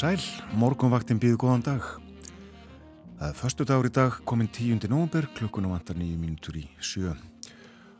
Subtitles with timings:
[0.00, 0.22] sæl,
[0.56, 1.84] morgunvaktin býðu góðan dag.
[3.18, 4.86] Það er förstu dagur í dag, komin 10.
[4.88, 7.12] november, klukkuna vantar nýju mínutur í sjö.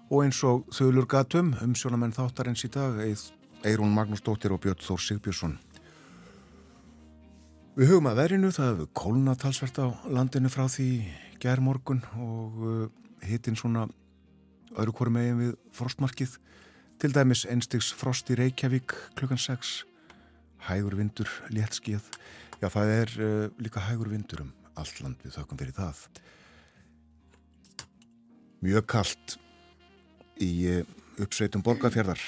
[0.08, 2.96] Og eins og þauðlur gatum, um sjónamenn þáttarins í dag,
[3.68, 5.58] Eirún Magnúsdóttir og Björn Þór Sigbjörnsson.
[7.76, 10.88] Við hugum að verinu, það hefur kólnatalsvert á landinu frá því
[11.42, 12.88] gerð morgun og uh,
[13.28, 13.84] hittinn svona
[14.72, 16.40] öðru hverju megin við frostmarkið.
[17.00, 19.89] Til dæmis einstigs frost í Reykjavík klukkan 6
[20.68, 22.04] hægur vindur, léttskíð
[22.60, 26.04] já það er uh, líka hægur vindur um allt land við þökkum fyrir það.
[28.60, 29.36] Mjög kallt
[30.40, 30.84] í uh,
[31.20, 32.22] uppsveitum borgarfjörðar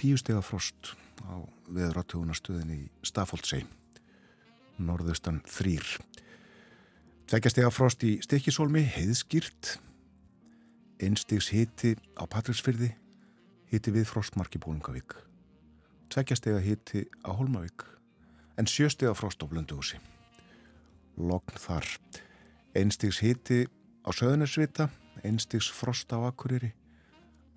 [0.00, 3.64] tíu steg af frost á veðratúnastöðin í Stafóldsei
[4.80, 5.98] norðustan þrýr
[7.30, 9.76] tvekja steg af frost í Stikisólmi heiðskýrt.
[11.00, 12.90] Einstigs hiti á Patríksfyrði
[13.70, 15.14] hiti við frostmarki Bólungavík
[16.10, 17.84] tveggjastega hitti á Holmavík
[18.58, 19.98] en sjöstega frost á Blönduhúsi.
[21.16, 21.86] Logn þar.
[22.74, 23.66] Einstigs hitti
[24.02, 24.88] á Söðunarsvita,
[25.24, 26.72] einstigs frost á Akureyri,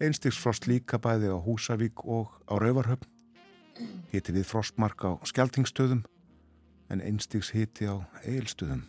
[0.02, 3.10] einstigs frost líka bæði á Húsavík og á Rauvarhöfn,
[4.14, 6.04] hitti við frostmark á Skeltingstöðum
[6.90, 8.86] en einstigs hitti á Eilstöðum.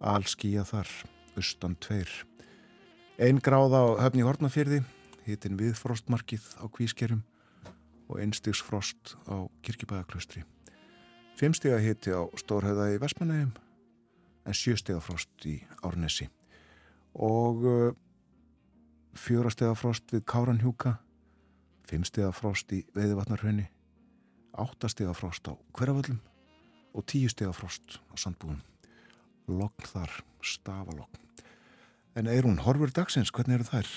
[0.00, 0.90] Allskíja þar,
[1.38, 2.10] austan tveir.
[3.18, 4.82] Einn gráð á höfni Hortnafjörði,
[5.26, 7.22] hittin við frostmarkið á Kvískerum
[8.08, 10.44] og einstigs frost á kirkibæðaklaustri.
[11.38, 13.54] Fimmstega hitti á Stórhauða í Vestmanægum
[14.44, 16.28] en sjöstega frost í Árnesi
[17.14, 17.94] og uh,
[19.14, 20.96] fjórastega frost við Káranhjúka,
[21.88, 23.68] fimmstega frost í Veiðvatnarhraunni,
[24.58, 26.20] áttastega frost á Hverjavöllum
[26.94, 28.60] og tíustega frost á Sandbúðum.
[29.50, 30.10] Logn þar,
[30.42, 31.20] stafalogn.
[32.14, 33.32] En hún horfur dagsins?
[33.34, 33.88] Hvernig eru þær?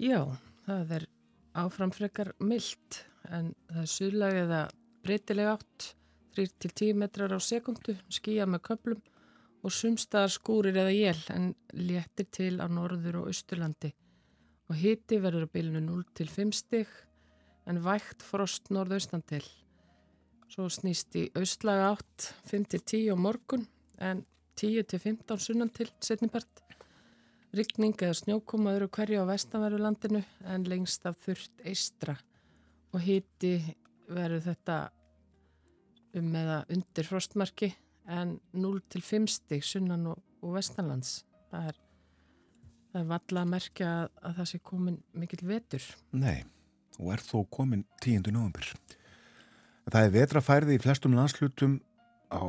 [0.00, 0.20] Já,
[0.64, 1.09] það er
[1.58, 4.60] áframfrekar myllt en það er suðlag eða
[5.04, 5.88] breytileg átt
[6.36, 9.00] 3-10 metrar á sekundu skýja með köplum
[9.60, 13.92] og sumstaðar skúrir eða jél en léttir til á norður og austurlandi.
[14.70, 16.88] Og hiti verður á bylnu 0-5 stig
[17.68, 19.42] en vægt frost norðaustan til.
[20.50, 23.66] Svo snýst í austlaga átt 5-10 á morgun
[23.98, 24.24] en
[24.58, 26.64] 10-15 sunnan til setnibart
[27.56, 32.14] Rykning eða snjókomaður og hverju á vestanverðu landinu en lengst af þurft eistra
[32.94, 33.56] og hiti
[34.10, 34.76] verður þetta
[36.18, 37.72] um eða undir frostmarki
[38.10, 41.20] en 0-5 stig sunnan og, og vestanlands.
[41.50, 41.82] Það er,
[42.92, 45.90] það er valla að merkja að, að það sé komin mikil vetur.
[46.14, 46.38] Nei,
[46.98, 48.30] og er þó komin 10.
[48.30, 48.72] november.
[49.90, 51.80] Það er vetrafærði í flestum landslutum
[52.30, 52.42] á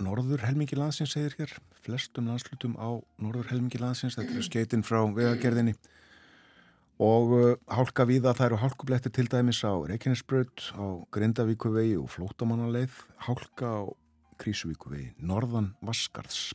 [0.00, 1.52] norður helmingi landsins segir hér,
[1.88, 5.74] flestum landslutum á norður helmingi landsins, þetta er skeitin frá vegagerðinni.
[7.02, 12.96] Og uh, hálka viða það eru hálkublettir til dæmis á Reykjanesbröð, á Grindavíkuvegi og Flótamannaleið,
[13.28, 13.82] hálka á
[14.38, 16.52] Krísuvíkuvegi, norðan Vaskarðs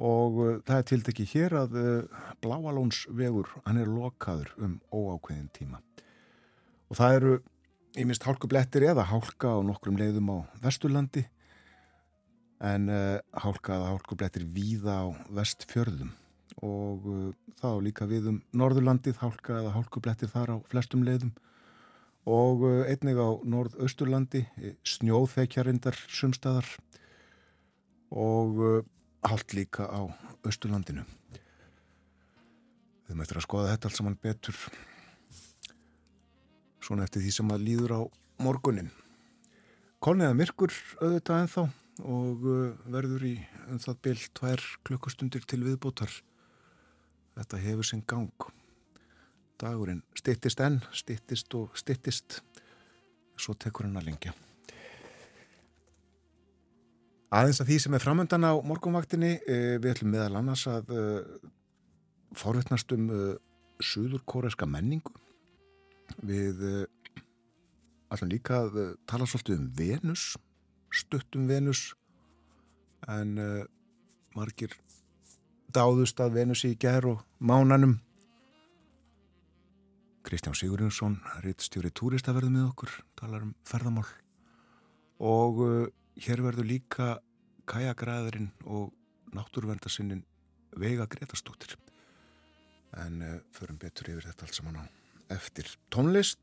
[0.00, 5.82] og uh, það er tildekki hér að uh, Bláalónsvegur, hann er lokaður um óákveðin tíma.
[6.88, 7.34] Og það eru
[8.00, 11.26] í mist hálkublettir eða hálka á nokkrum leiðum á Vesturlandi
[12.60, 16.12] en uh, hálkaða hálkublettir víða á vestfjörðum.
[16.66, 17.28] Og uh,
[17.60, 21.32] þá líka við um Norðurlandið hálkaða hálkublettir þar á flestum leiðum.
[22.28, 24.44] Og uh, einnig á Norðausturlandi
[24.84, 26.68] snjóþekjarindar sumstaðar
[28.10, 28.84] og
[29.22, 30.10] allt líka á
[30.48, 31.04] Östurlandinu
[33.10, 34.56] við möttum að skoða þetta allt saman betur
[36.80, 38.00] svona eftir því sem að líður á
[38.42, 38.90] morgunin
[40.00, 40.72] Kolniða myrkur
[41.02, 41.62] auðvitað en þá
[42.06, 43.34] og uh, verður í
[43.70, 46.12] um það byrj tvær klukkustundir til viðbótar.
[47.38, 48.46] Þetta hefur sinn gang.
[49.60, 52.40] Dagurinn stittist enn stittist og stittist
[53.40, 54.34] svo tekur hann að lengja.
[57.30, 61.20] Aðeins að því sem er framöndan á morgunvaktinni eh, við ætlum meðal annars að uh,
[62.34, 63.34] forvittnast um uh,
[63.78, 65.14] suður kóreska menningu.
[66.26, 66.64] Við
[68.10, 70.32] ætlum líka að tala svolítið um Venus
[70.90, 71.94] stuttum Venus
[73.08, 73.64] en uh,
[74.36, 74.74] margir
[75.74, 77.98] dáðust að Venus í gerð og mánanum.
[80.26, 84.06] Kristján Sigurjónsson rittstjóri túrista verður með okkur talar um ferðamál.
[85.20, 85.86] Og uh,
[86.20, 87.12] hér verður líka
[87.70, 88.90] kajakræðurinn og
[89.34, 90.24] náttúruverndarsinnin
[90.78, 91.76] Veiga Gretastóttir
[92.98, 94.84] en uh, förum betur yfir þetta allt saman á
[95.30, 96.40] eftir tónlist.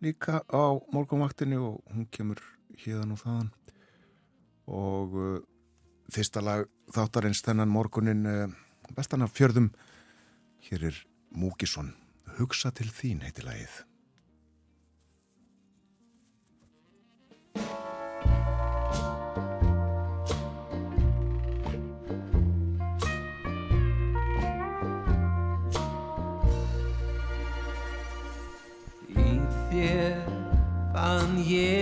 [0.00, 0.64] Líka á
[0.94, 2.40] morgunvaktinu og hún kemur
[2.78, 3.52] híðan og þaðan.
[4.70, 5.38] Og uh,
[6.12, 8.58] fyrsta lag þáttarins þennan morgunin uh,
[8.96, 9.70] bestan af fjörðum
[10.66, 11.94] hér er Múkisson
[12.38, 13.84] Hugsa til þín heiti lagið.
[29.70, 30.16] Þér
[30.90, 31.79] fann ég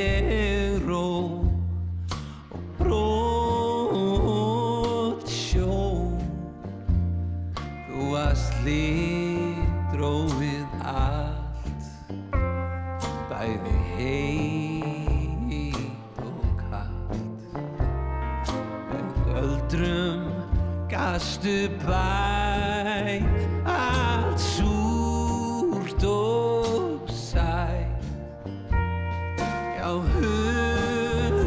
[29.88, 31.38] Já, hugun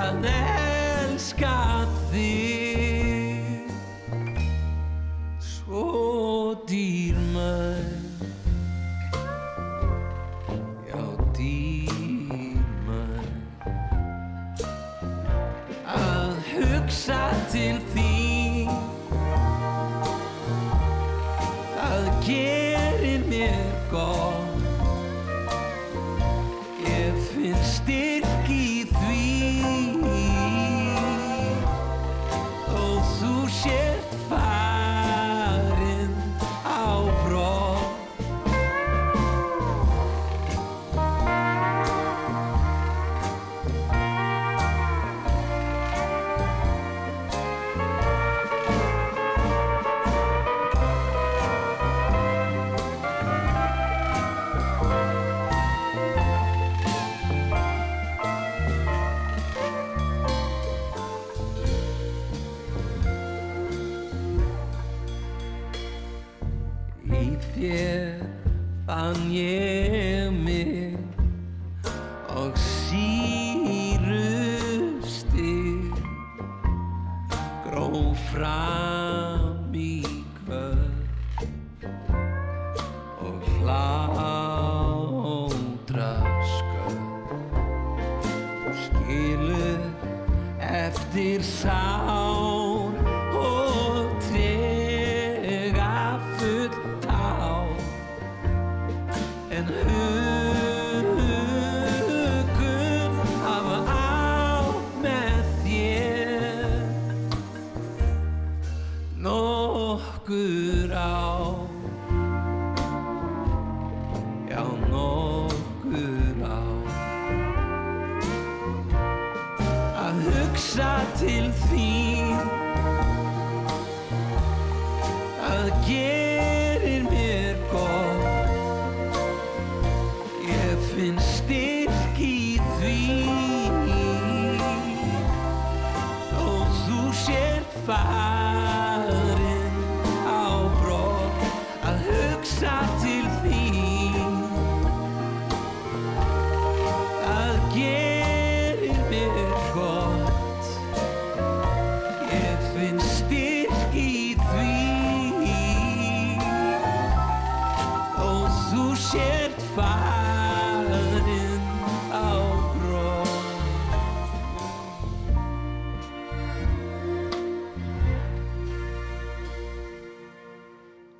[0.00, 0.59] að elska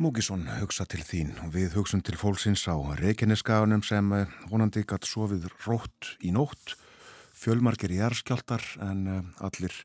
[0.01, 5.05] Múkisson hugsa til þín og við hugsum til fólksins á Reykjaneskaganum sem eh, vonandi gatt
[5.05, 6.73] sofið rótt í nótt,
[7.37, 9.77] fjölmargir í erskjáltar en eh, allir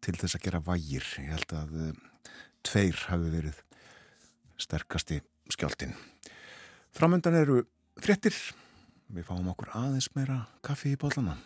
[0.00, 1.04] til þess að gera vægir.
[1.20, 2.32] Ég held að eh,
[2.64, 3.60] tveir hafi verið
[4.56, 5.20] sterkasti
[5.52, 5.92] skjáltin.
[6.96, 7.60] Framöndan eru
[8.00, 8.40] fréttir,
[9.12, 11.36] við fáum okkur aðeins meira kaffi í bollana.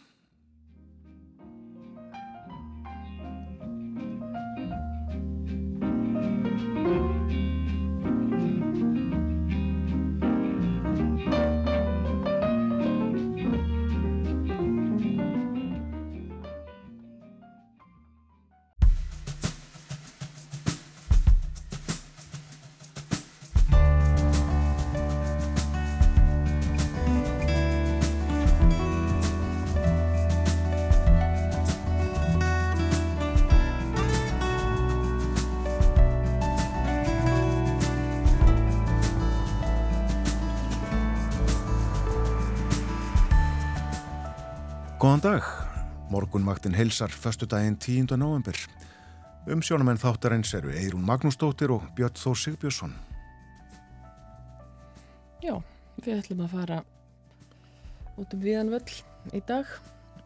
[46.33, 48.17] Morgunvaktin heilsar förstu daginn 10.
[48.17, 48.57] november.
[49.47, 52.95] Umsjónamenn þáttarins eru Eirún Magnúsdóttir og Björn Þór Sigbjörnsson.
[55.45, 55.61] Já,
[56.01, 56.79] við ætlum að fara
[58.17, 58.95] út um viðanvöll
[59.37, 59.69] í dag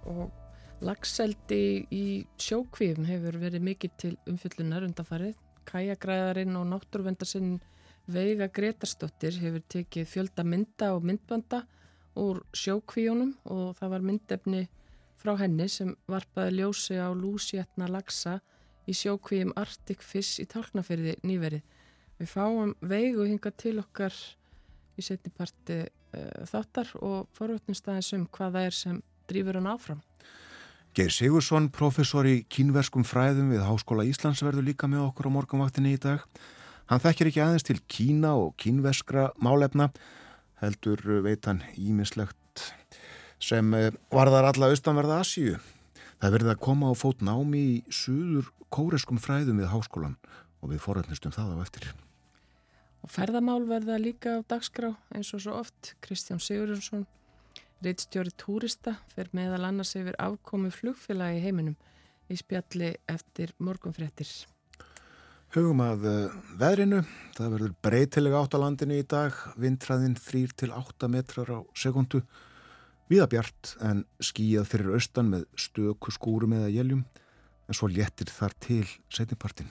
[0.06, 0.30] og
[0.78, 2.04] lagseldi í
[2.38, 5.34] sjókvífum hefur verið mikið til umfyllunar undanfarið.
[5.66, 7.56] Kæjagræðarinn og náttúruvendarsinn
[8.06, 11.64] Veiga Gretarsdóttir hefur tekið fjölda mynda og myndbanda
[12.14, 14.66] úr sjókvíjónum og það var myndefni
[15.20, 18.38] frá henni sem varpaði ljósi á lúsjetna lagsa
[18.86, 21.62] í sjókvíjum Arctic Fish í tálknafyrði nýverið.
[22.16, 24.14] Við fáum veigu hinga til okkar
[24.96, 30.02] í setniparti uh, eh, þáttar og forvöldnumst aðeins um hvaða er sem drýfur hann áfram.
[30.96, 35.92] Geir Sigursson, professor í kínverskum fræðum við Háskóla Íslands verður líka með okkur á morgunvaktinni
[35.92, 36.24] í dag.
[36.88, 39.90] Hann þekkir ekki aðeins til Kína og kínverskra málefna
[40.62, 42.38] heldur veit hann ímislegt
[43.42, 45.58] sem eh, varðar alla austanverða Asíu.
[46.20, 50.16] Það verði að koma á fót námi í suður kóreskum fræðum við háskólan
[50.62, 51.90] og við forrætnistum það á eftir.
[53.04, 55.92] Og ferðamál verða líka á dagskrá eins og svo oft.
[56.02, 57.04] Kristján Sigurðursson,
[57.84, 61.76] reittstjóri túrista, fer meðal annars yfir afkomi flugfélagi heiminum
[62.32, 64.32] í spjalli eftir morgunfréttir.
[65.54, 67.04] Hugum að uh, veðrinu,
[67.36, 72.24] það verður breytilega átt á landinu í dag, vindræðin 3-8 metrar á sekundu,
[73.10, 77.04] viðabjart en skíjað fyrir austan með stöku skúrum eða jæljum,
[77.66, 79.70] en svo léttir þar til setnipartin.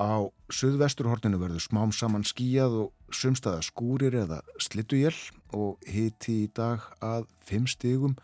[0.00, 5.16] Á söðvesturhorninu verður smám saman skíjað og sumstaða skúrir eða slitujél
[5.56, 8.16] og hiti í dag að 5 stigum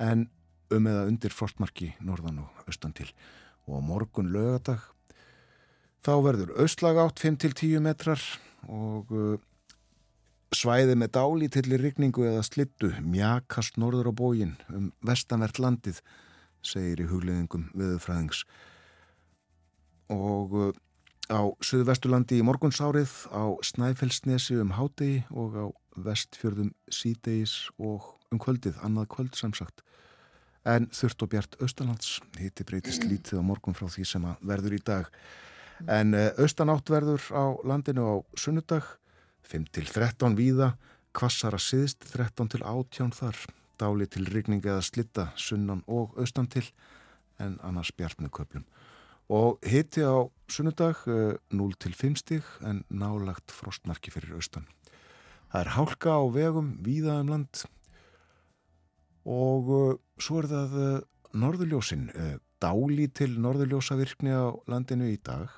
[0.00, 0.28] en
[0.72, 3.10] um eða undir frostmarki norðan og austan til.
[3.68, 4.80] Og morgun lögadag
[6.00, 8.22] Þá verður austlag átt 5-10 metrar
[8.72, 9.34] og uh,
[10.56, 16.00] svæði með dálítillir rigningu eða slittu mjakast norður á bógin um vestanvert landið,
[16.62, 18.44] segir í hugleðingum viðfræðings.
[20.10, 20.72] Og uh,
[21.30, 25.66] á Suðvesturlandi í morgunsárið, á Snæfellsnesi um hádegi og á
[26.00, 29.84] vestfjörðum sídegis og um kvöldið, annað kvöld samsagt.
[30.68, 34.76] En þurft og bjart austalands, hitti breytist lítið á morgun frá því sem að verður
[34.76, 35.08] í dag.
[35.88, 38.84] En eh, austanáttverður á landinu á sunnudag,
[39.48, 40.74] 5-13 víða,
[41.16, 43.38] kvassara siðst 13 til 18 þar,
[43.80, 46.66] dáli til rigning eða slitta sunnan og austan til,
[47.40, 48.66] en annars bjart með köplum.
[49.30, 54.66] Og hitti á sunnudag 0 til 5 stig en nálagt frostmarki fyrir austan.
[55.50, 57.62] Það er hálka á vegum víða um land
[59.30, 61.00] og uh, svo er það uh,
[61.36, 62.08] norðurljósin,
[62.62, 65.52] dáli til norðurljósavirkni á landinu í dag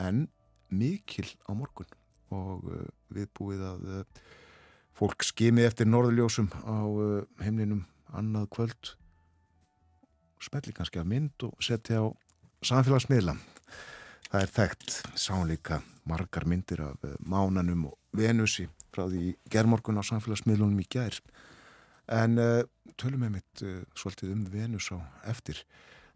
[0.00, 0.26] en
[0.72, 1.97] mikil á morgun
[2.34, 4.22] og uh, við búið að uh,
[4.98, 7.84] fólk skimi eftir norðurljósum á uh, heimlinum
[8.16, 8.94] annað kvöld.
[10.42, 12.06] Smelli kannski að mynd og setja á
[12.66, 13.36] samfélagsmiðla.
[14.28, 14.96] Það er þekkt.
[15.18, 21.18] Sánleika margar myndir af uh, mánanum og venusi frá því gerðmorgun á samfélagsmiðlunum í gær.
[22.08, 22.62] En uh,
[23.00, 25.64] tölum við mitt uh, svolítið um venus á eftir.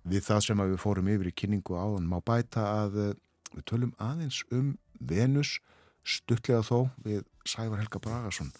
[0.03, 3.15] Við það sem við fórum yfir í kynningu áðan má bæta að
[3.53, 5.59] Við tölum aðeins um Venus
[6.03, 8.53] stuttlega þó við Sævar Helga Bragason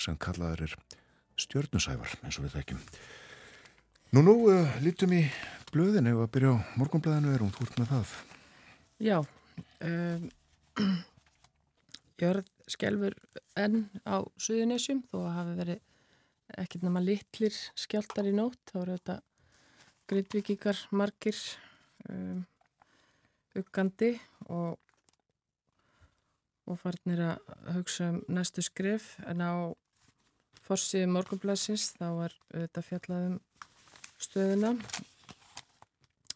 [0.00, 0.76] sem kallaður er
[1.40, 2.82] stjörnusævar eins og við þekkjum.
[4.12, 5.22] Nú nú uh, lítum í
[5.72, 8.16] blöðinu og að byrja á morgunblöðinu er hún fúrt með það.
[9.02, 9.18] Já,
[9.88, 10.26] um,
[12.20, 13.16] jörð skjálfur
[13.58, 15.80] enn á Suðunessjum þó að hafi verið
[16.60, 19.18] ekkert nema litlir skjáltar í nótt þá eru þetta
[20.12, 21.38] gritvikingar margir
[22.10, 22.42] um,
[23.58, 24.14] uggandi
[24.48, 24.76] og,
[26.66, 29.52] og farnir að hugsa um næstu skrif en á
[30.62, 33.40] forsiði morgunblæsins þá var þetta fjallaðum
[34.22, 34.76] stöðuna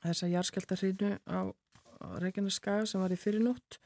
[0.06, 1.40] þessa járskjöldarhrínu á,
[2.20, 3.78] Reykjaneskaga sem var í fyrirnótt.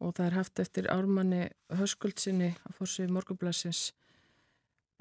[0.00, 1.44] Og það er haft eftir ármanni
[1.76, 3.90] höskuldsinni á forsiði morgunblæsins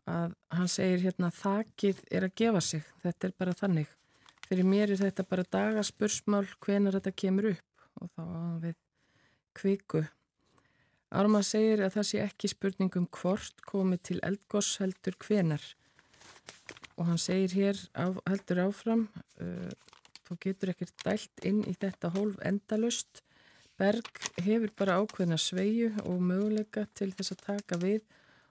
[0.09, 3.89] að hann segir hérna þakið er að gefa sig, þetta er bara þannig.
[4.47, 7.83] Fyrir mér er þetta bara dagaspursmál hvenar þetta kemur upp.
[8.01, 8.23] Og þá
[8.63, 8.77] við
[9.57, 10.03] kviku.
[11.09, 15.63] Arma segir að það sé ekki spurningum hvort komið til eldgoss heldur hvenar
[16.99, 19.07] og hann segir hér á, heldur áfram
[19.41, 19.71] uh,
[20.27, 23.23] þú getur ekkert dælt inn í þetta hólf endalust
[23.79, 28.01] Berg hefur bara ákveðna sveiju og möguleika til þess að taka við.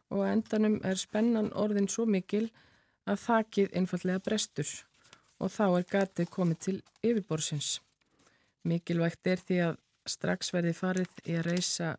[0.09, 2.47] Og endanum er spennan orðin svo mikil
[3.05, 4.71] að þakið einfallega brestur.
[5.37, 7.75] Og þá er gatið komið til yfirborsins.
[8.65, 9.77] Mikilvægt er því að
[10.09, 11.91] strax verði farið í að reysa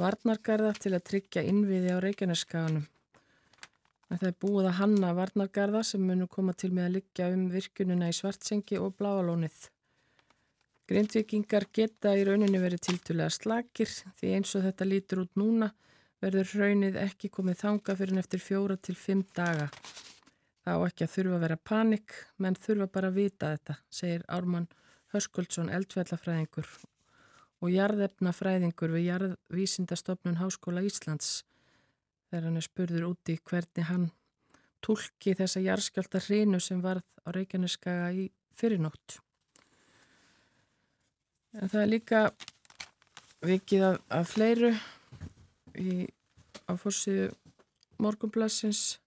[0.00, 2.86] varnargarða til að tryggja innviði á Reykjaneskaganum.
[4.10, 8.08] Það er búið að hanna varnargarða sem munum koma til með að liggja um virkununa
[8.10, 9.68] í Svartsengi og Bláalónið.
[10.90, 15.70] Grindvikingar geta í rauninni verið tiltulega slakir því eins og þetta lítur út núna
[16.20, 19.68] verður raunið ekki komið þanga fyrir en eftir fjóra til fimm daga.
[20.66, 24.26] Það á ekki að þurfa að vera panik, menn þurfa bara að vita þetta, segir
[24.28, 24.68] Ármann
[25.14, 26.74] Höskuldsson eldfjallafræðingur
[27.60, 31.42] og jarðefnafræðingur við jarðvísindastofnun Háskóla Íslands
[32.30, 34.06] þegar hann er spurður úti hvernig hann
[34.84, 39.18] tólki þessa jarðskjálta hrinu sem varð á Reykjaneskaga í fyrirnótt.
[41.58, 42.22] En það er líka
[43.44, 44.72] vikið af, af fleiru
[45.74, 46.06] í,
[46.70, 47.30] á fórsíðu
[48.00, 49.00] morgunblassins.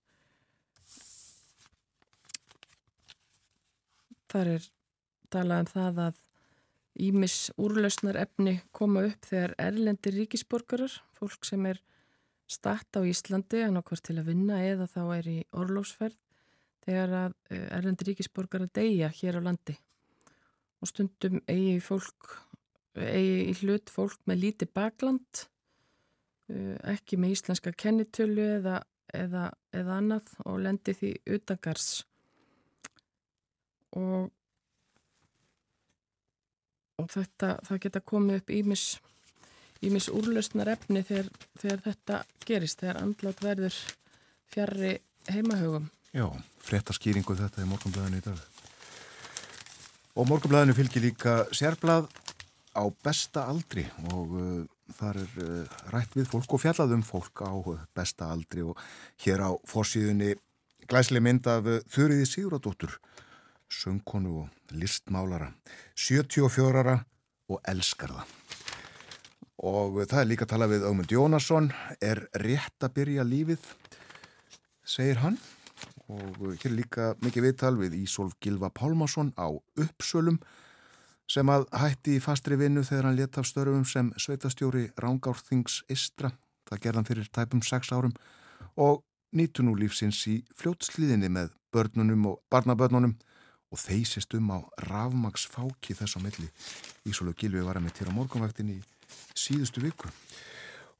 [4.34, 4.70] Þar er
[5.34, 6.23] talað um það að
[6.94, 11.80] Ímis úrlausnar efni koma upp þegar erlendir ríkisborgarar, fólk sem er
[12.46, 16.20] statt á Íslandi en okkur til að vinna eða þá er í orlósferð
[16.86, 19.76] þegar að eh, erlendir ríkisborgarar deyja hér á landi.
[20.84, 22.30] Og stundum eigi fólk,
[23.00, 25.46] eigi í hlut fólk með líti bakland,
[26.52, 28.84] eh, ekki með íslenska kennitölu eða,
[29.16, 32.04] eða, eða annað og lendi því utangars
[33.98, 34.30] og
[37.02, 38.86] og þetta, það geta komið upp ímis,
[39.84, 41.30] ímis úrlausnar efni þegar,
[41.62, 43.80] þegar þetta gerist, þegar andlát verður
[44.54, 44.96] fjarrri
[45.32, 45.90] heimahögum.
[46.14, 46.28] Já,
[46.62, 48.42] fréttaskýringu þetta í morgunblæðinu í dag.
[50.14, 52.12] Og morgunblæðinu fylgir líka sérblað
[52.78, 54.62] á besta aldri og uh,
[54.98, 57.54] þar er uh, rætt við fólk og fjallað um fólk á
[57.96, 58.78] besta aldri og
[59.26, 60.34] hér á fórsíðunni
[60.90, 62.98] glæslega mynd af uh, Þurriði Siguradóttur
[63.74, 65.52] söngkonu og listmálara
[65.96, 67.00] 74 ára
[67.50, 68.34] og elskar það.
[69.64, 71.70] Og það er líka að tala við Ögmund Jónasson
[72.04, 73.68] er rétt að byrja lífið
[74.84, 75.38] segir hann.
[76.12, 79.48] Og hér er líka mikið viðtal við Ísolf Gilva Pálmarsson á
[79.80, 80.42] uppsölum
[81.32, 86.34] sem að hætti í fastri vinnu þegar hann leta af störfum sem sveitastjóri Rángárþings Istra,
[86.68, 88.14] það gerðan fyrir tæpum 6 árum
[88.76, 93.16] og nýtu nú lífsins í fljótslíðinni með börnunum og barnabörnunum
[93.74, 96.50] og þeysist um á rafmagsfáki þess á milli.
[97.10, 98.80] Ísólu Gilvi var að mitt hér á morgunvaktin í
[99.34, 100.12] síðustu viku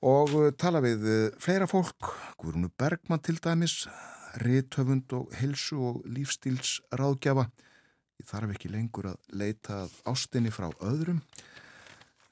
[0.04, 2.10] og uh, tala við uh, fleira fólk,
[2.42, 3.86] Guðrunu Bergman til dæmis,
[4.42, 7.46] riðtöfund og helsu og lífstíls ráðgjafa.
[8.20, 11.22] Ég þarf ekki lengur að leita ástinni frá öðrum,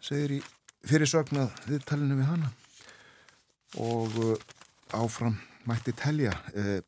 [0.02, 0.42] segir í
[0.90, 2.52] fyrirsögnað viðtalinu við hana
[3.80, 4.36] og uh,
[4.98, 5.38] áfram
[5.70, 6.34] mætti telja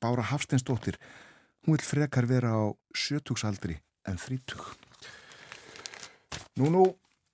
[0.01, 0.97] Bára Hafsteinsdóttir
[1.63, 4.63] Hún vil frekar vera á sjötugsaldri en þrítug.
[6.59, 6.83] Nú, nú,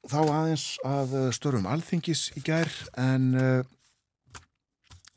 [0.08, 2.70] þá aðeins að eh, störum alþingis í gær
[3.02, 3.64] en uh,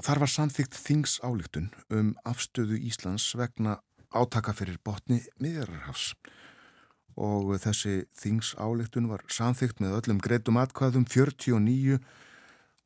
[0.02, 3.78] þar var samþygt þings álíktun um afstöðu Íslands vegna
[4.12, 6.12] átaka fyrir botni miðjararhafs
[7.20, 12.00] og þessi þings álíktun var samþygt með öllum greitum atkvæðum 49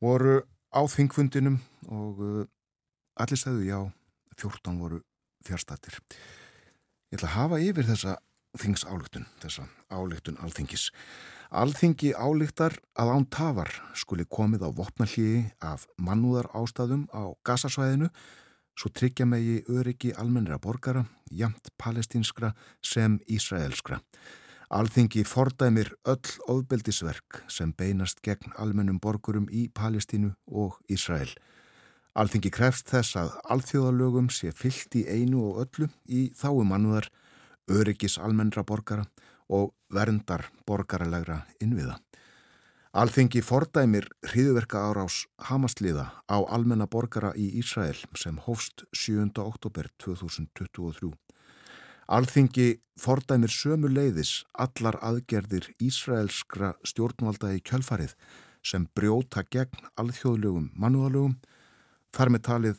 [0.03, 2.43] voru á þingfundinum og uh,
[3.17, 3.79] allir segðu já,
[4.37, 5.01] 14 voru
[5.47, 5.99] fjárstatir.
[7.11, 8.17] Ég ætla að hafa yfir þessa
[8.57, 10.89] þingsályktun, þessa ályktun alþingis.
[11.47, 18.09] Alþingi ályktar að án tafar skuli komið á vopnallíi af mannúðar ástæðum á gasasvæðinu
[18.77, 22.51] svo tryggja megi öryggi almennira borgara, jamt palestinskra
[22.83, 24.01] sem Ísraelskra.
[24.69, 31.31] Alþingi fordæmir öll ofbeldisverk sem beinast gegn almennum borgurum í Palestínu og Ísrael.
[32.17, 37.11] Alþingi krefst þess að alþjóðalögum sé fyllt í einu og öllu í þáum mannúðar,
[37.69, 39.03] öryggis almennra borgara
[39.53, 41.99] og verndar borgaralegra innviða.
[42.97, 49.29] Alþingi fordæmir hriðverka árás Hamasliða á almenna borgara í Ísrael sem hófst 7.
[49.43, 51.11] oktober 2023.
[52.09, 58.17] Alþingi fordæmir sömu leiðis allar aðgerðir Ísraelskra stjórnvalda í kjölfarið
[58.65, 61.37] sem brjóta gegn alþjóðlögum mannúðalögum
[62.17, 62.77] Þar með talið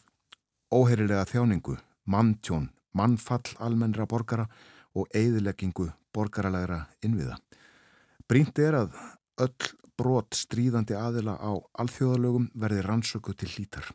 [0.75, 1.77] óheirilega þjáningu,
[2.11, 4.49] manntjón, mannfall almennra borgara
[4.99, 7.37] og eigðileggingu borgaralegra innviða.
[8.27, 8.97] Brínt er að
[9.39, 13.87] öll brot stríðandi aðila á alþjóðalögum verði rannsöku til hlítar.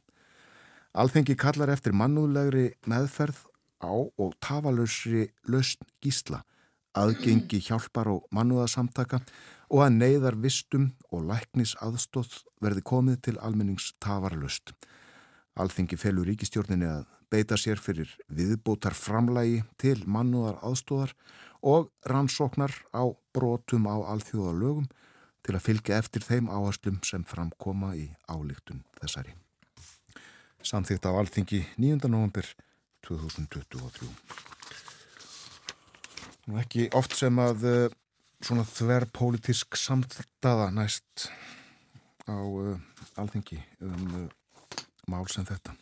[0.95, 3.43] Alþengi kallar eftir mannúðlegri meðferð
[3.83, 6.45] á og tafalausri lausn gísla,
[6.95, 9.19] aðgengi hjálpar og mannúðasamtaka
[9.75, 14.71] og að neyðar vistum og læknis aðstóð verði komið til almennings tafarlaust.
[15.53, 21.13] Alþingi felur ríkistjórninni að beita sér fyrir viðbótar framlægi til mannúðar aðstóðar
[21.61, 24.87] og rannsóknar á brotum á alþjóða lögum
[25.43, 29.35] til að fylgja eftir þeim áherslum sem framkoma í álíktun þessari.
[30.63, 32.07] samþýtt á alþingi 9.
[32.07, 32.47] november
[33.03, 34.07] 2023.
[36.47, 37.89] Nú ekki oft sem að uh,
[38.43, 41.27] svona þver pólitísk samstaða næst
[42.27, 42.79] á uh,
[43.19, 44.31] alþingi um uh,
[45.11, 45.75] mál sem þetta.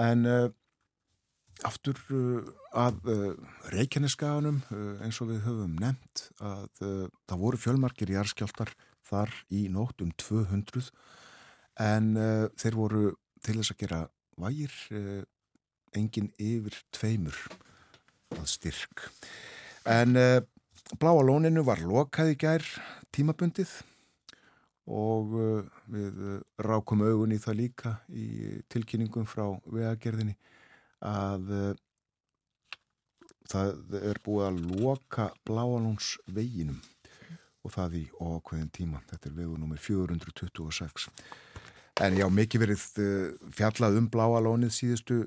[0.00, 0.26] En
[1.64, 2.00] aftur
[2.74, 3.04] að
[3.72, 4.58] Reykjaneskaganum
[5.04, 8.72] eins og við höfum nefnt að það voru fjölmarkir járskjáltar
[9.06, 10.90] þar í nótt um 200
[11.84, 12.10] en
[12.58, 13.04] þeir voru
[13.46, 14.00] til þess að gera
[14.42, 14.74] vægir
[15.94, 17.38] engin yfir tveimur
[18.34, 19.08] að styrk.
[19.86, 20.40] En uh,
[21.00, 22.64] bláa lóninu var lokað í gær
[23.14, 23.70] tímabundið
[24.84, 28.26] og uh, við uh, rákum augun í það líka í
[28.72, 30.36] tilkynningum frá vegagerðinni
[31.04, 31.50] að
[33.50, 36.78] það er búið að loka bláalóns veginum
[37.64, 39.02] og það í okveðin tíma.
[39.10, 41.10] Þetta er vegu nummer 426.
[42.00, 42.86] En já, mikið verið
[43.52, 45.18] fjallað um bláalónið síðustu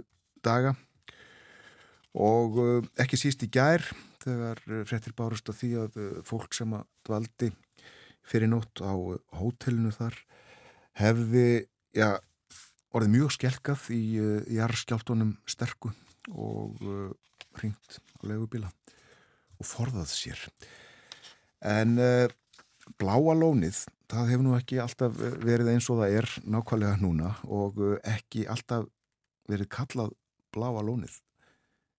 [0.46, 0.74] daga
[2.18, 2.58] og
[2.98, 3.86] ekki síst í gær
[4.28, 7.52] þegar eh, frettir bárust af því að eh, fólk sem að dvaldi
[8.28, 10.18] fyrir nótt á eh, hótelinu þar
[10.98, 11.48] hefði
[11.96, 12.18] já,
[12.96, 14.02] orðið mjög skelkað í
[14.58, 15.92] jarðskjáltunum sterku
[16.34, 17.12] og uh,
[17.60, 18.72] hringt á legubíla
[19.58, 20.42] og forðað sér.
[21.62, 22.28] En uh,
[23.00, 27.80] bláa lónið, það hefur nú ekki alltaf verið eins og það er nákvæmlega núna og
[27.82, 28.88] uh, ekki alltaf
[29.48, 30.16] verið kallað
[30.56, 31.20] bláa lónið.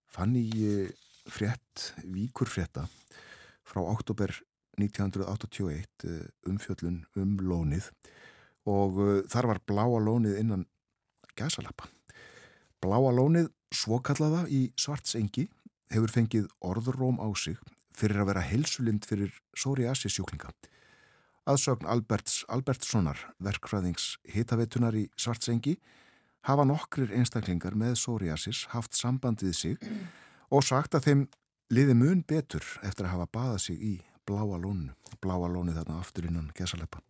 [0.09, 0.89] Fann í
[1.29, 2.87] frétt, víkurfrétta
[3.69, 4.33] frá oktober
[4.79, 7.91] 1981 eh, umfjöllun um lónið
[8.69, 10.65] og eh, þar var bláa lónið innan
[11.39, 11.89] gæsalappa.
[12.79, 15.47] Bláa lónið svokallaða í svartsengi
[15.93, 17.59] hefur fengið orðuróm á sig
[17.97, 20.51] fyrir að vera helsulind fyrir psoriasis sjúklinga.
[21.49, 25.79] Aðsögn Alberts Albertssonar, verkfræðings hitaveitunar í svartsengi,
[26.45, 29.89] hafa nokkrir einstaklingar með psoriasis haft samband við sig
[30.49, 31.25] og sagt að þeim
[31.73, 33.95] liði mun betur eftir að hafa baðað sig í
[34.29, 37.01] bláa lónu, bláa lónu þarna aftur innan gesaleppa.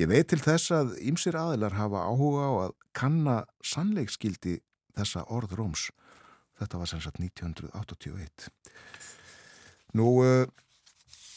[0.00, 4.60] Ég veit til þess að ýmsir aðilar hafa áhuga á að kanna sannleikskildi
[4.96, 5.90] þessa orð Róms.
[6.60, 8.48] Þetta var sem sagt 1981.
[9.98, 10.48] Nú, uh,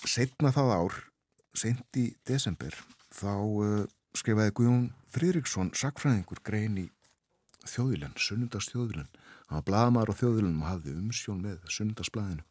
[0.07, 0.97] setna það ár,
[1.55, 2.75] sent í desember,
[3.11, 3.83] þá uh,
[4.15, 6.85] skrifaði Guðjón Fridriksson sakfræðingur grein í
[7.67, 9.09] þjóðilenn, sunnundastjóðilenn
[9.49, 12.45] hann var bladamæður á þjóðilunum og hafði umsjón með sundagsblæðinu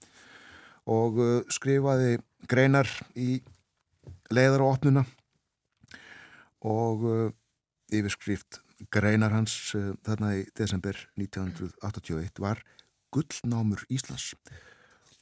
[0.91, 2.19] og uh, skrifaði
[2.51, 3.41] greinar í
[4.35, 5.05] leiðar og opnuna
[6.65, 7.29] og uh,
[7.95, 8.61] yfirskrift
[8.93, 12.63] greinar hans uh, þarna í desember 1981 var
[13.15, 14.33] Gullnámur Íslands.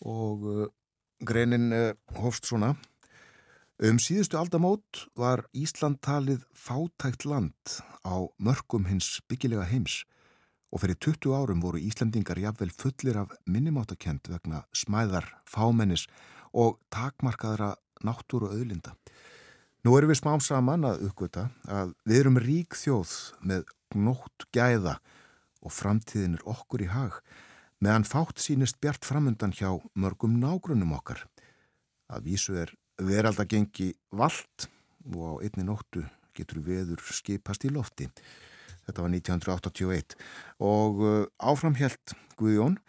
[0.00, 0.70] Og
[1.20, 1.68] greinin
[2.16, 2.70] hófst svona.
[3.84, 10.00] Um síðustu aldamót var Ísland talið fátækt land á mörgum hins byggilega heims.
[10.00, 10.21] og
[10.80, 16.06] fyrir 20 árum voru Íslandingar jafnvel fullir af minnumáttakent vegna smæðar, fámennis
[16.52, 18.94] og takmarkaðra náttúru og öðlinda.
[19.84, 23.64] Nú erum við smám saman að uppgöta að við erum rík þjóð með
[23.98, 24.98] nótt gæða
[25.62, 27.18] og framtíðin er okkur í hag
[27.82, 31.24] meðan fátt sínist bjart framundan hjá mörgum nágrunum okkar.
[32.06, 32.70] Að vísu er
[33.02, 34.68] veraldagengi vald
[35.10, 36.04] og á einni nóttu
[36.36, 38.06] getur veður skipast í lofti.
[38.86, 40.16] Þetta var 1981
[40.62, 42.80] og uh, áframhjælt Guðjón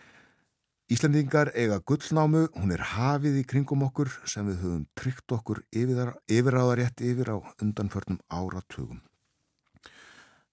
[0.93, 7.01] Íslandingar eiga gullnámu, hún er hafið í kringum okkur sem við höfum tryggt okkur yfiráðarétt
[7.01, 8.99] yfir á undanförnum áratugum.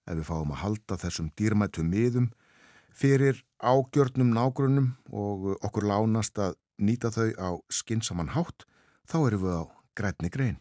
[0.06, 2.30] Ef við fáum að halda þessum dýrmættu miðum
[2.94, 8.64] fyrir ágjörnum nágrunum og okkur lánast að nýta þau á skinsamann hátt,
[9.10, 9.64] þá erum við á
[9.98, 10.56] grætni grein.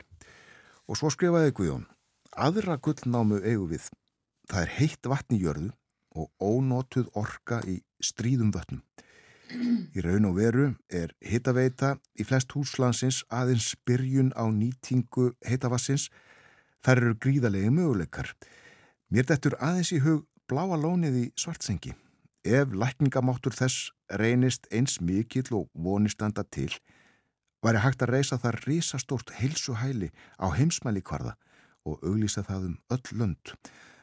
[0.90, 1.88] Og svo skrifaði Guðjón,
[2.34, 3.88] aðra gullnámu eigu við
[4.50, 5.70] Það er heitt vatn í jörðu
[6.18, 8.82] og ónótuð orka í stríðum vötnum.
[9.50, 16.10] Í raun og veru er hittaveita í flest húslandsins aðeins byrjun á nýtingu hittavassins.
[16.86, 18.34] Það eru gríðalegi möguleikar.
[19.10, 21.96] Mér dettur aðeins í hug bláa lónið í svartsengi.
[22.46, 23.90] Ef lækningamáttur þess
[24.22, 26.72] reynist eins mikill og vonistanda til,
[27.62, 30.10] væri hægt að reysa það risastórt heilsuhæli
[30.40, 31.36] á heimsmæli kvarða
[31.86, 33.54] og auglýsa það um öll lönd.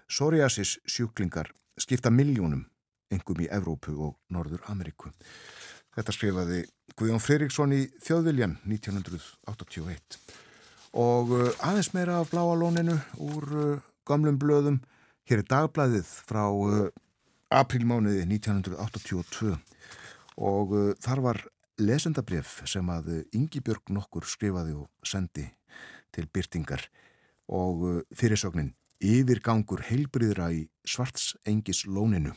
[0.06, 1.48] Psoriasis sjúklingar
[1.82, 2.62] skipta miljónum,
[3.10, 5.10] engum í Evrópu og Norður Ameríku.
[5.96, 6.60] Þetta skrifaði
[6.94, 10.18] Guðjón Freiriksson í Þjóðviljan 1981.
[10.96, 12.94] Og uh, aðeins meira af bláalóninu
[13.26, 14.78] úr uh, gamlum blöðum.
[15.26, 16.86] Hér er dagblæðið frá uh,
[17.50, 19.56] aprilmániði 1982
[20.36, 21.38] og þar var
[21.80, 25.46] lesendabref sem að Ingi Björg nokkur skrifaði og sendi
[26.12, 26.82] til byrtingar
[27.48, 32.32] og fyrirsögnin yfirgangur heilbriðra í svartsengis lóninu.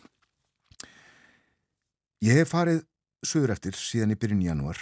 [2.20, 2.84] Ég hef farið
[3.24, 4.80] söður eftir síðan í byrjun januar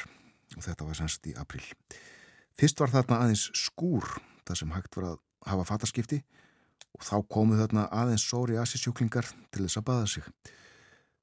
[0.55, 1.63] og þetta var sannst í april.
[2.57, 4.07] Fyrst var þarna aðeins skúr
[4.47, 6.21] þar sem hægt var að hafa fattaskipti
[6.97, 10.31] og þá komu þarna aðeins sóri asisjúklingar til þess að baða sig.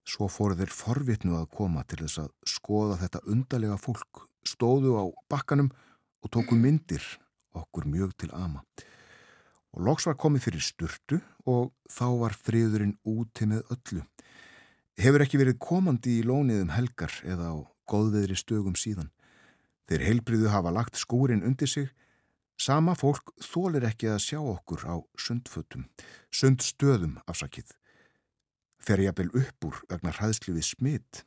[0.05, 5.05] Svo fóru þeir forvitnu að koma til þess að skoða þetta undarlega fólk, stóðu á
[5.33, 5.73] bakkanum
[6.23, 7.03] og tóku myndir
[7.57, 8.63] okkur mjög til ama.
[9.75, 11.19] Og loks var komið fyrir sturtu
[11.51, 14.05] og þá var friðurinn úti með öllu.
[14.95, 17.57] Hefur ekki verið komandi í lónið um helgar eða á
[17.91, 19.11] góðveðri stögum síðan.
[19.91, 21.91] Þeir heilbriðu hafa lagt skúrin undir sig.
[22.55, 25.89] Sama fólk þólir ekki að sjá okkur á sundfötum,
[26.31, 27.73] sundstöðum afsakið.
[28.79, 31.25] Fer ég að bel upp úr vegna hraðslu við smitt.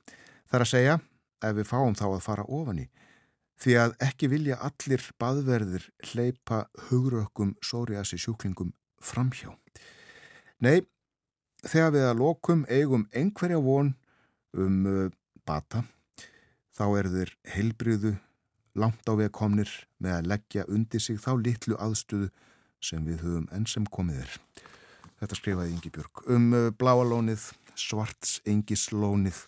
[0.48, 0.96] Það er að segja,
[1.44, 2.88] ef við fáum þá að fara ofan í,
[3.58, 9.54] því að ekki vilja allir baðverðir hleypa hugrökkum sóriasi sjúklingum framhjá.
[10.62, 10.86] Nei,
[11.66, 13.94] þegar við að lokum eigum einhverja von
[14.58, 15.10] um uh,
[15.48, 15.84] bata,
[16.74, 18.16] þá er þeir heilbriðu
[18.78, 22.30] langt á veg komnir með að leggja undir sig þá litlu aðstöðu
[22.84, 24.40] sem við höfum enn sem komið er.
[25.18, 29.46] Þetta skrifaði Ingi Björg um uh, bláalónið, svarts engislónið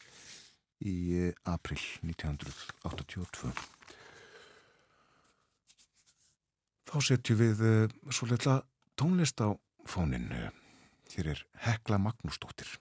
[0.82, 0.96] í
[1.30, 3.78] uh, april 1982.
[6.90, 8.60] Þá setjum við uh, svo litla
[8.98, 9.54] tónlist á
[9.86, 10.32] fónin.
[11.14, 12.78] Hér er Hekla Magnúsdóttir.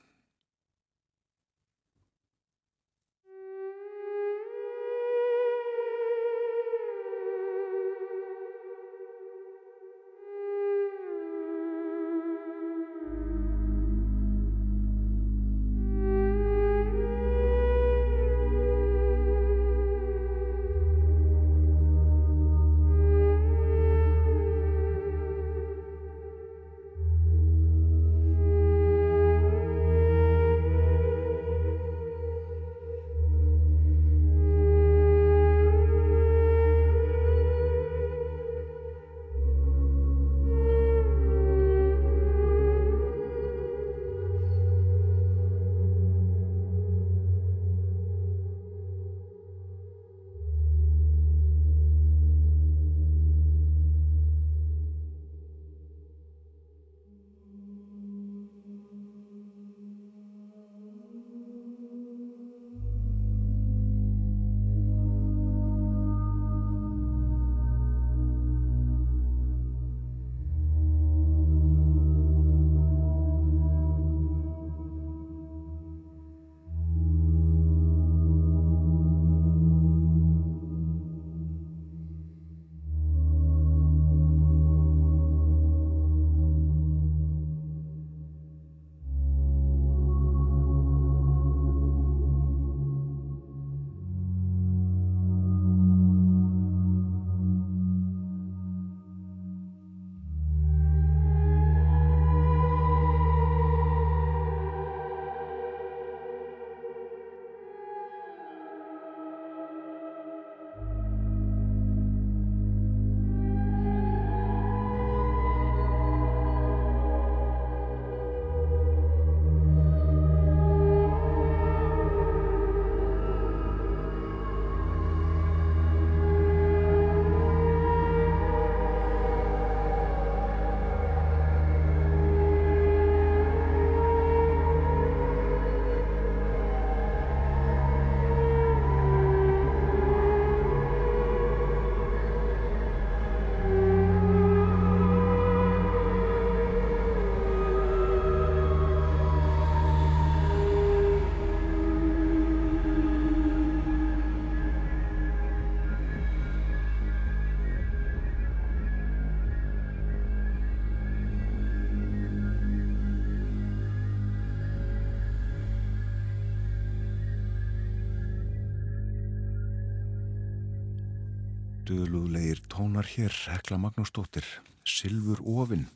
[171.88, 174.44] Duðlulegir tónar hér, Hekla Magnúsdóttir,
[174.84, 175.86] Silfur Óvin,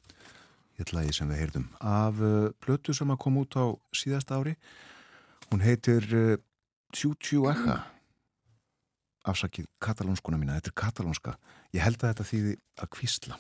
[0.79, 3.65] hér lagi sem við heyrðum, af uh, plötu sem að koma út á
[3.97, 4.57] síðasta ári.
[5.51, 6.07] Hún heitir
[6.93, 7.79] Tjú-tjú ekka,
[9.29, 11.37] afsakið katalónskuna mína, þetta er katalónska.
[11.73, 13.39] Ég held að þetta þýði að kvísla.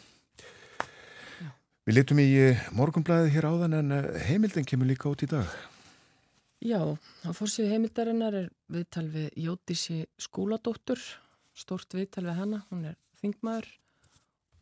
[1.40, 1.50] Já.
[1.88, 5.48] Við letum í uh, morgunblæðið hér áðan en heimildin kemur líka út í dag.
[6.62, 6.78] Já,
[7.26, 11.00] á fórsíðu heimildarinnar er viðtal við Jótísi skúladóttur
[11.56, 13.68] stort viðtal við hana, hún er þingmaður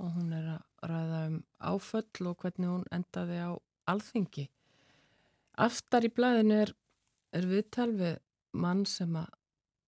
[0.01, 3.51] og hún er að ræða um áföll og hvernig hún endaði á
[3.91, 4.47] alþingi.
[5.61, 6.73] Aftar í blæðinu er,
[7.37, 8.17] er viðtal við
[8.57, 9.17] mann sem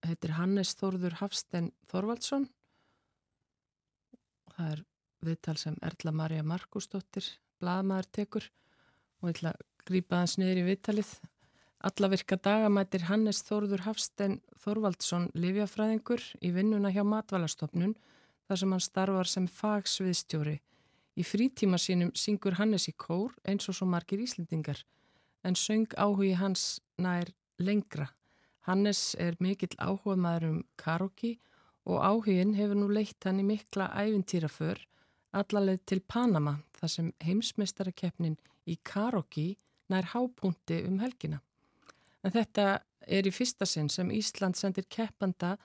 [0.06, 2.48] heitir Hannes Þórður Hafstein Þorvaldsson.
[4.52, 4.84] Það er
[5.22, 7.24] viðtal sem Erla Marja Markusdóttir,
[7.62, 8.48] bladmaður tekur
[9.22, 11.12] og ég ætla að grípa hans niður í viðtalið.
[11.82, 17.96] Allavirka dagamætir Hannes Þórður Hafstein Þorvaldsson livjafræðingur í vinnuna hjá Matvalastofnun
[18.46, 20.60] þar sem hann starfar sem fagsviðstjóri.
[21.18, 24.84] Í frítíma sínum syngur Hannes í kór eins og svo margir íslendingar
[25.42, 28.12] en söng áhugi hans nær lengra.
[28.70, 31.34] Hannes er mikill áhuga maður um karaoke
[31.82, 34.86] og áhugin hefur nú leitt hann í mikla ævintýraför
[35.34, 38.38] allarleið til Panama þar sem heimsmeistarakeppnin
[38.70, 39.56] í karaoke
[39.90, 41.42] nær hápunti um helgina.
[42.22, 45.56] En þetta er í fyrsta sinn sem Ísland sendir keppanda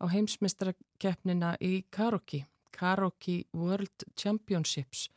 [0.00, 5.08] á heimsmeistarakeppnina í karaoke, Karaoke World Championships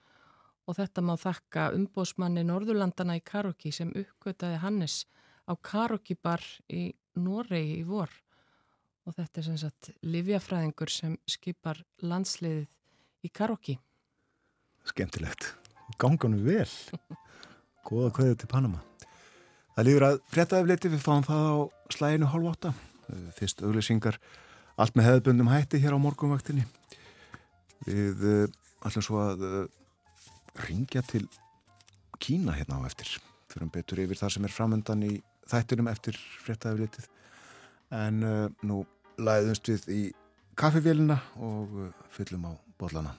[0.68, 5.06] og þetta má þakka umbósmanni Norðurlandana í karaoke sem uppgötaði Hannes
[5.48, 8.12] á karaoke bar í Noregi í vor
[9.08, 12.68] og þetta er sem sagt livjafræðingur sem skipar landsliðið
[13.24, 13.78] í karaoke.
[14.88, 15.54] Skemtilegt.
[16.00, 16.68] Ganganum vel.
[17.88, 18.84] Góða kveðið til Panama.
[19.78, 21.58] Það líður að frettæðifleiti við fáum það á
[21.94, 22.70] slæginu hálf átta.
[23.38, 24.16] Fyrst auglýsingar
[24.82, 26.64] allt með hefðbundum hætti hér á morgunvaktinni.
[27.86, 29.60] Við uh, ætlum svo að uh,
[30.66, 31.28] ringja til
[32.18, 33.12] Kína hérna á eftir.
[33.54, 35.12] Fyrir um betur yfir það sem er framöndan í
[35.54, 37.08] þættunum eftir frettæðifleitið.
[38.02, 38.82] En uh, nú
[39.22, 40.02] læðumst við í
[40.58, 41.78] kaffevélina og
[42.18, 43.14] fyllum á bollana.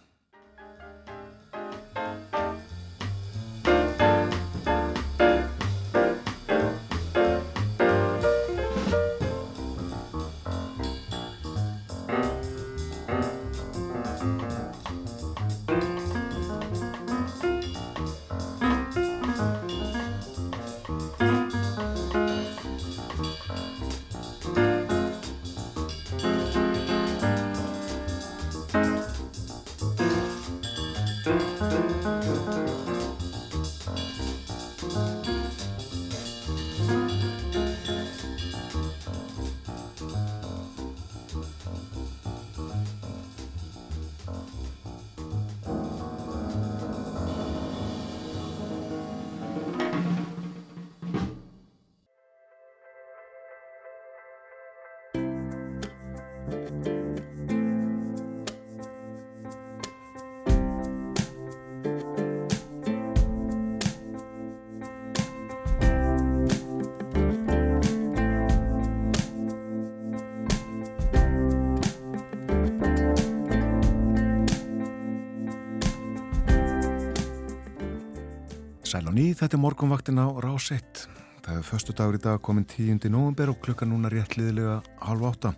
[79.38, 81.04] Þetta er morgunvaktin á Rás 1.
[81.46, 83.06] Það er förstu dagur í dag komin 10.
[83.06, 85.52] november og klukka núna réttliðilega halv átta.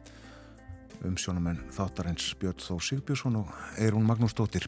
[1.01, 4.67] Um sjónamenn þáttarhens Björn Þó Sigbjörnsson og Eirún Magnúsdóttir.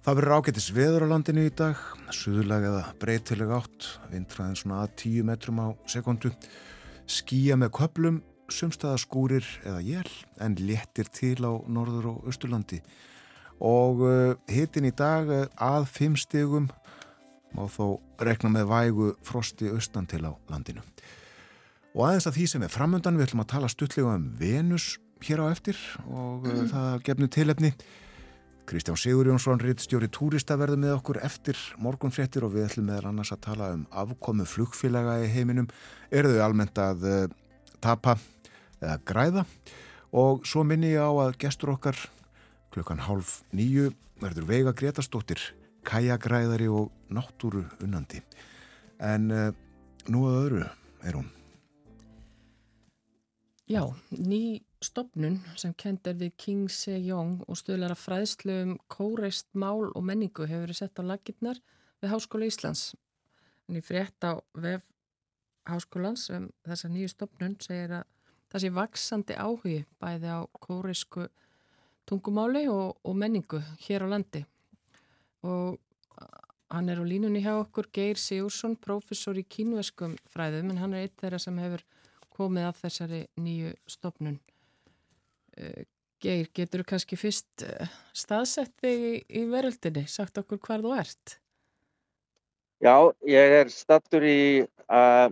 [0.00, 1.76] Það verður ágættis veður á landinu í dag,
[2.16, 6.32] suðulega eða breytilega átt, vindræðin svona að 10 metrum á sekundu.
[7.04, 10.08] Skíja með köplum, sumstaðaskúrir eða jél,
[10.40, 12.80] en léttir til á norður og austurlandi.
[13.60, 16.70] Og uh, hitin í dag uh, að 5 stegum
[17.56, 20.84] má þó rekna með vægu frosti austan til á landinu.
[21.96, 24.92] Og aðeins að því sem er framöndan við ætlum að tala stuttlega um Venus
[25.24, 26.70] hér á eftir og mm.
[26.70, 27.72] það gefnu tilefni.
[28.70, 33.32] Kristján Sigur Jónsson, rittstjóri túrista verður með okkur eftir morgunfréttir og við ætlum meðal annars
[33.34, 35.66] að tala um afkomu flugfélaga í heiminum.
[36.14, 37.24] Er þau almennt að uh,
[37.82, 38.14] tapa
[38.78, 39.44] eða græða?
[40.14, 41.98] Og svo minni ég á að gestur okkar
[42.70, 43.90] klukkan hálf nýju
[44.22, 45.42] verður Veiga Gretastóttir
[45.86, 48.22] kajagræðari og náttúru unnandi.
[49.00, 49.50] En uh,
[50.08, 50.64] nú að öðru
[51.06, 51.30] er hún.
[53.70, 59.46] Já, ný stopnun sem kend er við King Se-jong og stöðlar að fræðslu um kóreist
[59.54, 61.60] mál og menningu hefur verið sett á laginnar
[62.02, 62.94] við Háskóla Íslands.
[63.68, 64.82] En í frétt á vef
[65.70, 68.08] Háskólans um þessa nýju stopnun segir að
[68.50, 71.28] það sé vaksandi áhugi bæði á kóreisku
[72.10, 74.42] tungumáli og, og menningu hér á landi
[75.46, 75.78] og
[76.70, 81.06] hann er á línunni hjá okkur Geir Sigursson, professor í kínveskum fræðum en hann er
[81.06, 81.82] eitt þeirra sem hefur
[82.34, 84.38] komið af þessari nýju stopnun
[85.58, 85.82] uh,
[86.20, 91.38] Geir, getur þú kannski fyrst uh, staðsett þig í, veröldinni sagt okkur hvar þú ert?
[92.80, 92.96] Já,
[93.28, 95.28] ég er stattur í uh,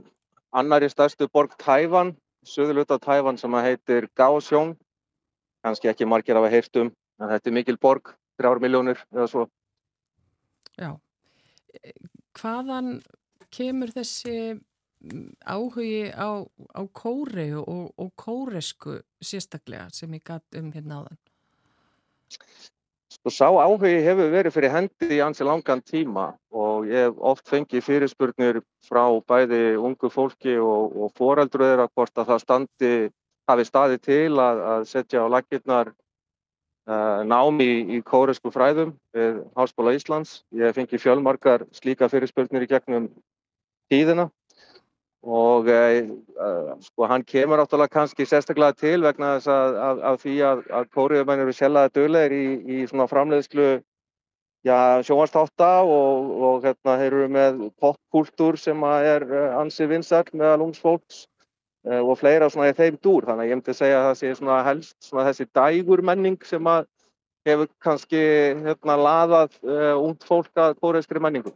[0.52, 4.74] annari stærstu borg Tæfan, söðuluta Tæfan sem heitir Kaohsiung
[5.64, 9.46] kannski ekki margir af að heyrtum en þetta er mikil borg 3 miljónir eða svo.
[10.78, 10.94] Já.
[12.38, 12.98] Hvaðan
[13.54, 20.70] kemur þessi mm, áhugi á, á kóri og, og kóresku sérstaklega sem ég gatt um
[20.74, 21.20] hérna áðan?
[23.08, 27.48] Sko sá áhugi hefur verið fyrir hendi í ansi langan tíma og ég hef oft
[27.48, 32.92] fengið fyrirspurnir frá bæði ungu fólki og, og foreldruður að hvort að það standi,
[33.48, 35.94] hafi staði til að, að setja á lakirnar
[37.28, 40.42] nám í, í kóresku fræðum við Háskóla Íslands.
[40.56, 43.10] Ég hef fengið fjölmarkar slíka fyrirspurnir í gegnum
[43.92, 44.30] tíðina
[45.28, 50.34] og uh, sko hann kemur áttalega kannski sérstaklega til vegna þess að, að, að því
[50.46, 53.68] að, að kóriðumenn eru sérlega döglegir í, í svona framleiðslu
[55.06, 61.24] sjónastáta og, og hérna þeir eru með popkultúr sem er eh, ansi vinsall meðal ungsfólks
[61.24, 61.37] uh,
[61.86, 64.56] og fleira svona í þeim dúr þannig að ég myndi segja að það sé svona
[64.66, 66.88] helst svona þessi dægur menning sem að
[67.48, 68.20] hefur kannski
[68.64, 71.52] hérna laðað uh, ungt fólk að kóriðskri menningu.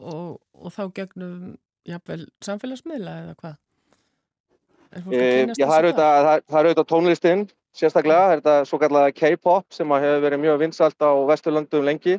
[0.00, 1.56] Og, og þá gegnum
[1.88, 3.56] jafnvel samfélagsmiðla eða hvað?
[4.90, 7.44] E, já, það er auðvitað, tónlistinn
[7.76, 12.16] sérstaklega, það er þetta svo kallega K-pop sem hefur verið mjög vinsalt á Vesturlandum lengi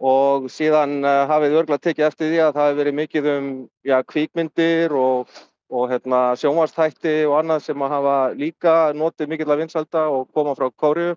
[0.00, 3.48] og síðan uh, hafið örgulega tekið eftir því að það hefur verið mikið um
[3.86, 5.30] já, kvíkmyndir og,
[5.70, 10.54] og hérna, sjónvastætti og annað sem að hafa líka notið mikill af vinsalda og koma
[10.58, 11.14] frá Kóriu.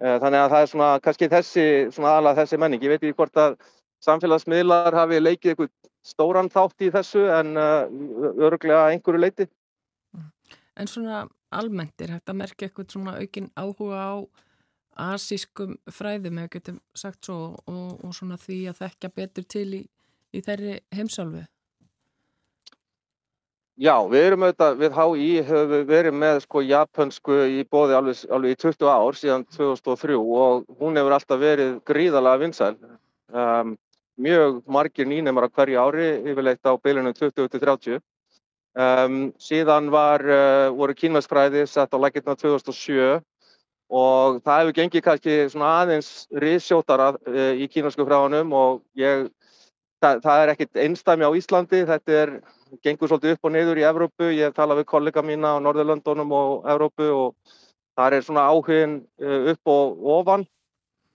[0.00, 2.84] Uh, þannig að það er svona kannski þessi, svona aðlað þessi menning.
[2.84, 3.56] Ég veit ekki hvort að
[4.04, 5.72] samfélagsmiðlar hafi leikið eitthvað
[6.04, 7.88] stóran þátt í þessu en uh,
[8.40, 9.48] öruglega einhverju leiti.
[10.76, 14.12] En svona almennt er hægt að merkja eitthvað svona aukin áhuga á
[15.10, 19.82] asískum fræðum eða getum sagt svo og, og svona því að þekkja betur til í,
[20.36, 21.44] í þeirri heimsálfu?
[23.80, 28.52] Já, við erum auðvitað, við HÍ höfum verið með sko japansku í bóði alveg, alveg
[28.52, 32.74] í 20 ár síðan 2003 og hún hefur alltaf verið gríðalega vinsæl.
[33.32, 33.72] Um,
[34.20, 38.04] mjög margir nýnemar á hverju ári, yfirleitt á bylunum 20-30.
[38.76, 43.16] Um, síðan var, uh, voru kínvæðsfræði sett á lækirna 2007
[43.88, 49.30] og það hefur gengið kannski aðeins riðsjótara uh, í kínvæðsku fræðanum og ég,
[50.04, 52.40] það, það er ekkit einstæmi á Íslandi, þetta er,
[52.84, 56.32] gengur svolítið upp og niður í Evrópu, ég hef talað við kollega mína á Norðurlöndunum
[56.36, 57.56] og Evrópu og
[57.98, 60.46] það er svona áhugin uh, upp og ofan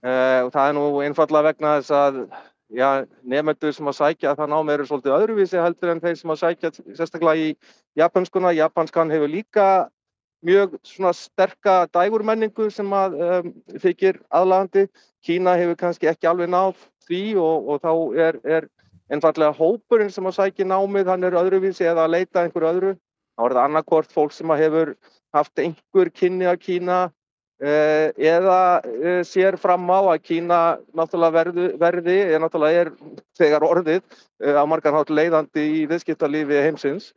[0.04, 2.20] uh, og það er nú einfallega vegna þess að
[2.68, 6.40] já, nefnendur sem að sækja það námi eru svolítið öðruvísi heldur en þeir sem að
[6.42, 7.52] sækja sérstaklega í
[7.98, 8.54] japanskuna.
[8.56, 9.68] Japanskan hefur líka
[10.46, 13.52] mjög svona sterka dægurmenningu sem að um,
[13.82, 14.86] þykir aðlandi.
[15.26, 16.76] Kína hefur kannski ekki alveg náð
[17.06, 17.92] því og, og þá
[18.26, 18.68] er, er
[19.12, 22.96] einfallega hópurinn sem að sækja námið, hann er öðruvísi eða að leita einhverju öðru.
[23.36, 24.94] Þá er það annarkort fólk sem að hefur
[25.36, 27.00] haft einhver kynni að Kína
[27.56, 30.56] Eh, eða eh, sér fram á að Kína
[30.92, 32.90] náttúrulega verði, verði er náttúrulega er
[33.38, 34.02] þegar orðið
[34.44, 37.14] á eh, margar hát leiðandi í viðskiptalífi heimsins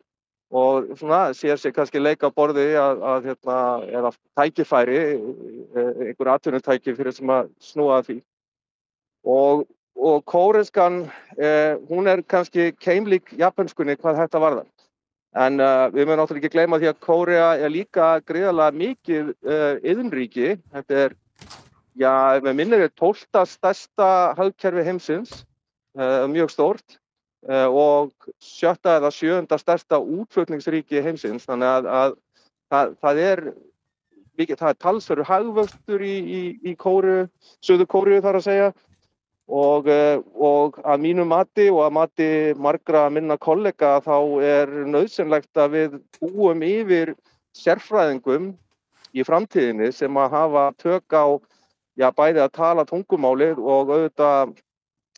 [0.47, 3.57] og svona sér sér kannski leika borði að, að hérna,
[3.99, 5.01] eða tækifæri,
[5.75, 8.21] einhver atvinnutæki fyrir sem að snúa því
[9.27, 9.67] og,
[9.99, 14.67] og kóreskan, eh, hún er kannski keimlík japanskunni hvað þetta varðar.
[15.37, 19.75] En uh, við mögum náttúrulega ekki gleyma því að Kórea er líka greiðalega mikið uh,
[19.85, 20.55] yðinríki.
[20.73, 21.13] Þetta er,
[21.99, 24.07] já, með minnir er tólta stærsta
[24.39, 25.43] hagkerfi heimsins,
[25.99, 26.97] uh, mjög stórt
[27.47, 28.09] og
[28.43, 31.45] sjötta eða sjönda stærsta útflutningsríki heimsins.
[31.47, 32.15] Þannig að, að
[32.67, 33.41] það, það er
[34.59, 37.29] það er talsveru hagvöxtur í, í, í Kóru,
[37.63, 38.67] söðu Kóru þar að segja
[39.49, 45.57] Og, eh, og að mínu mati og að mati margra minna kollega þá er nöðsynlegt
[45.57, 47.15] að við búum yfir
[47.57, 48.51] sérfræðingum
[49.17, 51.25] í framtíðinni sem að hafa tök á
[51.97, 54.53] já, bæði að tala tungumálið og auðvitað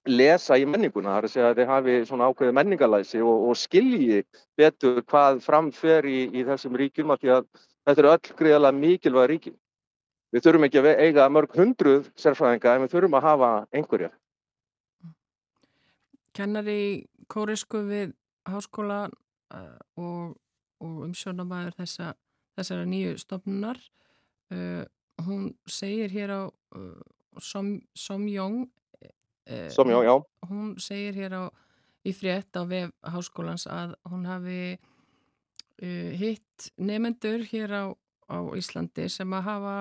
[0.07, 1.11] lesa í menninguna.
[1.11, 4.23] Það er að segja að þið hafi svona ákveði menningalæsi og, og skilji
[4.57, 9.59] betur hvað framfer í, í þessum ríkjum að þetta eru öll greiðalega mikilvæg ríkjum.
[10.31, 14.13] Við þurfum ekki að eiga mörg hundruð sérfræðinga en við þurfum að hafa einhverja
[16.35, 18.13] kennari kórisku við
[18.49, 20.35] háskóla uh, og,
[20.81, 22.13] og umsjónamæður þessa,
[22.57, 23.79] þessara nýju stofnunar.
[24.51, 24.83] Uh,
[25.25, 27.01] hún segir hér á uh,
[27.39, 28.65] Som, Somjóng
[29.71, 30.15] Somjóng, já.
[30.47, 31.43] Hún segir hér á
[32.03, 34.77] í frétt á vef háskólans að hún hafi
[35.81, 37.83] hitt nefendur hér á,
[38.29, 39.75] á Íslandi sem að hafa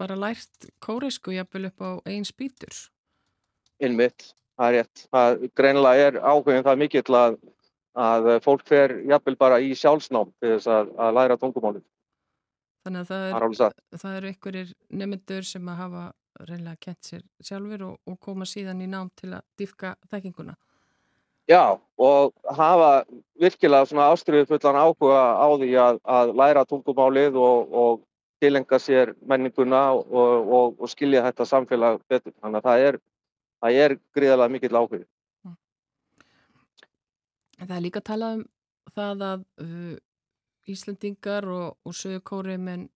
[0.00, 2.72] bara lært kórisku jafnvel upp á einn spýtur.
[3.80, 5.06] Innmitt það er rétt.
[5.14, 7.36] Það greinilega er áhugin það mikill að,
[8.06, 11.84] að fólk fer jafnvel bara í sjálfsnám til þess að, að læra tungumálið.
[12.84, 16.04] Þannig að það, er, það eru einhverjir nemyndur sem að hafa
[16.48, 20.54] reynilega kent sér sjálfur og, og koma síðan í nám til að dýfka þekkinguna.
[21.50, 23.02] Já, og hafa
[23.40, 28.02] virkilega svona ástriðu fullan áhuga á því að, að læra tungumálið og, og
[28.40, 32.32] tilenga sér menninguna og, og, og skilja þetta samfélag betur.
[32.38, 33.00] Þannig að það er,
[33.60, 35.08] það er gríðarlega mikill áhugið.
[37.60, 38.46] Það er líka að tala um
[38.94, 39.96] það að uh,
[40.70, 42.88] Íslandingar og, og sögurkóriðmenn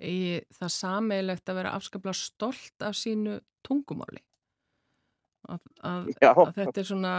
[0.00, 4.22] eigi það sameilegt að vera afskaplega stolt af sínu tungumáli.
[5.50, 7.12] Að, að, að þetta er svona,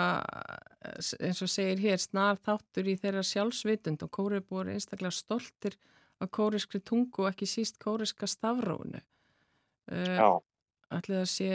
[1.20, 5.78] eins og segir hér, snar þáttur í þeirra sjálfsvitund og kórið búið einstaklega stoltir
[6.22, 9.02] af kóriskri tungu og ekki síst kóriska stafrónu.
[9.92, 10.40] Uh,
[10.92, 11.52] Ætlaði að sé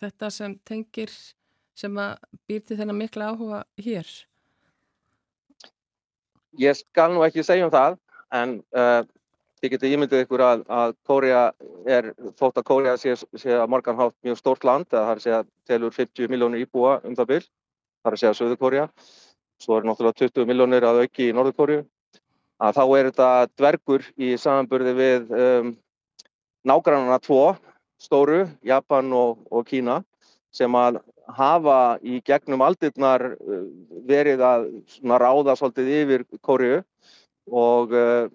[0.00, 1.12] þetta sem tengir,
[1.76, 2.16] sem að
[2.48, 4.08] býrti þennan mikla áhuga hér.
[6.56, 7.98] Ég skal nú ekki segja um það,
[8.32, 9.02] en uh,
[9.60, 11.42] þið getur ímyndið ykkur að, að Kórea
[11.88, 15.24] er, þótt að Kórea sé, sé að morgan hátt mjög stórt land, það er að
[15.24, 18.86] segja telur 50 miljónir íbúa um það byll, það er að segja Söður Kórea,
[19.62, 21.84] svo er náttúrulega 20 miljónir að auki í Norður Kórea,
[22.56, 25.72] að þá er þetta dvergur í samanburði við um,
[26.66, 27.42] nágrannarna tvo,
[28.02, 30.00] stóru, Japan og, og Kína,
[30.54, 31.00] sem að
[31.36, 33.62] hafa í gegnum aldirnar uh,
[34.06, 34.68] verið að
[35.02, 36.82] ráða svolítið yfir Kóriu
[37.46, 38.28] og, uh,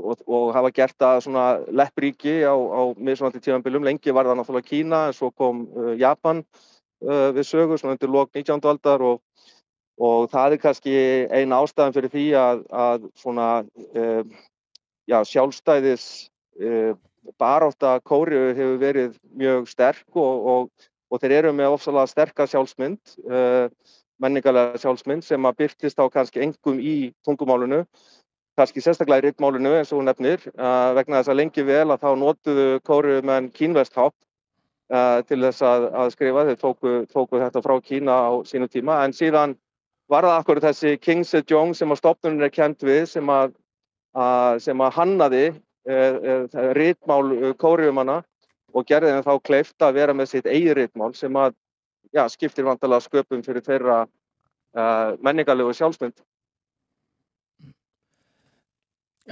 [0.00, 3.84] og, og hafa gert svona leppríki á, á mismunandi tímanbylum.
[3.84, 6.44] Lengi var það náttúrulega Kína en svo kom uh, Japan
[7.04, 8.62] við sögu svona undir lok 19.
[8.64, 9.18] aldar og,
[10.00, 10.94] og það er kannski
[11.28, 13.48] eina ástæðan fyrir því að, að svona
[15.04, 16.06] já, sjálfstæðis
[17.40, 20.70] barátta Kóriu hefur verið mjög sterk og
[21.14, 23.68] og þeir eru með ofsalega sterkar sjálfsmynd, uh,
[24.22, 27.84] menningarlega sjálfsmynd sem að byrtist á kannski engum í tungumálunu,
[28.58, 32.06] kannski sérstaklega í rittmálunu eins og hún nefnir, uh, vegna þess að lengi vel að
[32.06, 34.16] þá notuðu kóru menn kínvesthátt
[34.94, 39.02] uh, til þess að, að skrifa, þeir tóku, tóku þetta frá Kína á sínu tíma,
[39.04, 39.58] en síðan
[40.10, 43.54] var það akkur þessi King Sejong sem að stopnunum er kent við, sem að,
[44.60, 45.44] sem að hannaði
[45.84, 48.22] rittmál kóruumanna
[48.74, 51.54] og gerði þeim þá kleift að vera með sitt eigi ritmál sem að
[52.14, 56.16] já, skiptir vantilega sköpum fyrir þeirra uh, menningarlegu sjálfsmynd.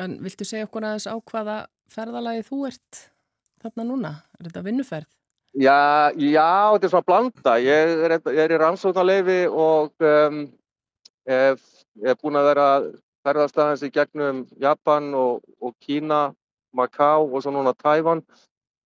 [0.02, 1.56] En viltu segja okkur aðeins á hvaða
[1.92, 3.02] ferðalagi þú ert
[3.62, 4.12] þarna núna?
[4.38, 5.10] Er þetta vinnuferð?
[5.52, 7.56] Já, já þetta er svona blanda.
[7.60, 10.38] Ég er, ég er í rannsóknarleifi og um,
[11.28, 12.68] hef búin að vera
[13.22, 16.32] ferðarstæðans í gegnum Japan og, og Kína,
[16.72, 18.24] Macau og svo núna Tævann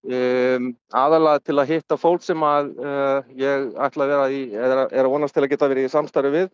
[0.07, 4.74] Um, aðalega til að hitta fólk sem að uh, ég ætla að vera í, er,
[4.84, 6.53] er að vonast til að geta verið í samstarfi við.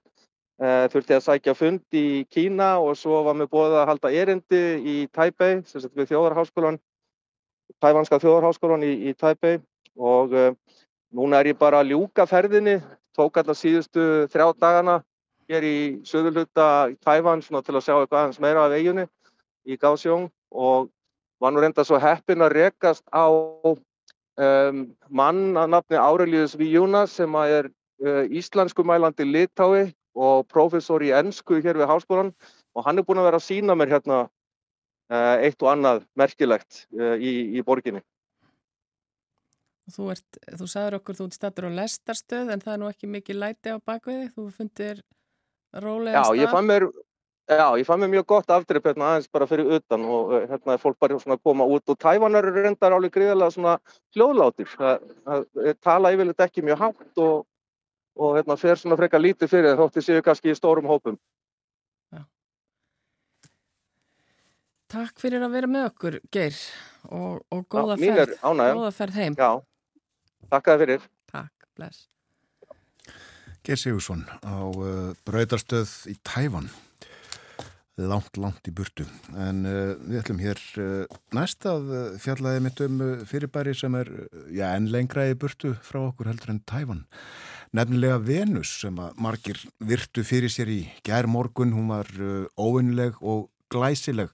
[0.63, 4.63] Uh, þurfti að sækja fund í Kína og svo var mér búið að halda erindi
[4.89, 6.79] í Taipei, sem sagt við þjóðarháskólan,
[7.83, 9.59] Taiwanska þjóðarháskólan í, í Taipei
[10.01, 10.49] og uh,
[11.13, 12.79] núna er ég bara að ljúka ferðinni,
[13.13, 14.97] tók alltaf síðustu þrjá dagana
[15.53, 15.77] hér í
[16.09, 19.09] söðurluta í Taiwan til að sjá eitthvað aðeins meira af eiginni
[19.69, 20.89] í Kaohsiung og
[21.43, 27.35] var nú reynda svo heppin að rekast á um, mann að nafni Aurelius Víjúna sem
[27.43, 32.33] er uh, íslenskumælandi litái og professor í ennsku hér við háskólan
[32.77, 36.85] og hann er búin að vera að sína mér hérna uh, eitt og annað merkilegt
[36.95, 38.05] uh, í, í borginni.
[39.93, 43.09] Þú, ert, þú sagður okkur þú ert stættur á lestarstöð en það er nú ekki
[43.11, 45.01] mikið læti á bakveði, þú fundir
[45.75, 46.37] rólega stað.
[46.39, 46.87] Já, ég fann mér
[47.53, 50.77] Já, ég fann mér mjög gott afdrif hérna aðeins bara fyrir utan og eh, hérna
[50.77, 53.73] er fólk bara svona að koma út og Tævanar eru reyndar alveg gríðilega svona
[54.15, 54.69] hljóðlátir.
[54.73, 57.43] Það, það tala yfirleitt ekki mjög hátt og,
[58.17, 61.19] og hérna fer svona frekar lítið fyrir það þótti séu kannski í stórum hópum.
[62.15, 62.23] Já.
[64.95, 66.63] Takk fyrir að vera með okkur, Geir,
[67.11, 69.37] og, og góða, Já, ferð, góða ferð heim.
[69.41, 69.53] Já,
[70.55, 71.11] takk að fyrir.
[71.33, 72.07] Takk, bless.
[73.63, 76.71] Geir Sigursson á uh, Braudarstöð í Tævan
[78.01, 79.05] langt, langt í burtu.
[79.37, 84.09] En uh, við ætlum hér uh, næst að uh, fjallaði mitt um fyrirbæri sem er
[84.53, 87.05] já, enn lengra í burtu frá okkur heldur en Tævan.
[87.77, 91.75] Nefnilega Venus sem að margir virtu fyrir sér í gær morgun.
[91.77, 92.09] Hún var
[92.61, 94.33] óvinnleg og glæsileg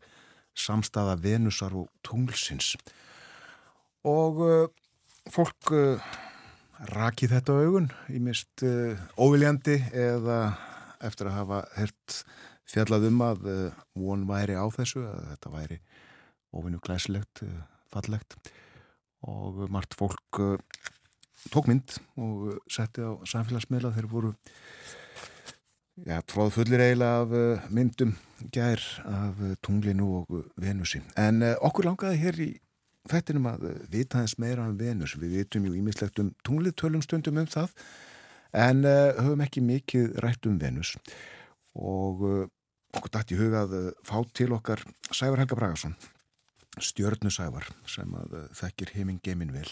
[0.59, 2.73] samstaða Venusar og tunglsins.
[4.03, 4.43] Og
[5.31, 5.71] fólk
[6.91, 8.65] rakið þetta augun í mist
[9.15, 10.41] óviljandi eða
[11.07, 12.19] eftir að hafa hert
[12.69, 15.81] fjallað um að uh, von væri á þessu, að þetta væri
[16.59, 18.39] ofinu glæsilegt, uh, fallegt
[19.27, 20.57] og margt fólk uh,
[21.53, 24.33] tók mynd og setti á samfélagsmiðla þeir voru
[26.05, 28.17] ja, tróð fullir eiginlega af myndum
[28.55, 31.01] gær af tunglinu og venusi.
[31.19, 32.51] En okkur langaði hér í
[33.09, 35.17] þettinum að uh, vita þess meira um Venus.
[35.19, 37.75] Við vitum ju ímislegt um tunglið tölum stundum um það
[38.57, 40.95] en uh, höfum ekki mikið rætt um Venus
[41.79, 42.47] og uh,
[42.97, 45.97] okkur dætt í hugað uh, fá til okkar Sævar Helga Bragarsson,
[46.81, 49.69] stjörnusævar sem að uh, þekkir heiminn geimin vel.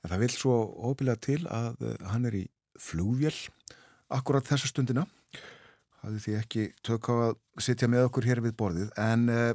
[0.00, 0.58] En það vil svo
[0.90, 2.44] óbyrlega til að uh, hann er í
[2.80, 3.36] flúvél
[4.10, 5.06] akkurat þessa stundina.
[6.00, 9.50] Hafði því ekki tök á að sitja með okkur hér við borðið en uh,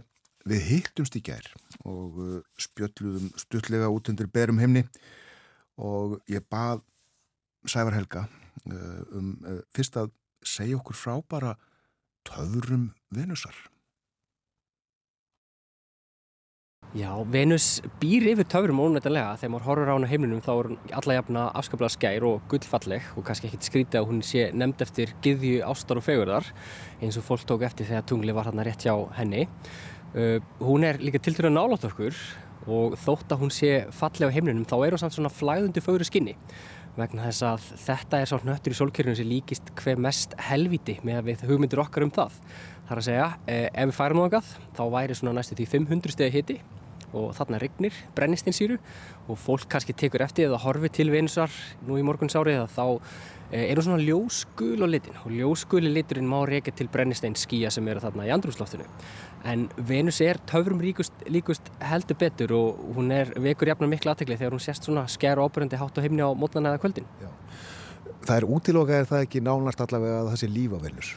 [0.45, 1.45] Við hittumst í gær
[1.89, 4.83] og uh, spjöldluðum stuttlega út undir berum himni
[5.81, 6.83] og ég bað
[7.65, 8.27] Sævar Helga
[8.69, 9.31] uh, um
[9.73, 10.11] fyrst að
[10.45, 11.55] segja okkur frá bara
[12.27, 13.55] töðurum Venusar.
[16.95, 20.77] Já, Venus býr yfir töfrum ónættilega þegar maður horfur á hana heimlinum þá er hún
[20.95, 25.11] alla jafna afskaplega skær og gullfalleg og kannski ekkit skrítið að hún sé nefnd eftir
[25.25, 26.47] gyðju ástar og fegurðar
[27.01, 29.43] eins og fólk tók eftir þegar tungli var hann rétt hjá henni.
[30.15, 32.15] Uh, hún er líka til dæru að nálátt okkur
[32.71, 36.07] og þótt að hún sé falleg á heimlinum þá er hún samt svona flæðundi fögru
[36.07, 36.37] skinni
[36.95, 41.27] vegna þess að þetta er svona nöttur í sólkjörnum sem líkist hver mest helviti með
[41.31, 42.39] við hugmyndir okkar um það.
[42.85, 46.15] Það er að segja, eh, ef við færum ángað þá væri svona næstu því 500
[46.15, 46.59] stegi hiti
[47.15, 48.77] og þarna regnir brennistinsýru
[49.29, 51.53] og fólk kannski tekur eftir eða horfi til Venusar
[51.87, 52.85] nú í morgunsárið að þá
[53.51, 57.71] eh, er hún svona ljóskul á litin og ljóskuli liturinn má reyka til brennisteins skýja
[57.71, 58.87] sem eru þarna í andrumsloftinu
[59.45, 64.39] en Venus er töfrum ríkust, líkust heldur betur og hún er vekur jafnar miklu aðtegli
[64.39, 67.09] þegar hún sést svona sker og ábyrjandi hátt á heimni á mótnan eða kvöldin
[68.25, 71.09] Það er útilokað er það ekki nánast allavega að það sé líf á Venus?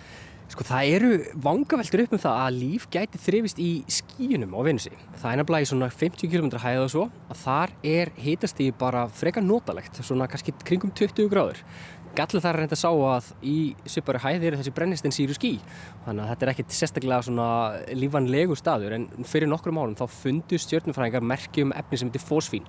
[0.49, 1.09] Sko það eru
[1.45, 4.93] vangaveltur upp um það að líf gæti þrifist í skíunum á Venusi.
[5.20, 9.03] Það er nefnilega í svona 50 km hæð og svo að þar er hitastíði bara
[9.12, 11.61] frekar notalegt, svona kannski kringum 20 gráður.
[12.19, 13.57] Gallið þar er reynda að sá að í
[13.87, 15.53] svipari hæði eru þessi brennistinn síru skí.
[16.03, 17.51] Þannig að þetta er ekkit sérstaklega svona
[17.95, 22.66] lífanlegu staður en fyrir nokkrum árum þá fundu stjórnumfræðingar merki um efni sem heitir fósfín.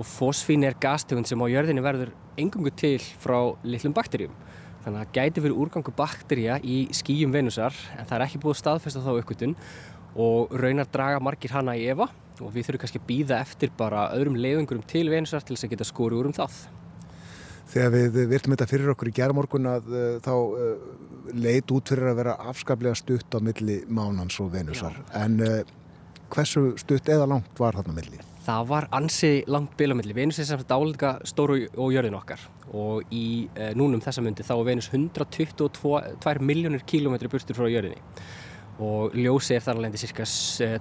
[0.00, 4.32] Og fósfín er gastegund sem á jörðinni verður engungu til frá litlum bakterjum.
[4.86, 8.60] Þannig að það gæti verið úrgangu bakterja í skýjum Venusar en það er ekki búið
[8.62, 9.56] staðfesta þá uppgötun
[10.16, 12.08] og raunar draga margir hana í Eva
[12.40, 15.76] og við þurfum kannski að býða eftir bara öðrum leiðungurum til Venusar til þess að
[15.76, 16.62] geta skóri úr um það.
[17.68, 20.70] Þegar við virtum þetta fyrir okkur í gerðmorgun að uh, þá uh,
[21.36, 25.04] leit út fyrir að vera afskaplega stutt á milli mánans og Venusar Já.
[25.20, 25.60] en uh,
[26.32, 28.22] hversu stutt eða langt var þarna milli?
[28.48, 30.14] Það var ansi langt bil á milli.
[30.16, 32.40] Venus er sagt álega stóru og jörðin okkar
[32.72, 38.00] og í núnum þessa myndi þá er Venus 122 miljónir kílómetri burstur frá jörðinni
[38.84, 40.24] og ljósi er þar alveg cirka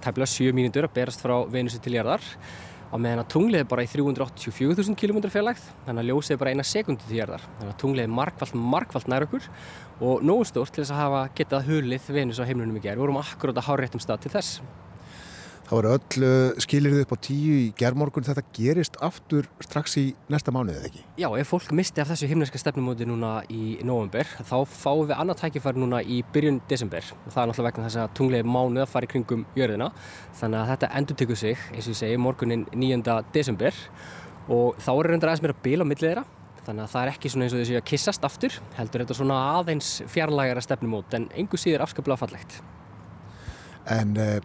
[0.04, 2.24] tæmlega 7 mínútur að berast frá Venusi til jörðar
[2.88, 6.54] á meðan að tunglið er bara í 384.000 km fjarlægt þannig að ljósið er bara
[6.56, 9.48] eina sekundu til jörðar þannig að tunglið er markvallt, markvallt nær okkur
[10.08, 13.00] og nógu stórt til þess að hafa getað hulið Venus á heimlunum í gerð.
[13.00, 14.60] Við vorum akkurát að há réttum stað til þess.
[15.68, 18.24] Það voru öll uh, skilirðið upp á tíu í gerðmorgun.
[18.24, 21.02] Þetta gerist aftur strax í næsta mánuðið, ekki?
[21.20, 25.42] Já, ef fólk misti af þessu himneska stefnumóti núna í november, þá fáum við annað
[25.42, 27.12] tækifæri núna í byrjun desember.
[27.26, 29.92] Og það er náttúrulega vegna þess að tunglið mánuð að fara í kringum jörðina.
[30.40, 33.20] Þannig að þetta endur tekur sig, eins og ég segi, morgunin 9.
[33.36, 33.86] desember.
[34.48, 36.28] Og þá er reyndar aðeins mér að bila á millið þeirra.
[36.64, 39.46] Þannig að það er ekki svona eins og þessi að kissast aftur, heldur þetta svona
[39.60, 42.62] aðeins fjarlægara stefnumót, en engu síður afskaplega fallegt.
[43.88, 44.40] En uh,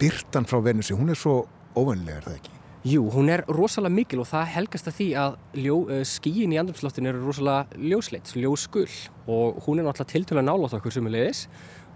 [0.00, 1.44] byrtan frá Venusi, hún er svo
[1.76, 2.52] óvennilega, er það ekki?
[2.86, 6.60] Jú, hún er rosalega mikil og það helgast að því að ljó, uh, skíin í
[6.60, 8.92] andrumsloftinu eru rosalega ljósleitt, ljósgull
[9.26, 11.46] og hún er náttúrulega tiltöla nálátt okkur sumulegis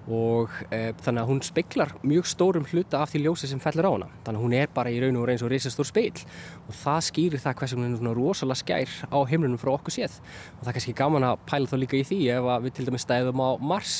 [0.08, 3.92] og e, þannig að hún speiklar mjög stórum hluta af því ljósi sem fellur á
[3.92, 6.22] hana þannig að hún er bara í raun og reyn svo reysastór speil
[6.64, 10.16] og það skýrir það hversu hún er svona rosalega skær á heimlunum frá okkur séð
[10.56, 13.06] og það er kannski gaman að pæla þá líka í því ef við til dæmis
[13.06, 13.96] stæðum á Mars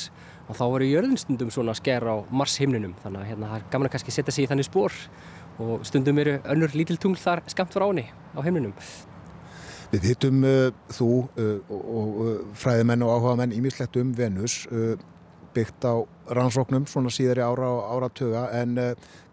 [0.47, 3.89] og þá verður jörðinstundum svona skær á Mars heimlunum þannig að hérna, það er gaman
[3.89, 4.97] að kannski setja sig í þannig spór
[5.61, 8.75] og stundum eru önnur lítil tungl þar skamt frá henni á heimlunum
[9.91, 14.61] Við hittum uh, þú uh, og, uh, fræðimenn og áhuga menn ímislegt um Venus
[15.51, 15.99] byggt á
[16.31, 18.77] rannsóknum svona síðari ára og áratöga en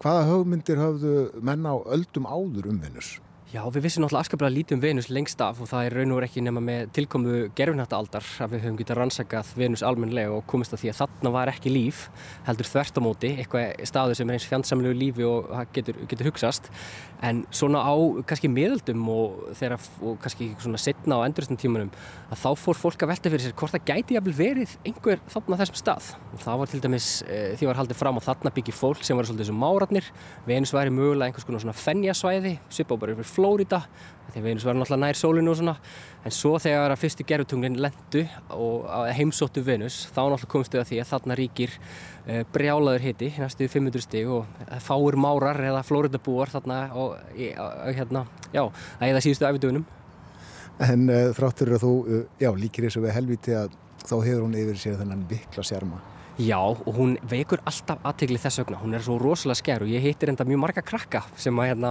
[0.03, 1.13] hvaða höfmyndir höfðu
[1.47, 3.13] menn á öldum áður um Venus?
[3.49, 6.18] Já, við vissum náttúrulega afskaplega lítið um Venus lengst af og það er raun og
[6.26, 10.82] ekki nema með tilkomu gerfinhættaaldar að við höfum getað rannsakað Venus almenlega og komist að
[10.82, 12.03] því að þarna var ekki líf
[12.44, 16.68] heldur þvert á móti, eitthvað staðu sem er eins fjandsamlegu lífi og getur, getur hugsast.
[17.24, 17.96] En svona á
[18.28, 21.88] kannski miðaldum og, þeirra, og kannski svona setna á enduristum tímanum
[22.28, 25.59] að þá fór fólk að velta fyrir sér hvort það gæti jafnvel verið einhver þarna
[25.62, 26.12] þessum stað.
[26.36, 29.18] Og það var til dæmis e, því var haldið fram á þarna byggi fólk sem
[29.18, 30.12] var svolítið sem máratnir
[30.46, 32.55] Venus væri mögulega einhvers konar svona fennjasvæði,
[33.39, 33.84] Flórida
[34.32, 35.74] því Venus var náttúrulega nær sólinu og svona.
[36.26, 40.99] En svo þegar að fyrstu gerfutunglinn lendu og heimsóttu Venus þá náttúrulega komstu það því
[41.03, 44.45] að þarna ríkir uh, brjálaður hiti, næstu 500 stig og
[44.84, 48.66] fáir márar eða Flórida búar þarna og hérna, já,
[48.99, 49.89] að eða síðustu æfidugunum
[50.84, 51.95] En uh, þráttur að þú,
[52.39, 53.72] já, líkir þessu við helviti að
[54.05, 56.03] þá hefur hún yfir sér þennan vikla sjarma
[56.39, 60.05] Já, og hún veikur alltaf aðtegli þess vegna, hún er svo rosalega sker og ég
[60.05, 61.91] hittir enda mjög marga krakka sem að hérna,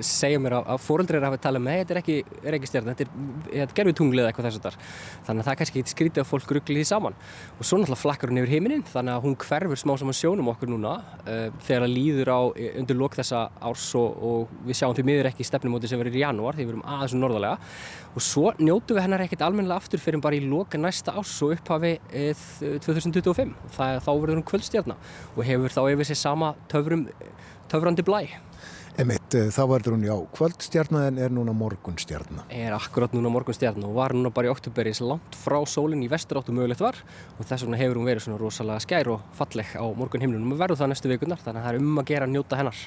[0.00, 2.14] segja mér að, að fóröldrir hafa talað með, þetta er ekki,
[2.48, 4.78] ekki stjárn, þetta er, er gerfitungli eða eitthvað þess að þar.
[5.26, 7.18] Þannig að það kannski ekki skrítið að fólk ruggli því saman.
[7.58, 10.72] Og svo náttúrulega flakkar hún yfir heiminin, þannig að hún hverfur smá saman sjónum okkur
[10.72, 12.40] núna uh, þegar það líður á
[12.80, 16.24] undir lok þessa árs og, og við sjáum því miður ekki stefnumóti sem verður í
[16.24, 17.60] janúar, því við erum aðeins norðalega
[18.14, 21.56] og svo njótu við hennar ekkert almennilega aftur fyrir bara í loka næsta árs og
[21.56, 22.46] upphafi eh,
[22.84, 27.08] 2025 það, þá verður hún kvöldstjarnar og hefur þá yfir sig sama töfrum,
[27.72, 28.22] töfrandi blæ.
[28.94, 33.90] Emitt, eh, þá verður hún já kvöldstjarnar en er núna morgunstjarnar Er akkurat núna morgunstjarnar
[33.90, 37.00] og var núna bara í oktoberis langt frá sólinn í vestur áttu mögulegt var.
[37.40, 40.84] Og þess vegna hefur hún verið svona rosalega skær og falleg á morgunhimnunum og verður
[40.84, 42.84] það næstu vikunar þannig að það er um að gera að njóta hennar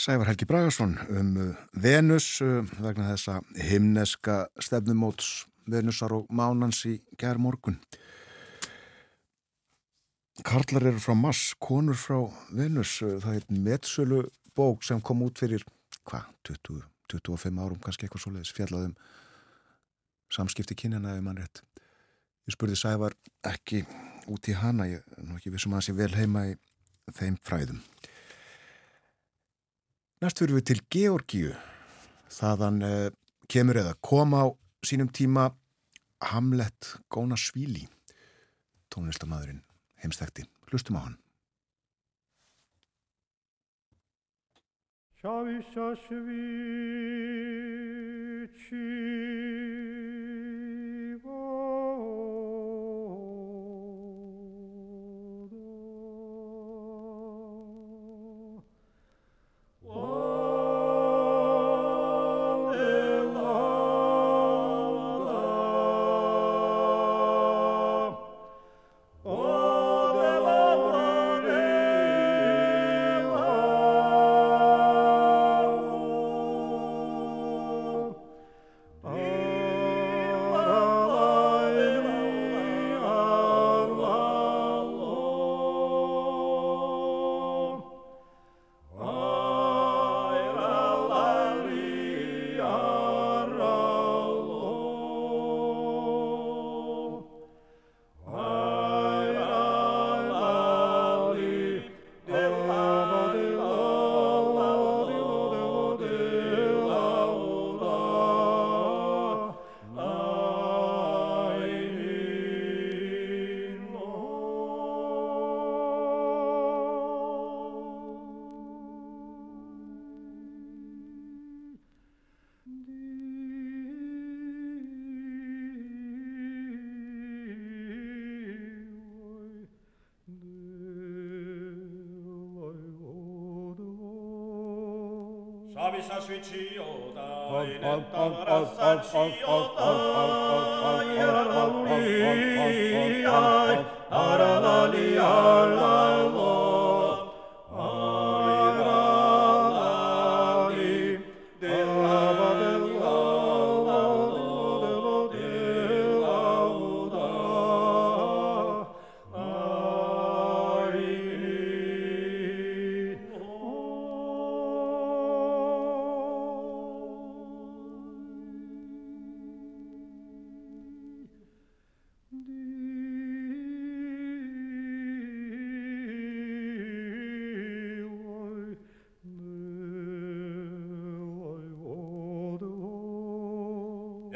[0.00, 6.94] Sævar Helgi Bragarsson um uh, Venus uh, vegna þessa himneska stefnumóts Venusar og Mánans í
[7.20, 7.76] gerð morgun.
[10.46, 12.16] Karlar eru frá Mars, konur frá
[12.56, 12.94] Venus.
[13.04, 14.22] Uh, það er metsölu
[14.56, 15.66] bók sem kom út fyrir,
[16.08, 16.80] hvað, 20,
[17.12, 18.96] 25 árum kannski eitthvað svo leiðis, fjallaðum
[20.32, 21.60] samskipti kynjana ef mann rétt.
[22.48, 23.18] Ég spurði Sævar
[23.52, 23.84] ekki
[24.32, 26.56] út í hana, ég er nú ekki vissum að það sé vel heima í
[27.20, 27.84] þeim fræðum.
[30.20, 31.54] Næst fyrir við til Georgíu.
[32.28, 33.08] Þaðan eh,
[33.48, 34.52] kemur eða kom á
[34.84, 35.46] sínum tíma
[36.28, 37.88] Hamlet Gónasvíli,
[38.92, 39.64] tónlistamæðurinn
[40.04, 40.44] heimstækti.
[40.68, 41.16] Hlustum á hann.
[45.24, 46.40] Šaviša švičivo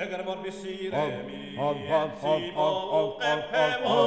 [0.05, 1.57] Egar bar bisire mi
[2.21, 3.99] Si mo pepe mo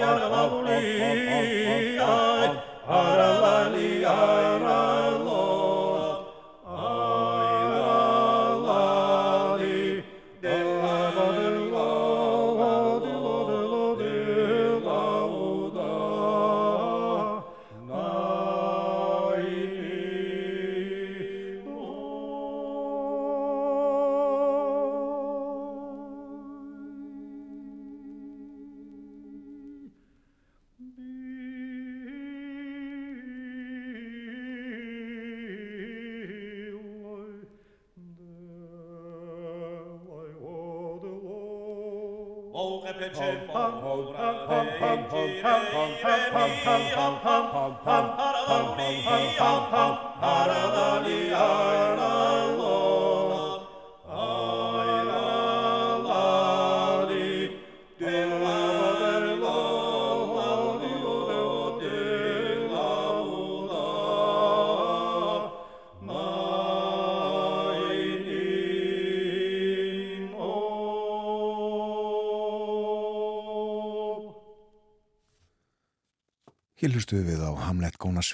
[0.00, 2.50] Yara la uli Ay
[3.00, 4.83] Ara la li ara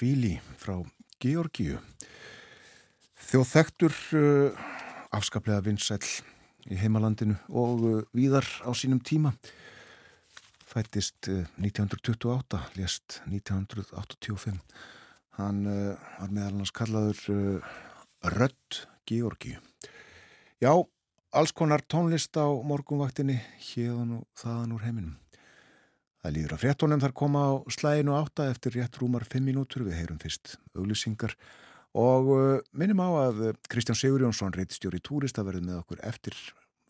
[0.01, 0.81] Gónasvíli frá
[1.21, 1.77] Georgíu.
[3.21, 4.63] Þjóðþektur uh,
[5.13, 6.01] afskaplega vinsæll
[6.65, 9.35] í heimalandinu og uh, víðar á sínum tíma.
[10.65, 14.57] Fættist uh, 1928, lést 1985.
[15.37, 17.71] Hann uh, var meðal hans kallaður uh,
[18.25, 19.61] Rödd Georgíu.
[20.57, 20.73] Já,
[21.29, 23.37] alls konar tónlist á morgunvaktinni
[23.69, 25.19] hérðan og þaðan úr heiminum.
[26.21, 29.81] Það líður að fréttonum þar koma á slæginu átta eftir rétt rúmar fimm mínútur.
[29.87, 31.33] Við heyrum fyrst auglýsingar.
[31.97, 32.41] Og uh,
[32.77, 36.37] minnum á að uh, Kristján Sigurjónsson reittstjóri túrista verður með okkur eftir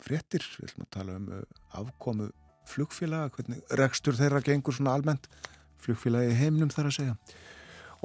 [0.02, 1.40] fréttir, við ætlum að tala um uh,
[1.80, 2.28] afkomu
[2.68, 5.30] flugfélaga, hvernig rekstur þeirra gengur svona almennt.
[5.82, 7.16] Flugfélagi í heimnum þar að segja.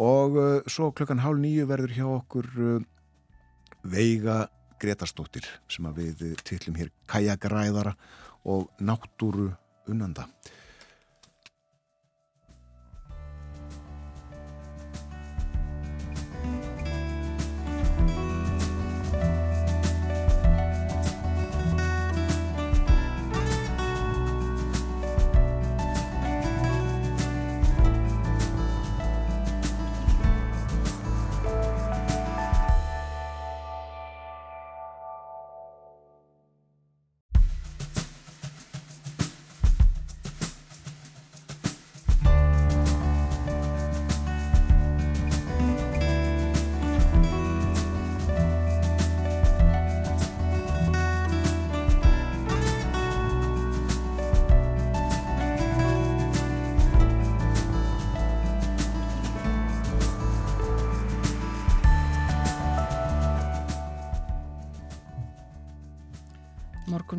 [0.02, 0.38] Og
[0.70, 2.48] svo klukkan hálf nýju verður hjá okkur
[3.90, 4.44] Veiga
[4.82, 7.96] Gretarsdóttir sem að við titlum hér kajakræðara
[8.50, 9.52] og náttúru
[9.90, 10.28] unnanda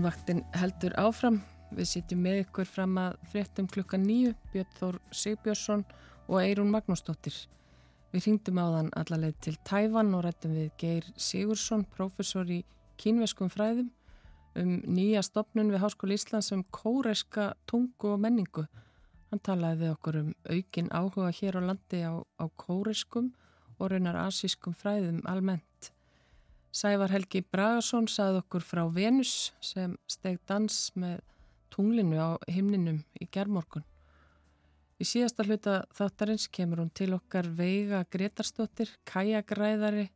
[0.09, 1.35] Morgunvaktin heldur áfram.
[1.77, 5.83] Við sitjum með ykkur fram að fréttum klukkan nýju, Björn Þór Sigbjörnsson
[6.31, 7.37] og Eirún Magnúsdóttir.
[8.15, 12.63] Við hringdum á þann allarleið til Tævan og rættum við Geir Sigursson, professor í
[12.97, 13.91] kínveskum fræðum,
[14.57, 18.65] um nýja stopnun við Háskóli Íslands um kóreska tungu og menningu.
[19.29, 23.35] Hann talaði við okkur um aukin áhuga hér á landi á, á kóreskum
[23.77, 25.68] og raunar asískum fræðum almennt.
[26.75, 31.23] Sævar Helgi Bragason sagði okkur frá Venus sem steg dans með
[31.73, 33.87] tunglinu á himninum í gerðmorgun.
[34.99, 40.09] Í síðasta hluta þáttarins kemur hún til okkar Veiga Gretarsdóttir, kajakræðari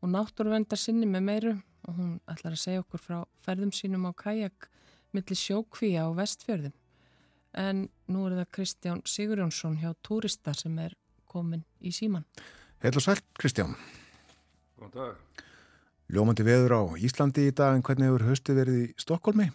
[0.00, 1.52] og náttúruvendar sinni með meiru
[1.84, 4.70] og hún ætlar að segja okkur frá ferðum sínum á kajak
[5.14, 6.74] millir sjókvíja á vestfjörðum.
[7.54, 10.96] En nú er það Kristján Sigurjónsson hjá Túrista sem er
[11.30, 12.24] komin í síman.
[12.82, 13.76] Heil og sæl, Kristján.
[14.80, 15.52] Góðan dag.
[16.12, 19.46] Ljómandi veður á Íslandi í dag en hvernig hefur höstu verið í Stokkólmi?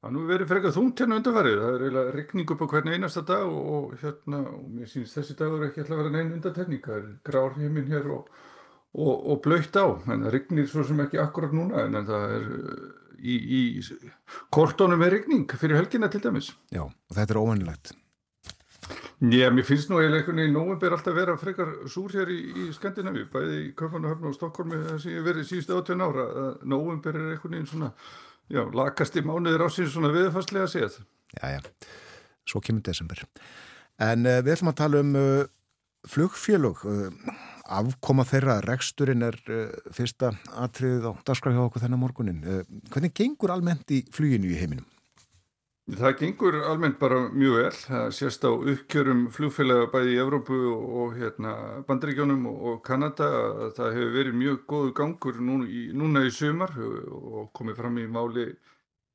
[0.00, 1.58] Það nú verið frekar þungt hérna undarfærið.
[1.60, 5.18] Það er eiginlega rigning upp á hvern einasta dag og, og hérna, og mér sýnst
[5.18, 6.80] þessi dagur ekki alltaf að vera neinn undartekning.
[6.86, 8.30] Það er grár heiminn hér og,
[8.96, 9.86] og, og blöytt á.
[10.08, 12.86] En það rignir svo sem ekki akkurat núna en það er uh,
[13.20, 13.62] í, í
[14.56, 16.54] kortónum er rigning fyrir helgina til dæmis.
[16.72, 17.92] Já, og þetta er óvennilegt.
[19.20, 22.62] Já, mér finnst nú eiginlega einhvern veginn nóvember alltaf vera frekar súr hér í, í
[22.72, 26.22] Skandinavíu, bæði í Kaupanahöfn og Stokkólmi sem ég verið síðustu 18 ára.
[26.42, 27.90] að Nóvember er einhvern veginn svona,
[28.48, 30.96] já, lakasti mánuður ásins svona viðfarslega séð.
[31.36, 31.60] Já, já,
[32.48, 33.20] svo kemur desember.
[34.00, 35.44] En uh, við ætlum að tala um uh,
[36.08, 36.80] flugfélög.
[36.88, 37.34] Uh,
[37.70, 39.36] afkoma þeirra, reksturinn er
[39.94, 40.32] fyrsta
[40.64, 42.40] atriðið á dagskraf hjá okkur þennan morgunin.
[42.90, 44.88] Hvernig gengur almennt í fluginu í heiminum?
[45.90, 47.70] Það gengur almennt bara mjög vel.
[47.82, 51.54] Það sést á uppkjörum flugfélaga bæði í Evrópu og, og hérna,
[51.88, 53.26] Bandaríkjónum og, og Kanada
[53.66, 57.98] að það hefur verið mjög góðu gangur nú, í, núna í sumar og komið fram
[57.98, 58.46] í máli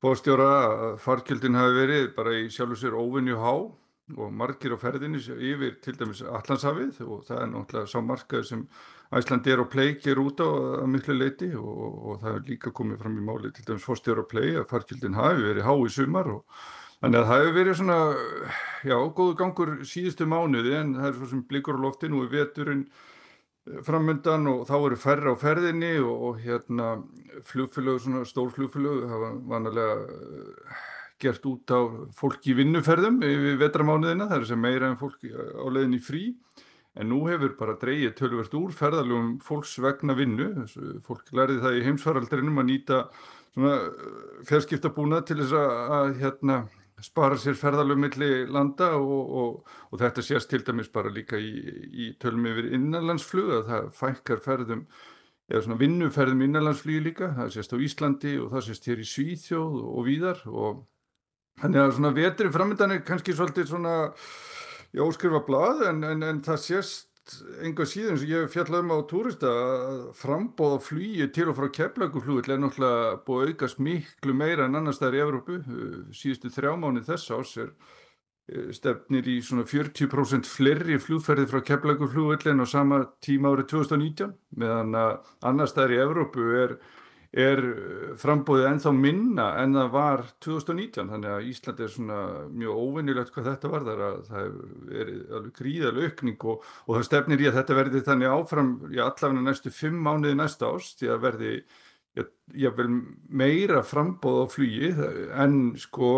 [0.04, 5.22] bóðstjóra að farkjöldin hafi verið bara í sjálfu sér óvinju há og margir á ferðinni
[5.24, 8.66] yfir til dæmis Allandshafið og það er náttúrulega sá markaður sem
[9.14, 10.48] Æslandi er á play ger út á
[10.82, 14.24] að miklu leiti og, og það er líka komið fram í máli til dæmis fórstjóra
[14.26, 16.64] play að farkjöldin hafi verið há í sumar og
[17.04, 17.98] þannig að það hefur verið svona,
[18.90, 22.32] já, góðu gangur síðustu mánuði en það er svo sem blikur á lofti nú er
[22.32, 22.82] veturinn
[23.86, 26.90] framöndan og þá eru færri á ferðinni og, og hérna
[27.46, 29.96] flugfélög, svona stór flugfélög hafa vanalega
[31.22, 31.80] gert út á
[32.14, 36.24] fólk í vinnuferðum yfir vetramánuðina, það er sem meira en fólk á leiðin í frí
[36.96, 40.48] en nú hefur bara dreyið tölvert úr ferðalögum fólks vegna vinnu,
[41.04, 43.00] fólk lærði það í heimsfaraldrinum að nýta
[44.48, 46.58] fjarskiptabúna til þess að, að hérna,
[47.04, 51.52] spara sér ferðalögum milli landa og, og, og þetta sést til dæmis bara líka í,
[51.92, 54.86] í tölum yfir innanlandsflug að það fækkar ferðum
[55.46, 59.80] eða svona vinnuferðum innanlandsflugi líka, það sést á Íslandi og það sést hér í Svíþjóð
[59.84, 60.80] og víðar og
[61.60, 63.96] þannig að svona vetri framöndan er kannski svolítið svona
[64.94, 67.12] já, skrifa blað en, en, en það sést
[67.66, 72.54] enga síðan sem ég fjallaði um á túrista að frambóða flýju til og frá keflaguflugull
[72.54, 75.56] er náttúrulega búið aukast miklu meira en annars þar í Evrópu.
[76.14, 77.72] Síðustu þrjá mánu þess ás er
[78.76, 84.94] stefnir í svona 40% flerri flugferði frá keflaguflugull en á sama tíma árið 2019 meðan
[84.94, 86.76] að annars þar í Evrópu er
[87.36, 87.60] er
[88.16, 93.48] frambóðið ennþá minna en það var 2019 þannig að Ísland er svona mjög óvinnilegt hvað
[93.50, 94.46] þetta var þar að það
[95.02, 99.02] er alveg gríðalega aukning og, og það stefnir í að þetta verði þannig áfram í
[99.04, 101.52] allafinu næstu fimm mánuði næsta ást því að verði
[102.56, 102.88] jável
[103.28, 104.92] meira frambóð á flugi
[105.36, 106.12] en sko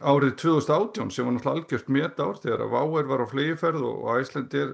[0.00, 4.08] árið 2018 sem var náttúrulega algjört met ár þegar að Váer var á flegiferð og
[4.14, 4.72] Æslandir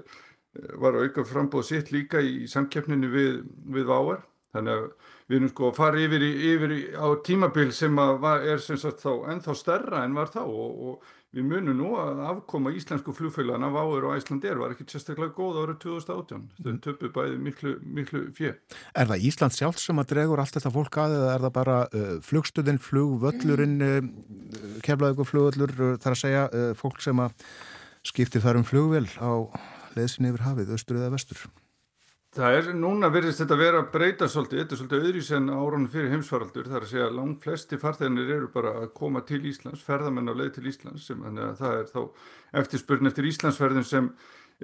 [0.79, 3.41] var að auka frambóð sitt líka í samkeppninu við,
[3.75, 4.21] við Váer.
[4.55, 8.43] Þannig að við erum sko að fara yfir, í, yfir í, á tímabil sem var,
[8.45, 12.21] er sem sagt þá ennþá stærra en var þá og, og við munum nú að
[12.29, 16.77] afkoma íslensku flugfélagana af áður og Æslandir var ekki sérstaklega góð árið 2018 þau mm.
[16.85, 18.53] töpu bæði miklu, miklu fjö
[18.95, 21.77] Er það Ísland sjálf sem að dregur allt þetta fólk að eða er það bara
[21.89, 23.99] uh, flugstöðin, flugvöllurinn uh,
[24.85, 27.35] keflaðu ykkur flugvöllur uh, þar að segja uh, fólk sem að
[28.05, 29.31] skiptir þar um flugvel á
[29.97, 31.47] leðsinn yfir hafið, austur eða vestur?
[32.35, 35.91] Það er, núna verðist þetta vera að breyta svolítið, þetta er svolítið öðrís en árunum
[35.91, 39.39] fyrir heimsfaraldur, það er að segja að langt flesti farþeginir eru bara að koma til
[39.47, 42.01] Íslands, ferðamenn á leið til Íslands, sem, þannig að það er þá
[42.63, 44.11] eftirspurn eftir Íslandsferðin sem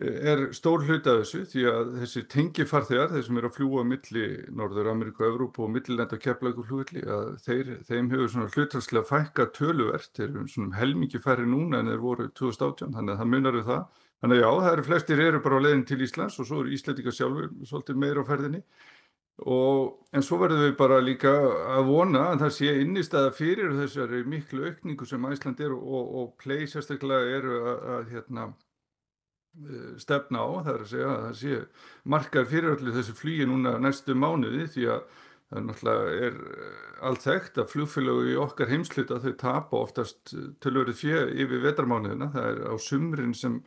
[0.02, 3.88] eh, er stór hluta þessu því að þessi tengi farþegar, þeir sem eru að fljúa
[3.94, 9.48] milli Norður Ameríku, Evrópu og millilenda keflagur flugulli, að þeir, þeim hefur svona hlutalslega fækka
[9.56, 13.62] töluvert, þeir eru svona helmingi færri núna en þeir voru 2018, þannig að það munar
[13.62, 16.46] við það Þannig að já, það eru flestir eru bara á leiðin til Íslands og
[16.46, 18.60] svo eru Íslandika sjálfur svolítið meira á ferðinni.
[19.50, 21.32] Og en svo verðum við bara líka
[21.74, 26.28] að vona að það sé innistæða fyrir þessari miklu aukningu sem Ísland er og, og
[26.42, 28.44] play sérstaklega eru að, að hérna,
[29.64, 31.58] eh, stefna á, það er að segja að það sé
[32.14, 35.08] margar fyrir allir þessu flýi núna næstu mánuði því að
[35.50, 41.02] það náttúrulega er eh, allt þekkt að flugfélögu í okkar heimsluta þau tapa oftast tölverið
[41.02, 43.58] fjö yfir vetarmánuðina, það er á sumrin sem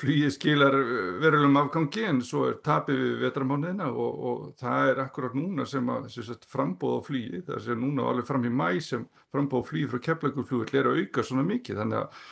[0.00, 5.02] flýið skilar eh, verulegum afgangi en svo er tapið við vetramániðina og, og það er
[5.04, 8.68] akkurat núna sem að sem frambóð á flýið, það sé núna alveg fram í mæ
[8.84, 12.24] sem frambóð á flýið frá keflaugurflúið er að auka svona mikið þannig að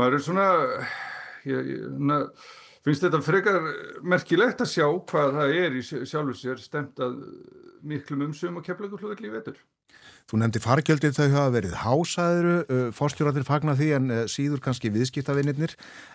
[0.00, 0.46] maður er svona,
[1.50, 2.30] ég, ég,
[2.86, 3.72] finnst þetta frekar
[4.14, 7.18] merkilegt að sjá hvað það er í sjálfu sér stemt að
[7.82, 9.60] miklum umsum á keflaugurflúið lífið vetur.
[10.30, 14.92] Þú nefndi fargjöldið þau hafa verið hásaðuru, uh, fórstjóratir fagnar því en uh, síður kannski
[14.94, 15.72] viðskiptavinnir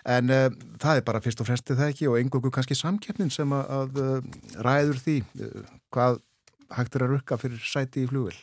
[0.08, 0.46] en uh,
[0.80, 3.98] það er bara fyrst og fremst það ekki og engungu kannski samkeppnin sem að, að
[4.00, 5.16] uh, ræður því
[5.92, 6.22] hvað
[6.78, 8.38] hægt er að rukka fyrir sæti í flugvel.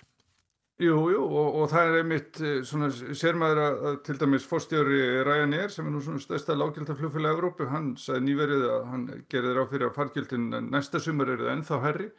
[0.83, 5.89] Jú, jú og, og það er einmitt svona sérmaður að til dæmis fórstjóri Ryanair sem
[5.89, 9.97] er nú svona stærsta lágjaldaflugfélag Európu, hann sagði nýverið að hann gerði ráð fyrir að
[9.97, 12.11] fargjöldin næsta sumar eru ennþá herri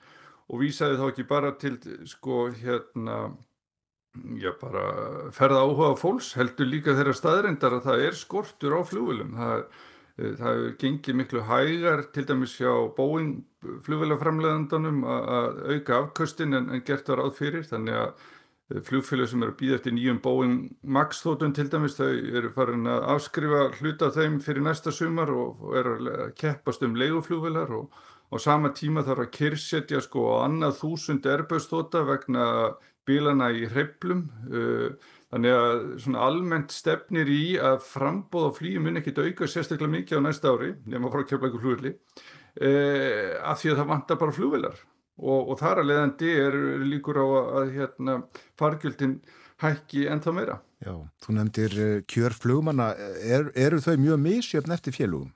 [0.51, 1.79] og vísaði þá ekki bara til
[2.09, 3.19] sko hérna
[4.39, 4.85] já bara
[5.35, 9.65] ferða áhuga fólks heldur líka þeirra staðrindar að það er skortur á flugvilum það,
[10.19, 13.43] eh, það gengið miklu hægar til dæmis hjá Boeing
[13.85, 17.67] flugvilaframleðandunum að auka afkvöstin en, en gert var áð fyrir.
[17.69, 21.99] Þannig að eh, flugfélag sem eru að býða eftir nýjum Boeing Max þótun til dæmis
[21.99, 26.99] þau eru farin að afskrifa hluta þeim fyrir næsta sumar og eru að keppast um
[27.01, 32.47] leiguflugvilar og á sama tíma þarf að kyrsetja sko annað þúsund erbjörnstóta vegna
[33.07, 34.95] bílana í hreplum uh,
[35.31, 40.23] þannig að svona almennt stefnir í að frambóð á flýjum mun ekkit auka sérstaklega mikið
[40.23, 44.83] á næsta ári nema frá kjöfleikur flugli uh, af því að það vantar bara flugvilar
[45.21, 46.59] og, og þar að leiðandi er
[46.91, 48.19] líkur á að, hérna,
[48.59, 49.19] fargjöldin
[49.63, 50.59] hækki ennþá meira.
[50.83, 52.91] Já, þú nefndir uh, kjörflugmanna
[53.23, 55.31] er, eru þau mjög misjöfn eftir félugum?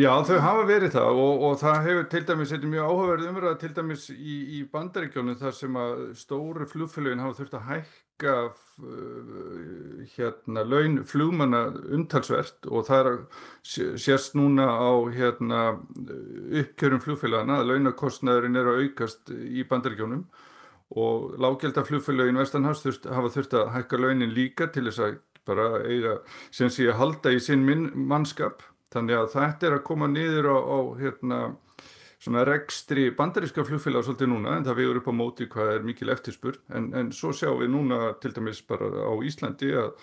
[0.00, 3.30] Já, þau hafa verið það og, og það hefur til dæmis, þetta er mjög áhugaverð
[3.30, 8.34] umræða til dæmis í, í bandaríkjónu þar sem að stóru flugfélagin hafa þurft að hækka
[8.50, 11.62] uh, hérna laun flugmanna
[11.98, 13.18] umtalsvert og það er
[14.06, 15.64] sérst núna á hérna
[16.62, 20.24] uppkjörum flugfélagana að launakostnaðurinn er að aukast í bandaríkjónum
[21.00, 26.18] og lággjaldaflugfélagin Vestanhás þurft, hafa þurft að hækka launin líka til þess að bara eiga
[26.54, 28.62] sem sé að halda í sinn mannskap
[28.94, 31.40] þannig að þetta er að koma niður á, á hérna
[32.20, 35.86] svona rekstri bandaríska flugfélag svolítið núna en það við erum upp á móti hvað er
[35.88, 39.94] mikil eftirspur en, en svo sjáum við núna til dæmis bara á Íslandi að,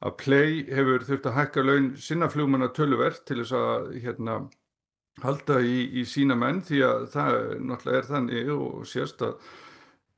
[0.00, 4.38] að Play hefur þurft að hækka laun sinna flugmanna tölverð til þess að hérna
[5.20, 7.36] halda í, í sína menn því að það
[7.68, 9.36] náttúrulega er þannig og sérst að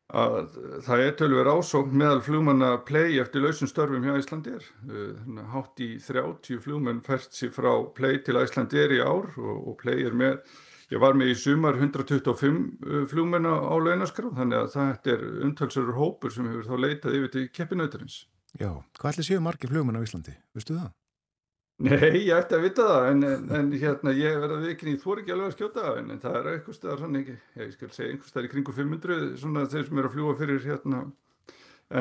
[0.09, 0.55] að
[0.87, 5.91] það er tölver ásókn meðal flugmanna play eftir lausum störfum hjá Íslandir uh, hátt í
[6.01, 10.41] 30 flugmenn fært sér frá play til Íslandir í ár og, og play er með
[10.89, 12.57] ég var með í sumar 125
[12.89, 17.35] uh, flugmenn á launaskrá þannig að það er umtalsverður hópur sem hefur þá leitað yfir
[17.35, 18.23] til keppinautarins.
[18.57, 20.95] Já, hvað ætli séu margi flugmenn á Íslandi, veistu það?
[21.79, 25.12] Nei, ég ætti að vita það, en, en, en hérna, ég verði að viðkynni, þú
[25.12, 27.70] er ekki alveg að skjóta það, en, en það er eitthvað staðar svona ekki, ég
[27.76, 31.05] skal segja einhver staðar í kringu 500, svona þeir sem eru að fljúa fyrir hérna,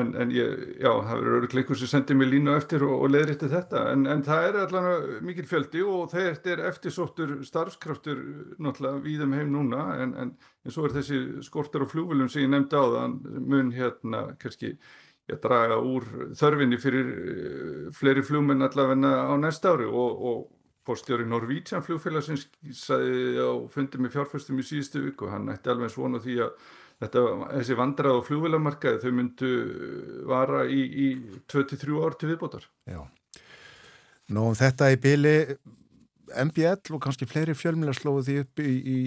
[0.02, 3.32] en ég, já, það verður öruglega einhver sem sendir mig línu eftir og, og leðir
[3.36, 8.20] eftir þetta, en það er allavega mikil fjöldi og þetta er eftirsóttur starfskraftur
[8.58, 10.34] náttúrulega víðum heim núna, en
[10.66, 14.74] svo er þessi skortar og fljúvölum sem ég nefndi á þann mun hérna, kannski,
[15.34, 16.06] að draga úr
[16.38, 20.46] þörfinni fyrir eh, fleiri flugmenn allavegna á næsta ári og, og
[20.88, 26.20] fórstjóri Norvítsjan flugfélagsins sagði á fundi með fjárfæstum í síðustu viku, hann ætti alveg svona
[26.24, 26.54] því að
[27.02, 27.24] þetta,
[27.58, 29.50] þessi vandrað á flugvélamarkaði þau myndu
[30.30, 31.08] vara í, í
[31.50, 32.64] 23 ár til viðbótar.
[32.88, 33.02] Já,
[34.32, 35.36] nú þetta í byli
[36.48, 38.98] MBL og kannski fleiri fjölmjöla slóðu því upp í, í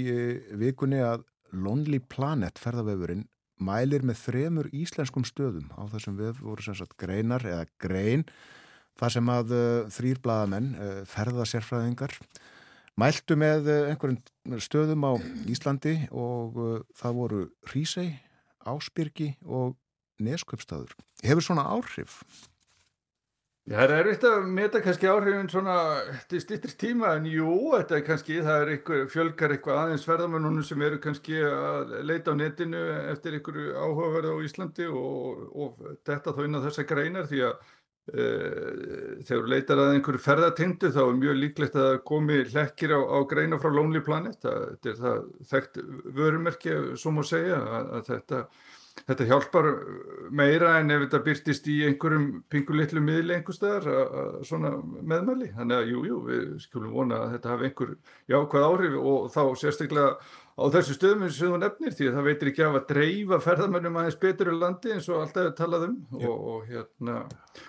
[0.61, 3.25] vikunni að Lonely Planet ferðavefurinn
[3.61, 8.25] mælir með þremur íslenskum stöðum á þessum við voru sem sagt greinar eða grein
[8.99, 12.17] þar sem að uh, þrýr bladamenn uh, ferða sérfræðingar
[12.99, 15.13] mæltu með uh, einhverjum stöðum á
[15.49, 16.57] Íslandi og
[16.97, 18.09] það voru Hrísei,
[18.67, 19.77] Ásbyrgi og
[20.21, 20.93] Nesköpstaður.
[21.25, 22.19] Hefur svona áhrif?
[23.69, 25.73] Já, það er eitthvað að meta kannski áhrifin svona
[26.31, 30.65] til stýttir tíma en jú, þetta er kannski, það er eitthvað, fjölgar eitthvað aðeins verðamennunum
[30.65, 32.81] sem eru kannski að leita á netinu
[33.11, 37.69] eftir einhverju áhugaverð á Íslandi og, og þetta þá inn á þessa greinar því að
[38.09, 38.25] e,
[39.29, 43.17] þegar þú leitar að einhverju ferðatindu þá er mjög líklegt að komi hlekkir á, á
[43.29, 45.81] greina frá Lonely Planet, það, þetta er það þekkt
[46.17, 48.45] vörumerki, svo má segja að, að þetta
[49.07, 49.69] Þetta hjálpar
[50.31, 55.51] meira en ef þetta byrtist í einhverjum pingulitlu miðli einhverstaðar svona meðmæli.
[55.57, 57.97] Þannig að jú, jú, við skulum vona að þetta hafi einhver
[58.31, 60.13] jákvæð áhrif og þá sérstaklega
[60.61, 63.39] á þessu stöðum eins og þú nefnir því að það veitir ekki af að dreifa
[63.45, 67.15] ferðamennum aðeins betur í landi eins og alltaf við talaðum og, og, hérna,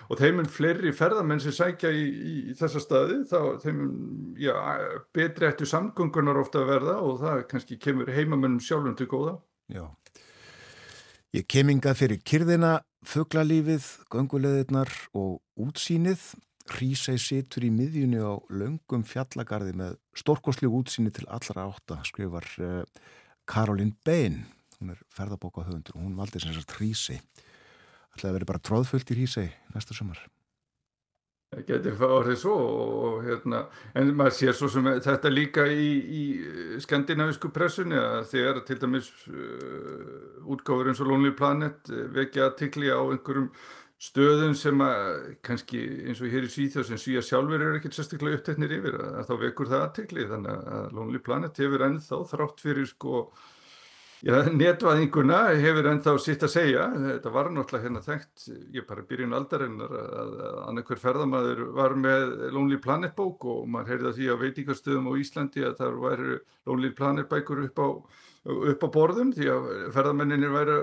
[0.09, 3.97] og þeiminn fleiri ferðamenn sem sækja í, í, í þessa staði þá þeiminn,
[4.43, 4.53] já,
[5.15, 9.37] betri eftir samgöngunar ofta að verða og það kannski kemur heimamennum sjálfum til góða.
[9.73, 9.87] Já.
[11.33, 12.75] Ég kemingað fyrir kyrðina,
[13.09, 16.27] fugglalífið, gönguleðirnar og útsýnið.
[16.69, 22.45] Hrísæ situr í miðjunni á löngum fjallagarði með stórkoslu útsýni til allra átta, skrifar
[23.49, 24.43] Karolín Bein.
[24.77, 27.17] Hún er ferðabóka höfundur og hún valdi sem sagt Hrísæ.
[28.13, 30.21] Það verður bara tróðfullt í Hrísæ næsta sömur
[31.67, 33.63] getur farið svo og hérna
[33.99, 36.23] en maður sér svo sem þetta líka í, í
[36.83, 42.91] skandinavísku pressunni að þegar til dæmis uh, útgáður eins og Lonely Planet uh, vekja aðtikli
[42.91, 43.49] á einhverjum
[44.03, 48.41] stöðum sem að kannski eins og hér í Svíþjóð sem Svíja sjálfur er ekkert sérstaklega
[48.41, 52.89] uppteknir yfir að þá vekur það aðtikli þannig að Lonely Planet hefur ennþá þrátt fyrir
[52.89, 53.23] sko
[54.23, 59.95] netvæðinguna hefur ennþá sitt að segja, þetta var náttúrulega hérna þekkt, ég bara byrjun aldarinnar
[59.99, 60.35] að
[60.69, 65.13] annarkver ferðamæður var með Lonely Planet bók og maður heyrði að því á veitingarstöðum á
[65.19, 66.37] Íslandi að það væri
[66.69, 67.87] Lonely Planet bækur upp á,
[68.71, 69.67] upp á borðum því að
[69.97, 70.79] ferðamæninir væri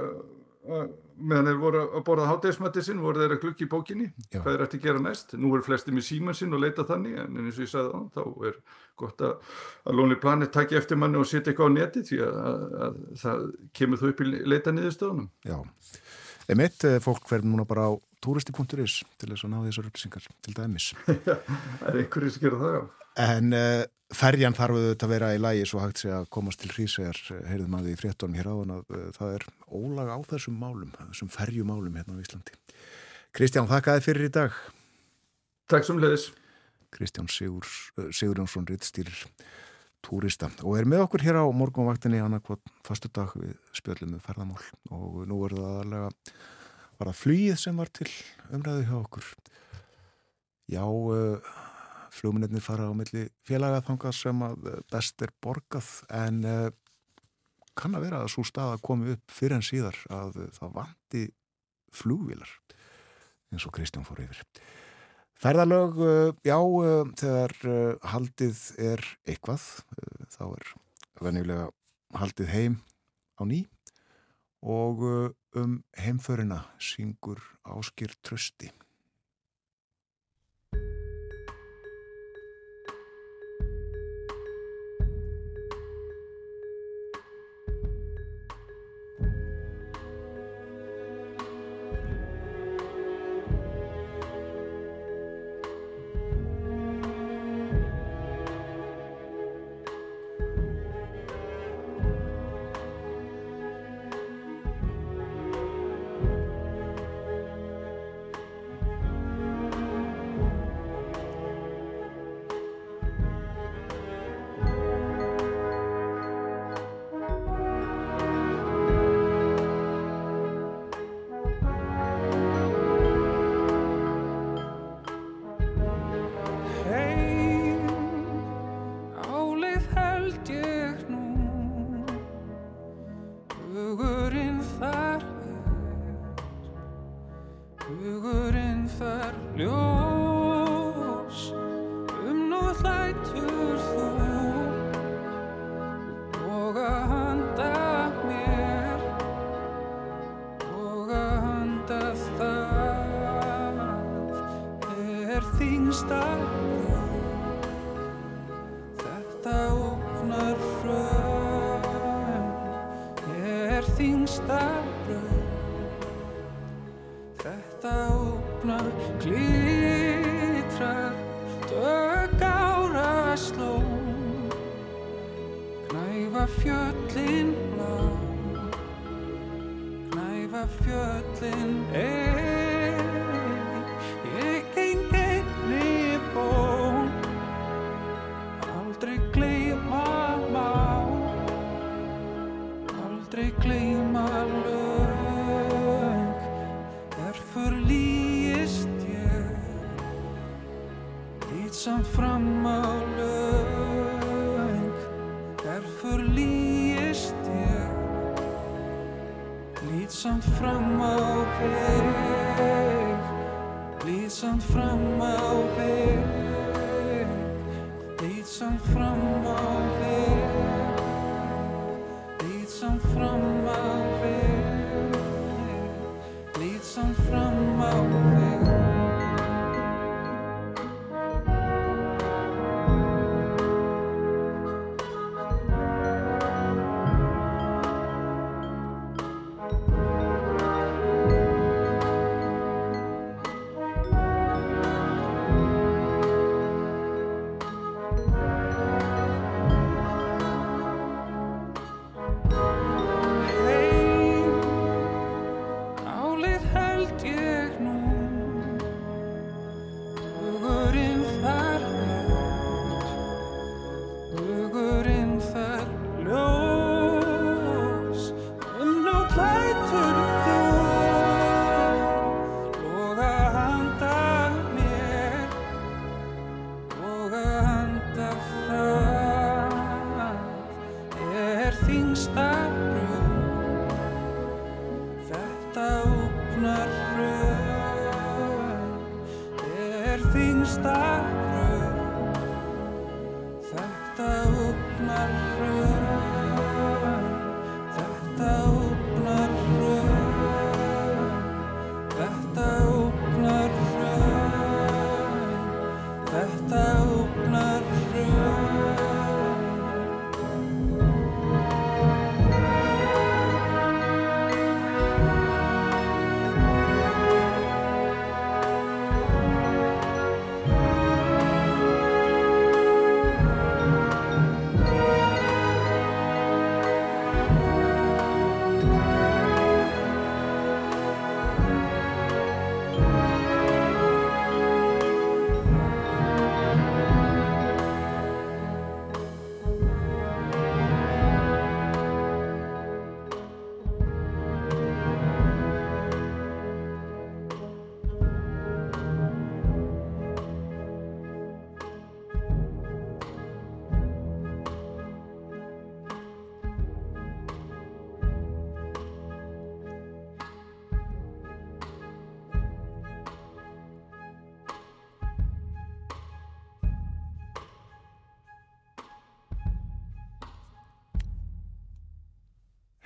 [1.20, 4.08] meðan þeir voru að borða hátægismætti sinn voru þeir að klukki í bókinni.
[4.30, 4.40] Já.
[4.40, 7.16] hvað er eftir að gera næst, nú eru flesti með síman sinn og leita þannig,
[7.22, 8.60] en eins og ég sagði á þá er
[9.00, 9.54] gott að,
[9.86, 13.00] að Lonely Planet takja eftir manni og setja eitthvað á neti því að, að, að
[13.22, 13.48] það
[13.80, 15.30] kemur þú upp í leita niðurstöðunum.
[15.48, 15.58] Já,
[16.52, 17.92] emitt eh, fólk verður núna bara á
[18.24, 22.76] turisti.is til þess að ná þessar upplýsingar til dæmis það er einhverju sem gerur það
[22.78, 22.82] já
[23.18, 23.82] En uh,
[24.14, 27.18] ferjan þarf auðvitað að vera í lægi svo hægt sé að komast til hrísegar,
[27.48, 29.46] heyrðum að því fréttonum hér áðan að uh, það er
[29.80, 32.54] ólag á þessum málum, þessum ferjumálum hérna á Íslandi.
[33.36, 34.60] Kristján, þakkaði fyrir í dag.
[35.70, 36.30] Takk sem leiðis.
[36.94, 37.66] Kristján Sigur,
[37.98, 39.26] uh, Sigur Jónsson, rittstýrir
[40.00, 44.62] túrista og er með okkur hér á morgunvaktinni annarkvátt fastu dag við spjöldum með ferðamál
[44.96, 46.06] og nú er það aðlega
[47.00, 48.10] var það flýið sem var til
[48.52, 49.32] umræðu hjá okkur.
[50.70, 50.84] Já,
[52.14, 56.68] fljóminirni fara á milli félagaþanga sem að eh, best er borgað en uh,
[57.78, 61.24] kann að vera að svo stað að komi upp fyrir en síðar að það vanti
[61.94, 62.50] flugvilar
[63.50, 64.42] eins og Kristján fór yfir.
[65.40, 66.58] Ferðalög, uh, já,
[67.22, 67.56] þegar
[68.12, 69.64] haldið er eitthvað,
[70.34, 70.74] þá er
[71.24, 71.70] venjulega
[72.20, 72.80] haldið heim
[73.40, 73.64] á ný
[74.62, 78.70] og um heimförina syngur Áskir Trösti.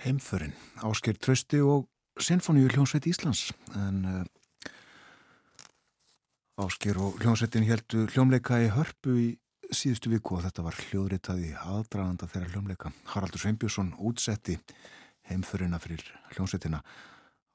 [0.05, 0.55] Heimförin,
[0.85, 1.89] Ásker Trösti og
[2.20, 4.24] Sinfoníu hljómsveit Íslands en uh,
[6.64, 9.31] Ásker og hljómsveitin heldu hljómleika í hörpu í
[9.74, 12.93] síðustu viku og þetta var hljóðritaði aðdraganda þeirra hljómleika.
[13.10, 14.59] Haraldur Sveinbjörnsson útsetti
[15.31, 16.05] heimförina fyrir
[16.35, 16.82] hljómsveitina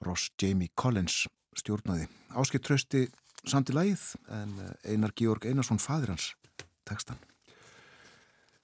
[0.03, 2.09] Ross Jamie Collins stjórnaði.
[2.35, 3.05] Ásker Trösti
[3.45, 4.03] samt í lagið
[4.35, 6.33] en eh, Einar Georg Einarsson fadir hans
[6.87, 7.19] tekstan.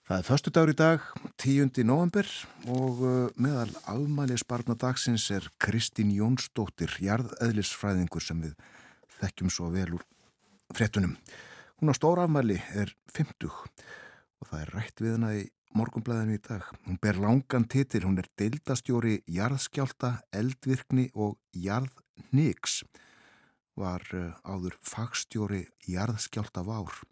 [0.06, 1.06] Það er förstu dagur í dag,
[1.46, 1.84] 10.
[1.86, 2.26] november
[2.74, 8.56] og uh, meðal afmæli sparna dagsins er Kristín Jónsdóttir, jarðeðlisfræðingur sem við
[9.20, 10.06] þekkjum svo vel úr
[10.74, 11.14] frettunum.
[11.78, 15.44] Hún á stóra afmæli er 50 og það er rætt við hana í
[15.78, 16.66] morgumblæðinu í dag.
[16.88, 22.82] Hún ber langan titil, hún er deildastjóri jarðskjálta, eldvirkni og jarðniks
[23.78, 27.06] var uh, áður fagstjóri jarðskjálta vár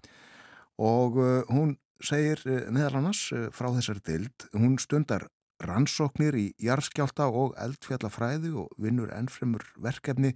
[0.81, 5.27] og uh, hún segir eh, meðal annars eh, frá þessari dild, hún stundar
[5.63, 10.33] rannsóknir í jarðskjálta og eldfjallafræði og vinnur ennfremur verkefni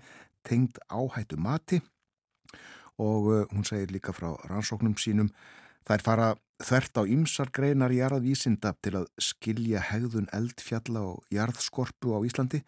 [0.48, 1.82] tengd áhættu mati
[2.98, 5.32] og eh, hún segir líka frá rannsóknum sínum
[5.88, 6.30] þær fara
[6.64, 12.64] þvert á ymsar greinar jarðvísinda til að skilja hegðun eldfjalla og jarðskorpu á Íslandi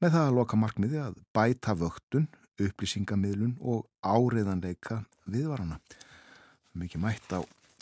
[0.00, 2.26] með það að loka markmiði að bæta vöktun,
[2.60, 5.78] upplýsingamiðlun og áriðanleika viðvarana.
[6.76, 7.40] Mikið mætt á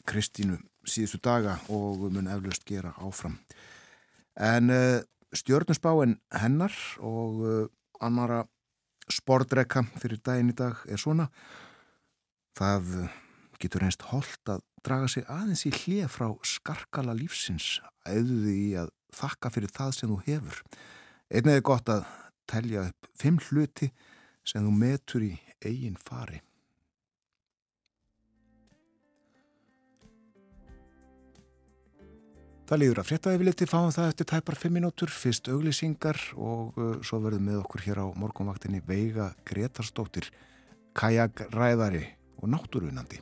[0.09, 3.39] Kristínu síðustu daga og mun eflust gera áfram.
[4.37, 5.01] En uh,
[5.35, 7.67] stjórnusbáinn hennar og uh,
[8.05, 8.45] annara
[9.11, 11.29] spordrekka fyrir daginn í dag er svona.
[12.57, 13.09] Það
[13.61, 18.93] getur einst holdt að draga sig aðeins í hlið frá skarkala lífsins auðvið í að
[19.17, 20.61] þakka fyrir það sem þú hefur.
[21.33, 22.05] Einnið er gott að
[22.51, 23.91] telja upp fimm hluti
[24.45, 25.33] sem þú metur í
[25.65, 26.43] eigin fari.
[32.65, 36.95] Það líður að frétta yfirleiti, fáum það eftir tæpar 5 minútur, fyrst auglýsingar og uh,
[37.05, 40.31] svo verðum við okkur hér á morgunvaktinni Veiga Gretarstóttir,
[40.97, 42.07] kajakræðari
[42.41, 43.21] og náttúrunandi.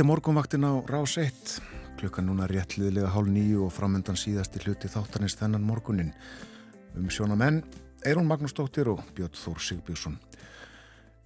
[0.00, 1.50] Þetta er morgunvaktin á Rás 1,
[2.00, 6.14] klukkan núna réttliðilega hálf nýju og framöndan síðasti hluti þáttanins þennan morgunin.
[6.96, 7.58] Um sjóna menn,
[8.08, 10.14] Eirún Magnúsdóttir og Björn Þór Sigbjörnsson.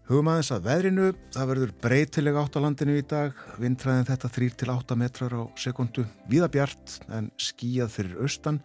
[0.08, 4.96] Hugum aðeins að veðrinu, það verður breytilega átt á landinu í dag, vindræðin þetta 3-8
[5.04, 8.58] metrar á sekundu, viða bjart en skíjað fyrir austan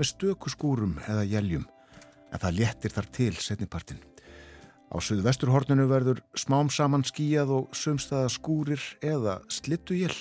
[0.00, 1.68] með stöku skúrum eða jæljum,
[2.34, 4.02] en það léttir þar til setnipartin.
[4.94, 10.14] Á suðvesturhorninu verður smám saman skíjað og sumstaða skúrir eða slittuél.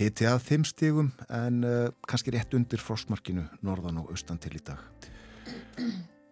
[0.00, 4.62] Hiti að þeim stigum en uh, kannski rétt undir frostmarkinu norðan og austan til í
[4.64, 4.80] dag.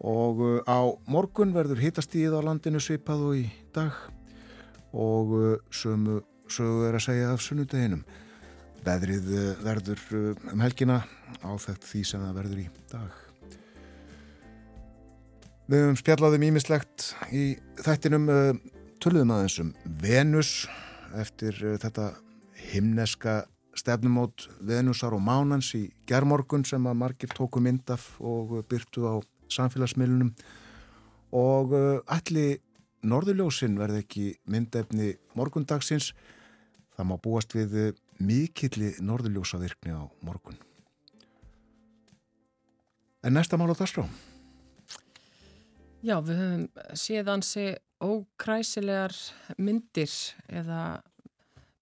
[0.00, 3.44] Og uh, á morgun verður hitastíð á landinu svipað og í
[3.76, 3.92] dag
[4.96, 6.22] og uh, sömu
[6.86, 8.06] er að segja af sunnudeginum.
[8.86, 9.32] Veðrið
[9.66, 10.02] verður
[10.54, 11.02] um helgina
[11.42, 13.25] áþægt því sem það verður í dag.
[15.66, 18.58] Við höfum spjallaðum ímislegt í þættinum uh,
[19.02, 20.50] töluðum aðeins um Venus
[21.18, 22.12] eftir uh, þetta
[22.70, 23.34] himneska
[23.74, 29.14] stefnumót Venusar og Mánans í gerðmorgun sem að margir tóku mynd af og byrtu á
[29.56, 30.30] samfélagsmiðlunum
[31.34, 32.60] og uh, allir
[33.02, 36.12] norðurljósin verði ekki myndefni morgundagsins
[36.94, 40.62] það má búast við mikilli norðurljósavirkni á morgun.
[43.26, 44.06] En næsta mál á strá?
[46.06, 47.62] Já, við höfum séð ansi
[47.98, 49.14] ókræsilegar
[49.58, 50.12] myndir
[50.46, 51.00] eða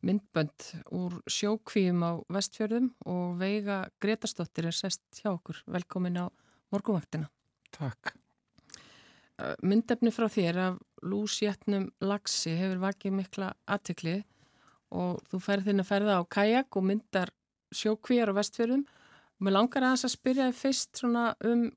[0.01, 5.61] myndbönd úr sjókvíum á vestfjörðum og Veiga Gretarsdóttir er sest hjá okkur.
[5.69, 6.27] Velkomin á
[6.73, 7.29] morgunvaktina.
[7.77, 8.15] Takk.
[9.61, 14.23] Myndefni frá þér af lúsjetnum lagsi hefur vakið mikla aðtekli
[14.97, 17.37] og þú færð þinn að ferða á kajak og myndar
[17.77, 18.89] sjókvíjar á vestfjörðum
[19.45, 21.73] mér langar að þess að spyrja þið fyrst um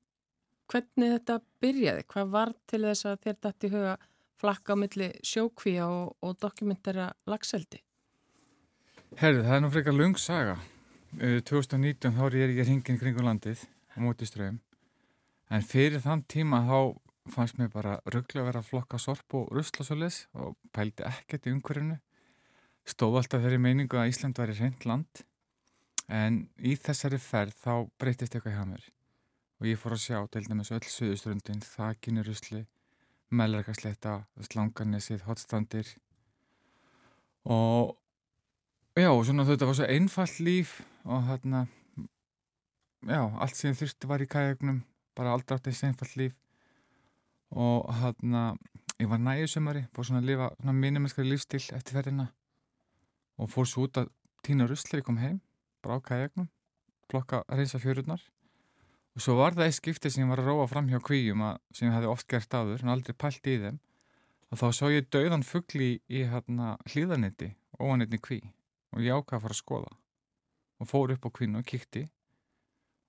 [0.71, 3.97] hvernig þetta byrjaði, hvað var til þess að þér dætti huga
[4.37, 7.81] flakka á milli sjókvíja og, og dokumentera lagseldi?
[9.17, 10.57] Herri, það er nú frekar lung saga.
[11.23, 13.63] uh, 2019 þá er ég hringin kringum landið
[13.95, 14.59] á móti ströym
[15.49, 16.79] en fyrir þann tíma þá
[17.31, 21.55] fannst mér bara rugglega að vera að flokka sorp og ruslasólis og pældi ekkert í
[21.55, 21.97] umhverjunu
[22.87, 25.23] stóð alltaf þeirri meiningu að Ísland væri reynd land.
[26.07, 28.85] En í þessari ferð þá breytist eitthvað hjá mér
[29.57, 32.65] og ég fór að sjá til dæmis öll söðuströndin, þakinni rusli
[33.33, 35.89] meðlarkasletta, slanganisið, hotstandir
[37.43, 37.97] og
[38.95, 41.65] já, svona þetta var svo einfall líf og þarna
[43.07, 44.83] já, allt sem þurfti var í kajagnum
[45.17, 46.35] bara aldrei átt eins einfall líf.
[47.49, 48.43] Og þarna
[48.99, 52.27] ég var næjusumari, fór svona að lifa svona mínumennskari lífstil eftir ferðina.
[53.37, 54.11] Og fór svo út að
[54.45, 55.39] týna rusli, ég kom heim,
[55.81, 56.49] bara á kajagnum
[57.07, 58.19] plokka reynsa fjörurnar
[59.17, 61.55] og svo var það eitt skipti sem ég var að róa fram hjá kvíum að,
[61.73, 63.79] sem ég hefði oft gert áður en aldrei pælt í þeim.
[64.53, 67.47] Og þá svo ég dauðan fuggli í, í hérna, hlýðanetti
[67.81, 68.37] óanetni kví.
[68.93, 69.95] Og ég ákvaði að fara að skoða.
[70.77, 72.03] Og fór upp á kvínu og kíkti.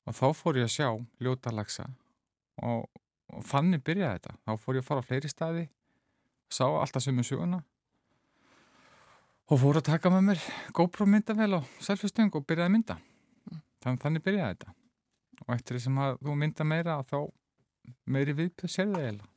[0.08, 0.88] Og þá fór ég að sjá
[1.20, 1.90] ljótalagsa
[2.64, 2.88] og,
[3.28, 4.34] og þannig byrjaði þetta.
[4.48, 5.68] Þá fór ég að fara á fleiri staði.
[6.48, 7.60] Sá alltaf sem er suguna
[9.48, 13.00] og fór að taka með mér GoPro myndavel og selfistöng og byrjaði að mynda.
[13.84, 14.77] Þannig, þannig byrjaði þetta
[15.46, 17.18] og eftir því sem að þú mynda meira þá
[18.08, 19.34] meiri viðpjöð sér það eiginlega.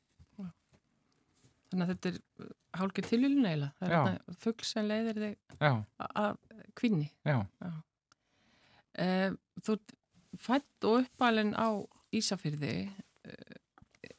[1.72, 2.52] Þannig að þetta er uh,
[2.82, 3.72] hálkið tilvílun eiginlega.
[3.80, 4.02] Það er Já.
[4.02, 5.72] þetta fuggl sem leiðir þig Já,
[6.10, 6.38] að
[6.82, 9.96] kvinni já, uh, Þú ert
[10.42, 11.70] fætt og uppalinn á
[12.12, 13.60] Ísafyrði uh,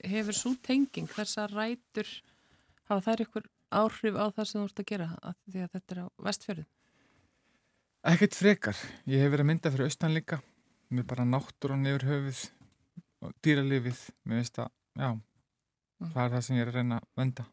[0.09, 2.09] hefur svo tenging þessar rætur
[2.89, 5.11] hafa þær ykkur áhrif á það sem þú ert að gera?
[5.21, 6.69] Að því að þetta er á vestfjörðu
[8.03, 8.79] ekkert frekar.
[9.07, 10.17] Ég hef verið að mynda fyrir austan
[10.93, 12.43] með bara náttúrun yfir höfuð
[13.23, 15.13] og dýralífið mér veist að, já
[16.03, 16.09] Mm.
[16.17, 17.45] það er það sem ég er að reyna að venda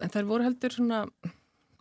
[0.00, 1.00] En þær voru heldur svona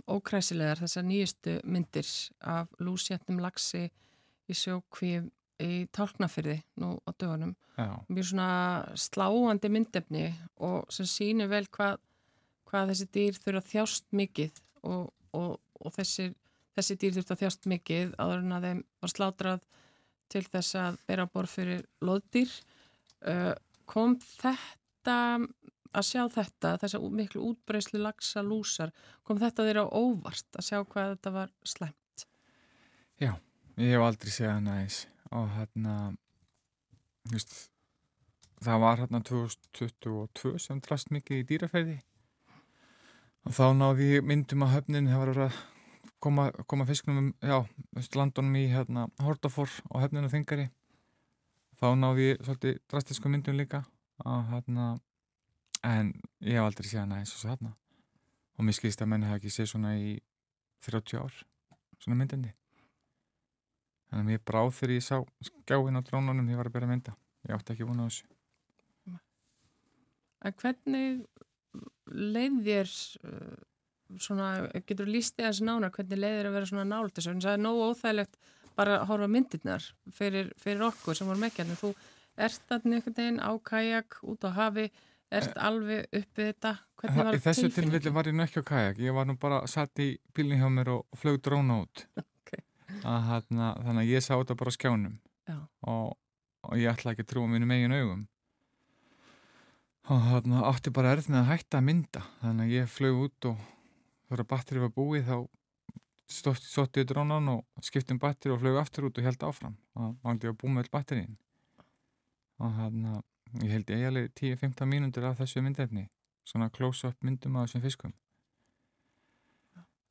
[0.10, 2.07] ókræsilegar þessar nýjustu myndir
[2.41, 3.84] af lúsjættum lagsi
[4.49, 5.28] í sjókvíf
[5.61, 7.53] í tálknafyrði nú á dögunum.
[7.78, 8.49] já, Mjög svona
[8.95, 10.26] sláandi myndefni
[10.57, 11.99] og sem sýnir vel hvað,
[12.66, 16.34] hvað þessi dýr þurfa þjást mikið og, og, og þessi,
[16.80, 19.69] þessi dýr þurfa að þjást mikið áður en að þeim var slátrað
[20.30, 22.51] til þess að bera á borð fyrir loðdýr.
[23.19, 23.53] Uh,
[23.89, 25.15] kom þetta
[25.89, 28.91] að sjá þetta, þessa ú- miklu útbreyslu lagsa lúsar,
[29.26, 31.95] kom þetta þér á óvart að sjá hvað þetta var slæmt?
[33.80, 35.93] ég hef aldrei hana eins og hérna
[37.31, 37.69] veist,
[38.60, 41.97] það var hérna 2022 sem drast mikið í dýraferði
[43.47, 45.61] og þá náði myndum að höfnin að vera að
[46.20, 47.64] koma, koma fiskunum um, já,
[48.16, 50.70] landunum í hérna Hortafor og höfninu þingari
[51.80, 53.84] þá náði ég svolítið drastisku myndum líka
[54.26, 54.92] og hérna
[55.86, 56.14] en
[56.44, 57.76] ég hef aldrei séð hana eins og svo hérna
[58.60, 60.18] og mér skilst að menn hafa ekki séð svona í
[60.88, 61.44] 30 ár
[62.00, 62.54] svona myndindi
[64.10, 66.94] Þannig að mér bráð þegar ég sá skjáin á drónunum ég var að byrja að
[66.96, 67.12] mynda.
[67.46, 69.20] Ég átti ekki vona á þessu.
[70.40, 71.20] En hvernig
[72.10, 72.94] leið þér
[73.30, 73.60] uh,
[74.18, 77.44] svona, getur þú líst eða nánar hvernig leið þér að vera svona nált þessu en
[77.44, 78.40] það er nógu óþægilegt
[78.80, 81.94] bara að horfa myndirnar fyrir, fyrir okkur sem vorum ekki en þú
[82.40, 84.88] ert þarna einhvern veginn á kajak út á hafi,
[85.30, 89.02] ert alveg uppið þetta, hvernig var Í þessu tilfelli var ég nú ekki á kajak.
[89.03, 92.06] Ég var nú bara satt í bílinn hjá mér og flög dróna út.
[92.49, 92.56] Ok.
[93.06, 95.57] að, hérna, þannig að ég sá þetta bara á skjánum Já.
[95.91, 96.15] og,
[96.65, 98.23] og ég ætla ekki að trúa mínum eigin augum.
[100.10, 102.23] Og hérna átti bara erð með að hætta að mynda.
[102.40, 103.61] Þannig að ég flög út og
[104.30, 105.38] þegar batterið var búið þá
[106.30, 109.76] stótt, stótti ég drónan og skipti um batteri og flög aftur út og held áfram.
[109.97, 111.35] Og ándi ég að búið með all batterín.
[112.60, 113.19] Og hérna,
[113.64, 116.07] ég held ég eiginlega 10-15 mínútur af þessu myndefni.
[116.45, 118.15] Svona close-up myndum af þessum fiskum.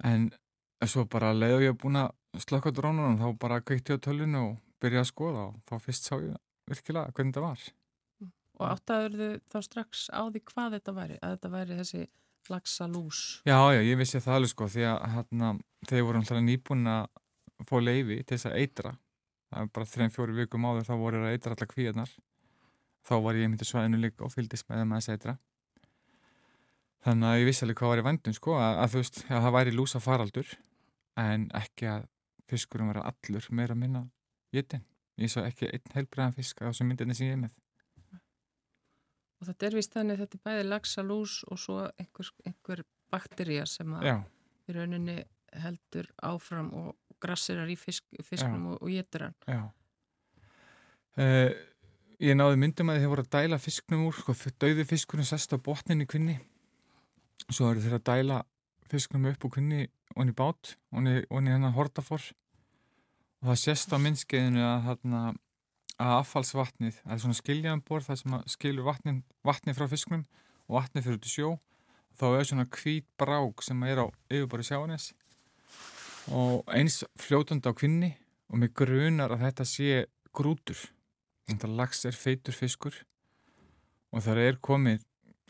[0.04, 0.30] En
[0.86, 5.04] svo bara leiðu ég að slökka drónunum þá bara kveikti ég á tölvinu og byrjaði
[5.04, 6.36] að skoða og þá fyrst sá ég
[6.68, 7.66] virkilega hvernig þetta var.
[8.58, 12.04] Og áttaður þau þá strax á því hvað þetta væri, að þetta væri þessi
[12.52, 13.40] lagsa lús.
[13.48, 15.50] Já, já, ég vissi það alveg sko því að hérna,
[15.90, 17.06] þeir voru alltaf nýbúin að
[17.68, 18.94] fá leifi til þess að eitra.
[19.48, 22.16] Það er bara þrein fjóri vikum áður þá voru þeir að eitra allar kvíarnar.
[23.08, 25.36] Þá var ég myndi svæðinu líka og fylgdist með þeim að þess eitra.
[27.06, 29.42] Þannig að ég vissi alveg hvað var í vandum sko að, að þú veist, að
[29.46, 30.54] það væri lúsa faraldur
[31.18, 32.06] en ekki að
[32.48, 34.02] fiskurum vera allur meira að minna
[34.54, 34.84] jétin
[35.18, 37.54] ég svo ekki einn heilbreiðan fisk á þessum myndinni sem ég er með
[39.38, 42.84] Og þetta er vist þannig að þetta er bæði lagsa lús og svo einhver, einhver
[43.12, 44.16] baktería sem að Já,
[44.68, 45.18] í rauninni
[45.62, 49.36] heldur áfram og grassirar í fisk, fisknum og, og getur hann.
[49.48, 49.62] Já.
[51.18, 51.50] Uh,
[52.22, 55.58] ég náði myndum að þið voru að dæla fisknum úr, sko, döði fiskurinn sest á
[55.58, 56.36] botnin í kvinni.
[57.48, 58.42] Svo eru þeir að dæla
[58.90, 59.86] fisknum upp úr kvinni
[60.16, 62.22] og í bát og í hennar hortafor
[63.38, 65.36] og það sést á myndskeiðinu að, þarna, að
[65.98, 70.24] affallsvatnið, það er svona skiljaðan borð það sem að skilur vatnin, vatni frá fisknum
[70.68, 71.56] og vatni fyrir í sjó.
[72.18, 75.12] Þá er svona hvít brák sem er á yfirbori sjáanis
[76.34, 78.10] og eins fljótandi á kvinni
[78.50, 80.80] og mig grunar að þetta sé grútur.
[81.48, 82.96] Þetta lags er feitur fiskur
[84.12, 85.06] og þar er komið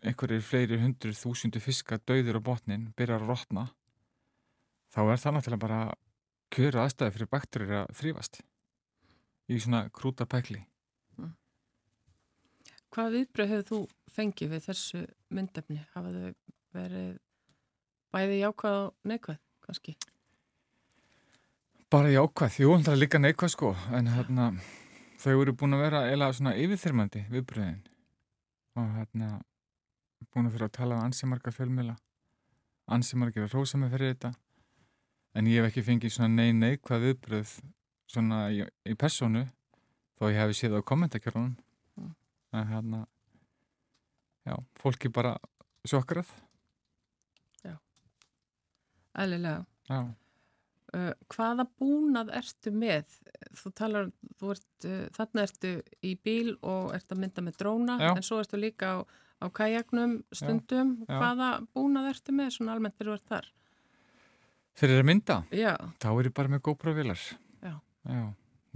[0.06, 3.64] einhverjir fleiri hundru þúsundu fiska döðir á botnin, byrjar að rotna.
[4.94, 5.80] Þá er það náttúrulega bara
[6.54, 8.40] kjöru aðstæði fyrir bakterir að þrýfast
[9.48, 10.62] í svona krúta pækli
[12.88, 13.78] Hvað viðbröð hefur þú
[14.16, 15.00] fengið við þessu
[15.36, 15.82] myndefni?
[15.92, 16.30] Hafa þau
[16.72, 17.10] verið
[18.14, 19.94] bæði jákvæð og neikvæð, kannski?
[21.92, 23.74] Bara jákvæð, jú, það er líka neikvæð sko.
[23.92, 24.48] En hérna
[25.20, 27.78] þau eru búin að vera eila svona yfirþyrmandi viðbröðin
[28.80, 29.30] og hérna
[30.32, 31.98] búin að fyrir að tala um ansimarka fjölmila
[32.88, 34.32] ansimarka er að rósa mig fyrir þetta.
[35.36, 37.58] En ég hef ekki fengið svona nei neikvæð viðbröð
[38.08, 39.44] svona í, í personu
[40.18, 41.56] þó ég hef séð á kommentarkjörunum
[41.98, 42.12] Mm.
[42.52, 43.06] en hérna
[44.46, 45.36] já, fólki bara
[45.86, 46.26] sjokkrað
[49.18, 49.64] Ælilega.
[49.90, 50.14] já,
[50.94, 53.10] Uh, hvaða búnað ertu með?
[53.52, 54.06] Þú talar,
[54.40, 58.14] þú ert, uh, þarna ertu í bíl og ert að mynda með dróna, Já.
[58.16, 58.98] en svo ertu líka á,
[59.44, 60.94] á kajaknum stundum.
[61.04, 61.12] já.
[61.20, 63.46] Hvaða búnað ertu með svona almennt þegar þú ert þar?
[64.80, 67.36] fyrir að mynda Já, þá er ég bara með GoPro-vilar Já.
[68.08, 68.22] Já,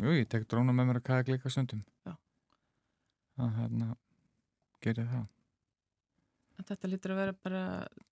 [0.04, 2.16] jú, ég tek dróna með mér að kajak líka stundum Já.
[3.42, 3.92] að hérna
[4.84, 5.28] gerir það
[6.58, 7.62] en þetta lítur að vera bara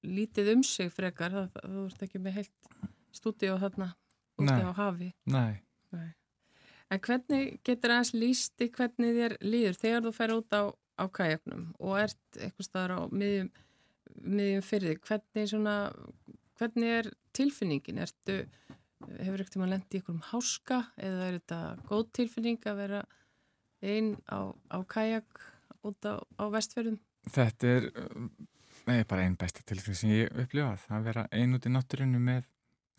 [0.07, 2.71] lítið um sig frekar, það, þú ert ekki með heilt
[3.15, 3.93] stúdíu þarna
[4.41, 5.13] úti á hafi.
[5.29, 5.61] nei,
[5.91, 6.11] Nei.
[6.91, 10.63] En hvernig getur aðeins lísti hvernig þér líður þegar þú fer út á,
[10.99, 13.51] á kajaknum og ert eitthvað staðar á miðjum,
[14.27, 15.75] miðjum fyrir þig, hvernig svona,
[16.59, 18.03] hvernig er tilfinningin?
[18.07, 18.41] Ertu,
[19.09, 23.03] hefur ekkert tíma lendið í einhverjum háska eða er þetta góð tilfinning að vera
[23.81, 25.45] einn á, á kajak
[25.89, 26.99] út á, á vestferðum?
[27.33, 28.27] þetta er uh,
[28.89, 32.49] nei, bara einn besta tilfring sem ég upplifað að vera ein út í náttúrinu með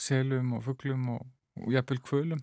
[0.02, 1.28] selum og fuglum og,
[1.62, 2.42] og jafnvel kvölum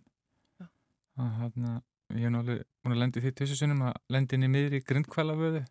[1.19, 1.81] að hérna
[2.15, 5.65] ég hef alveg búin að lendi því tjóðsusunum að lendi inn í miðri grindkvælavöðu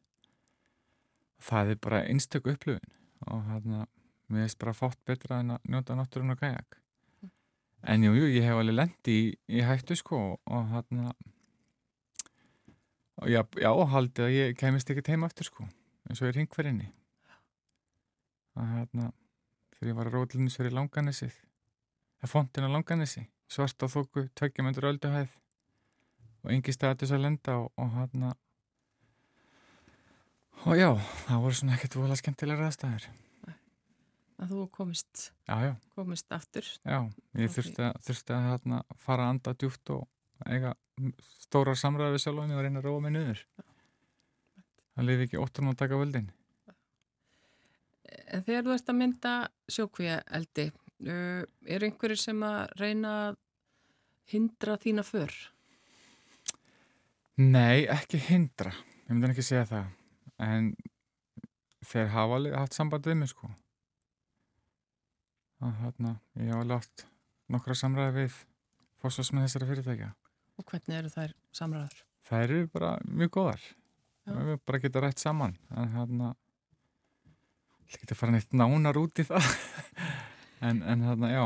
[1.47, 2.93] það er bara einstök upplifun
[3.31, 3.85] og hérna
[4.27, 6.81] mér finnst bara fátt betra en að njóta náttúrun og kajak
[7.87, 11.13] en jú, jú, ég hef alveg lendi í, í hættu sko og hérna
[13.17, 15.65] og já, já, haldið að ég kemist ekkert heim aftur sko
[16.07, 16.89] eins og ég ring fyrir inni
[18.57, 19.11] að hérna
[19.77, 21.35] þegar ég var að rótlinnis fyrir langanessið
[22.21, 25.31] það fontin á langanesi svart á þóku, tveggjum undir ölduhæð
[26.43, 28.33] og engi staði þess að lenda og, og hérna
[30.65, 30.89] og já,
[31.27, 33.07] það voru svona ekkert vola skemmtilega ræðstæður
[34.37, 36.67] Að þú komist, já, já, komist aftur?
[36.85, 36.97] já,
[37.41, 40.03] ég þurfti að, þurfti að hérna, fara að anda djúft og
[40.45, 40.75] eiga
[41.41, 43.41] stóra samræði við sjálf og einn að róa mig niður.
[44.93, 46.29] Það lifi ekki óttan að taka völdin.
[48.27, 49.33] En þegar þú ert að mynda
[49.73, 50.69] sjókvíja eldi,
[51.01, 53.43] er einhverjir sem að reyna að
[54.29, 55.33] hindra þína för?
[57.41, 58.77] Nei, ekki hindra.
[59.07, 59.93] Ég myndi ekki segja það.
[60.45, 60.75] En
[61.85, 63.49] þeir hafa alveg haft samband við mig sko
[65.63, 67.05] að hérna, ég hafa haft
[67.53, 68.39] nokkra samræði við
[69.01, 70.09] fósfás með þessara fyrirtækja
[70.57, 72.01] Og hvernig eru þær samræður?
[72.27, 73.67] það eru bara mjög góðar
[74.27, 76.33] við bara geta rætt saman en hérna
[77.87, 79.47] ég geta fara neitt nánar út í það
[80.67, 81.45] en, en hérna, já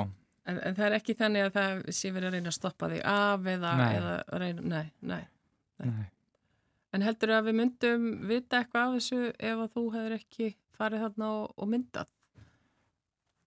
[0.50, 3.04] En, en það er ekki þannig að það sé verið að reyna að stoppa þig
[3.06, 5.22] af eða, eða reyna, nei, nei.
[5.78, 5.92] Nei.
[6.00, 6.08] nei.
[6.98, 10.48] En heldur að við myndum vita eitthvað af þessu ef að þú hefur ekki
[10.80, 12.10] farið þarna og, og myndað?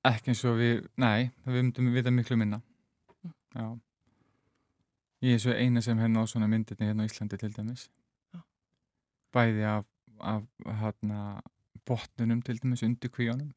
[0.05, 2.61] Ekki eins og við, nei, við myndum vita miklu minna.
[3.55, 3.67] Já.
[5.25, 7.89] Ég er svo eina sem hérna á svona myndirni hérna á Íslandi til dæmis.
[8.35, 8.41] Já.
[9.33, 9.85] bæði af,
[10.21, 10.43] af
[10.83, 11.41] hérna
[11.87, 13.53] botnunum til dæmis undir kvíjónum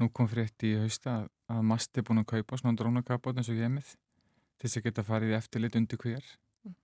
[0.00, 3.50] nú kom frétt í hausta að, að Mast er búin að kaupa svona drónakabot eins
[3.52, 6.74] og gemið til þess að geta farið eftirlit undir kvíjar Mm.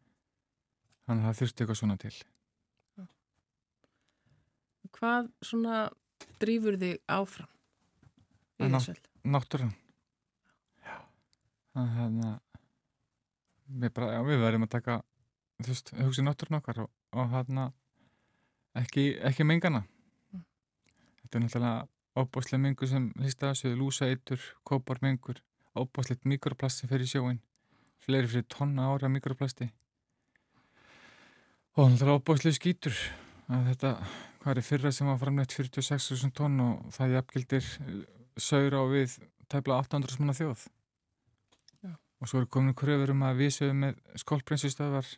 [1.07, 2.15] þannig að það þurfti eitthvað svona til.
[4.97, 5.81] Hvað svona
[6.41, 7.51] drýfur þig áfram
[8.61, 8.95] í En á- þessu?
[8.95, 9.31] öll?
[9.37, 9.73] náttúran
[10.87, 10.97] já
[11.75, 12.41] þannig að
[13.83, 14.97] við, bara, já, við verðum að taka
[15.63, 17.73] þú veist, hugsa náttúran okkar og, og hérna
[18.77, 19.85] ekki, ekki mengana
[20.33, 20.43] Mm.
[21.23, 25.43] þetta er náttúrulega óbáslega mengur sem hlýsta þessu, lúsa eitur, kópar mengur
[25.77, 27.41] óbáslegt mikroplast sem fer í sjóin
[28.01, 29.69] fleiri fyrir tonna ára mikroplasti
[31.77, 32.97] og náttúrulega óbáslega skítur
[33.53, 33.91] að þetta,
[34.43, 37.67] hvað er fyrra sem var framleitt 46.000 tonn og það jafngildir
[38.37, 39.19] saur á við
[39.53, 40.67] tæpla 800 smanna þjóð
[41.87, 41.93] Já.
[42.21, 45.09] og svo eru komin kröfur um að við sögum með skólprinsistöðvar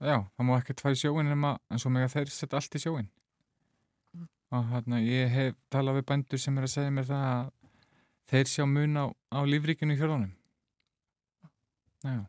[0.00, 2.82] já, það má ekki tvær í sjóin en svo með að þeir setja allt í
[2.86, 3.12] sjóin
[4.16, 4.28] Mm.
[4.54, 7.50] og hérna ég hef talað við bændur sem er að segja mér það að
[8.30, 9.04] þeir sjá mun á,
[9.34, 10.30] á lífríkinu í hjörðunum
[12.06, 12.22] já,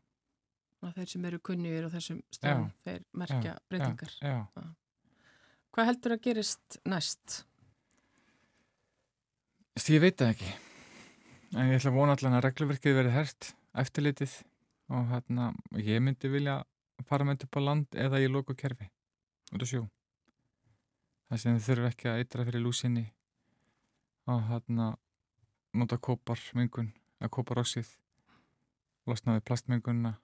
[0.98, 4.14] þeir sem eru kunnjur og þessum stöðum, þeir merkja breytingar.
[4.22, 4.66] já, já.
[5.78, 7.38] Hvað heldur að gerist næst?
[9.78, 10.48] Þess, ég veit það ekki.
[11.54, 14.32] En ég ætla að vona allan að regluverkið verði hert eftirlitið
[14.98, 16.56] og hérna ég myndi vilja
[17.06, 18.88] fara með upp á land eða í loku kerfi
[19.54, 19.84] út á sjó.
[21.30, 23.06] Það sem þau þurfa ekki að eitra fyrir lúsinni
[24.26, 24.90] og hérna
[25.78, 26.90] nota kópar mengun
[27.22, 27.94] eða kóparoxið
[29.06, 30.16] losna við plastmengunna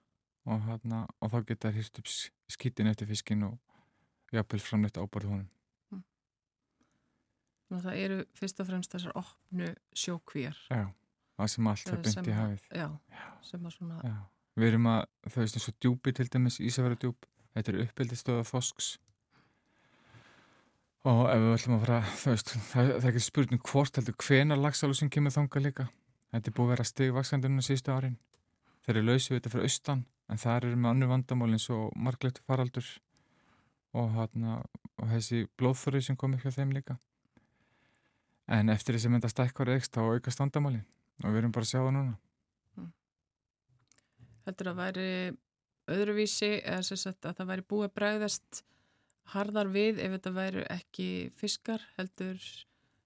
[0.50, 2.10] og, hérna, og þá geta hýrt upp
[2.58, 5.50] skítin eftir fiskin og jafnvel framleitt ábærið honum
[7.72, 10.58] Að það eru fyrst og fremst þessar opnu sjókvíjar.
[10.68, 10.84] Já,
[11.38, 12.88] það sem allt er beint sem í hafið Já,
[13.42, 14.18] sem að svona, Já,
[14.60, 15.00] við erum að,
[15.30, 17.26] það veist eins og djúpi til dæmis, Ísafjara djúp,
[17.56, 18.92] þetta er uppeldistöða þosks
[21.04, 24.60] og ef við ætlum að fara, veist, það, það er ekki spurning hvort heldur hvenar
[24.60, 25.88] lagsalúsin kemur þanga líka.
[26.32, 28.14] Þetta er búið að vera stigvaksandunum síðustu árin.
[28.84, 32.44] Þeir eru lausið þetta fyrir austan, en það eru með annu vandamál eins og margleitu
[32.48, 32.88] faraldur
[33.94, 34.56] og, hana,
[34.96, 36.96] og þessi blóðþorri sem kom upp hjá þeim líka.
[38.52, 40.84] En eftir þessi mynda stækkar eikst þá aukast vandamálin
[41.22, 42.14] og við erum bara að sjá það núna.
[44.44, 45.08] heldur að væri
[45.94, 48.62] öðruvísi eða sagt að það væri búið að bregðast
[49.32, 51.08] harðar við ef þetta væru ekki
[51.40, 52.40] fiskar heldur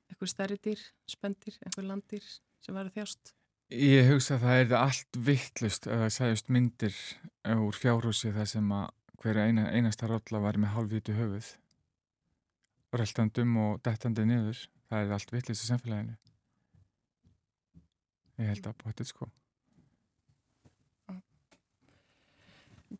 [0.08, 2.26] eitthvað stærri dýr, spendir, eitthvað landdýr
[2.64, 3.34] sem væri þjást.
[3.68, 7.00] Ég hugsa að það er allt vittlust að það sæðust myndir
[7.54, 8.86] úr fjárhúsi þar sem að
[9.18, 11.52] hverja eina, einasta rolla var með hálfvítu höfuð
[12.96, 16.16] röltandum og dettandi niður það er allt vittlust í samfélaginu.
[18.38, 19.28] Ég held að bóttið sko.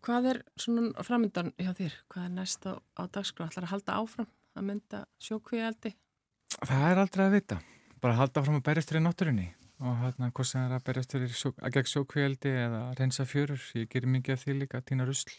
[0.04, 1.94] Hvað er svona framöndan hjá þér?
[2.12, 3.46] Hvað er næst á, á dagskrá?
[3.48, 4.28] Ætlar að halda áfram
[4.58, 5.94] að mynda sjókvíaldi?
[6.68, 7.58] það er aldrei að vita.
[8.02, 9.46] Bara að halda áfram að berjast fyrir náttúrunni
[9.78, 13.00] og hérna hvort sem það er að berjast fyrir sjó, að gegn sjókvíaldi eða að
[13.00, 13.64] reynsa fjörur.
[13.78, 15.32] Ég gerir mikið af því líka, týna rusl.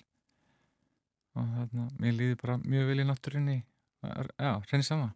[1.37, 3.57] Og hérna mér líður bara mjög vel í náttúrunni.
[4.01, 5.09] Að- já, reynsa það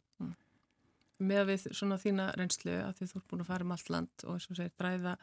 [1.24, 4.26] Með við svona þína reynslu að því þú ert búin að fara um allt land
[4.28, 5.18] og eins og segir dræða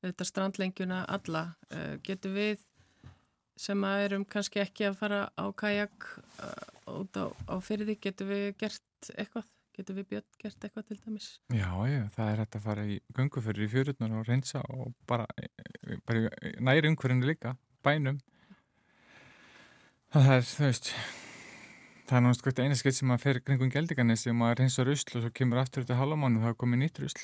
[0.00, 1.44] þetta strandlengjuna alla.
[1.70, 2.66] Uh, getur við
[3.60, 6.06] sem að erum kannski ekki að fara á kajak
[6.40, 9.48] uh, út á, á fyrir því, getur við gert eitthvað?
[9.80, 11.26] Getur við björn gert eitthvað til dæmis?
[11.54, 15.24] Já, já, það er hægt að fara í göngufyrir í fjörurnar og reynsa og bara,
[16.08, 17.54] bara í- næri umhverjunu líka,
[17.86, 18.18] bænum.
[20.10, 20.90] Það er, þú veist,
[22.10, 25.24] það er náttúrulega eina skeitt sem að fer kringum geldiganissi og maður reynsa rusl og
[25.24, 27.22] svo kemur aftur þetta halamánu og það er komið nýtt rusl.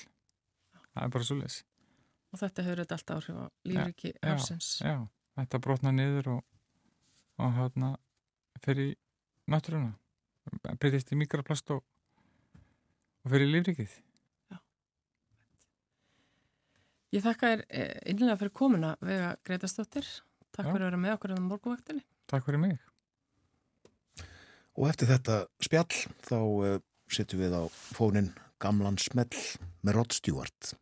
[0.92, 1.56] Það er bara svo leis.
[2.30, 4.70] Og þetta hefur þetta allt áhrif á lífriki já, hafsins.
[4.84, 4.96] Já,
[5.40, 6.40] þetta brotna niður og,
[7.42, 7.92] og hérna
[8.62, 8.88] fer í
[9.50, 9.94] náttúruna.
[10.78, 11.82] Breytist í mikroplast og,
[13.24, 14.02] og fer í lífrikið.
[17.14, 20.06] Ég þakka þér eh, innlega fyrir komuna vega Greitastóttir.
[20.52, 20.72] Takk Já.
[20.72, 22.02] fyrir að vera með okkur á morgunvaktinni.
[22.30, 22.78] Takk fyrir mig.
[24.76, 26.80] Og eftir þetta spjall þá uh,
[27.12, 29.32] setjum við á fónin gamlan smell
[29.84, 30.74] með Rod Stewart.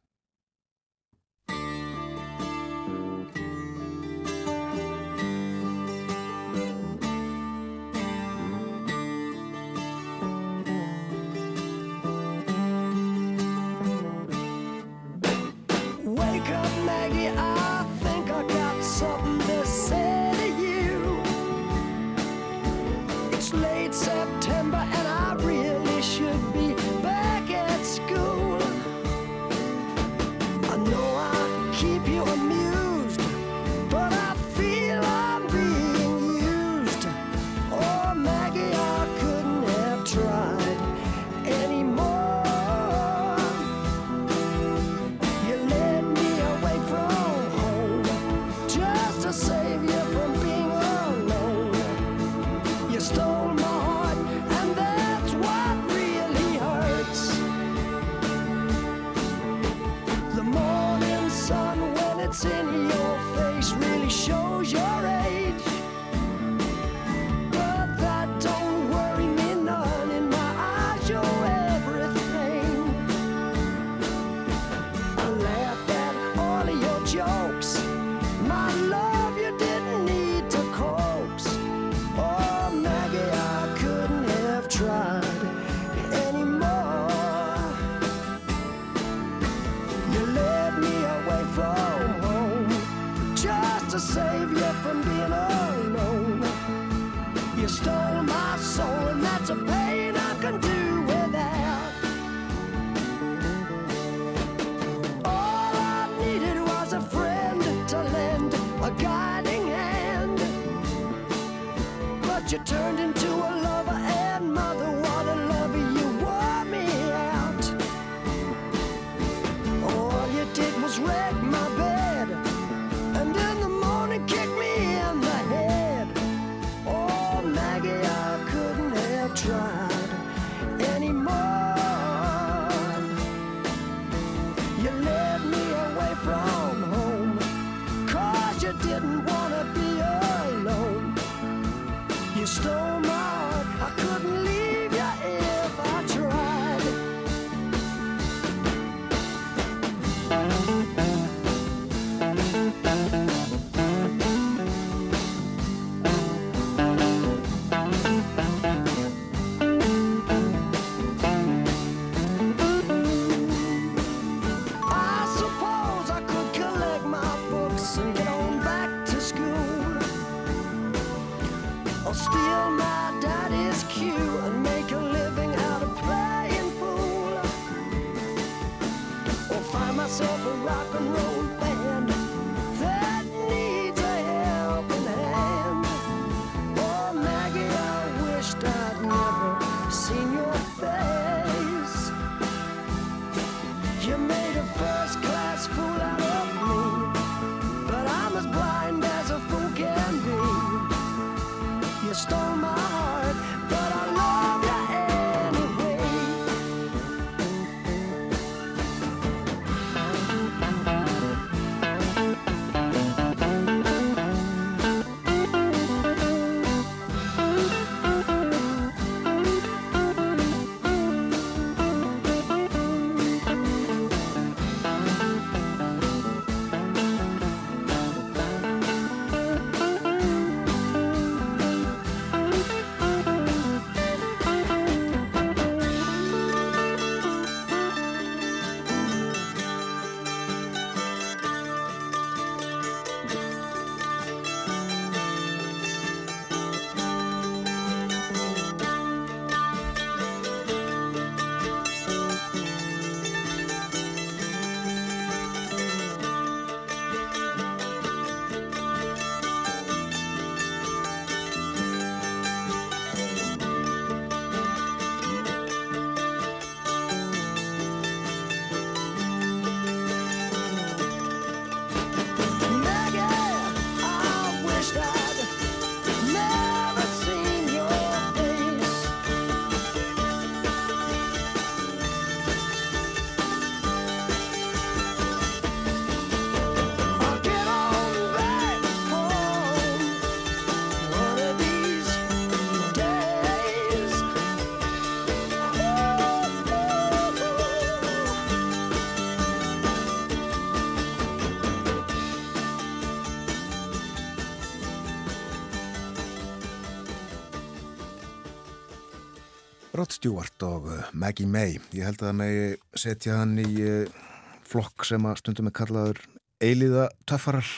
[309.94, 311.76] Rod Stewart og uh, Maggie May.
[311.94, 312.64] Ég held að það megi
[312.98, 314.24] setja hann í uh,
[314.66, 316.18] flokk sem að stundum er kallaður
[316.64, 317.68] eiliða töffarar,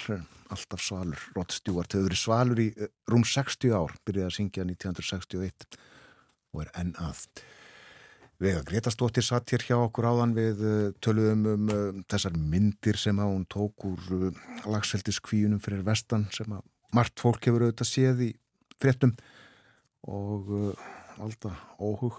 [0.54, 1.26] alltaf svalur.
[1.36, 5.68] Rod Stewart hefur verið svalur í uh, rúm 60 ár, byrjaði að syngja 1961
[6.56, 7.22] og er enn að.
[8.40, 10.66] Vega Gretastóttir satt hér hjá okkur áðan við
[11.04, 16.64] töluðum um þessar myndir sem að hún tók úr uh, lagseldis fyrir vestan sem að
[16.96, 18.34] margt fólk hefur auðvitað séð í
[18.80, 19.18] fréttum
[20.06, 20.54] og
[21.22, 22.18] alltaf óhug.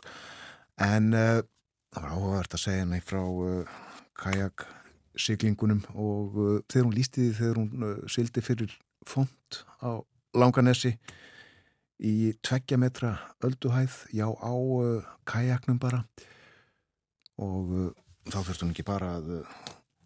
[0.82, 1.40] En uh,
[1.94, 3.78] það var áhugavert að segja henni frá uh,
[4.18, 4.66] kajak
[5.18, 8.76] siglingunum og uh, þegar hún lísti því þegar hún sildi fyrir
[9.08, 10.02] font á
[10.38, 10.98] Langanesi
[12.04, 14.54] í tveggja metra ölduhæð já á
[15.26, 16.04] kajaknum bara.
[17.42, 17.96] Og
[18.28, 19.32] þá þurfti hún ekki bara að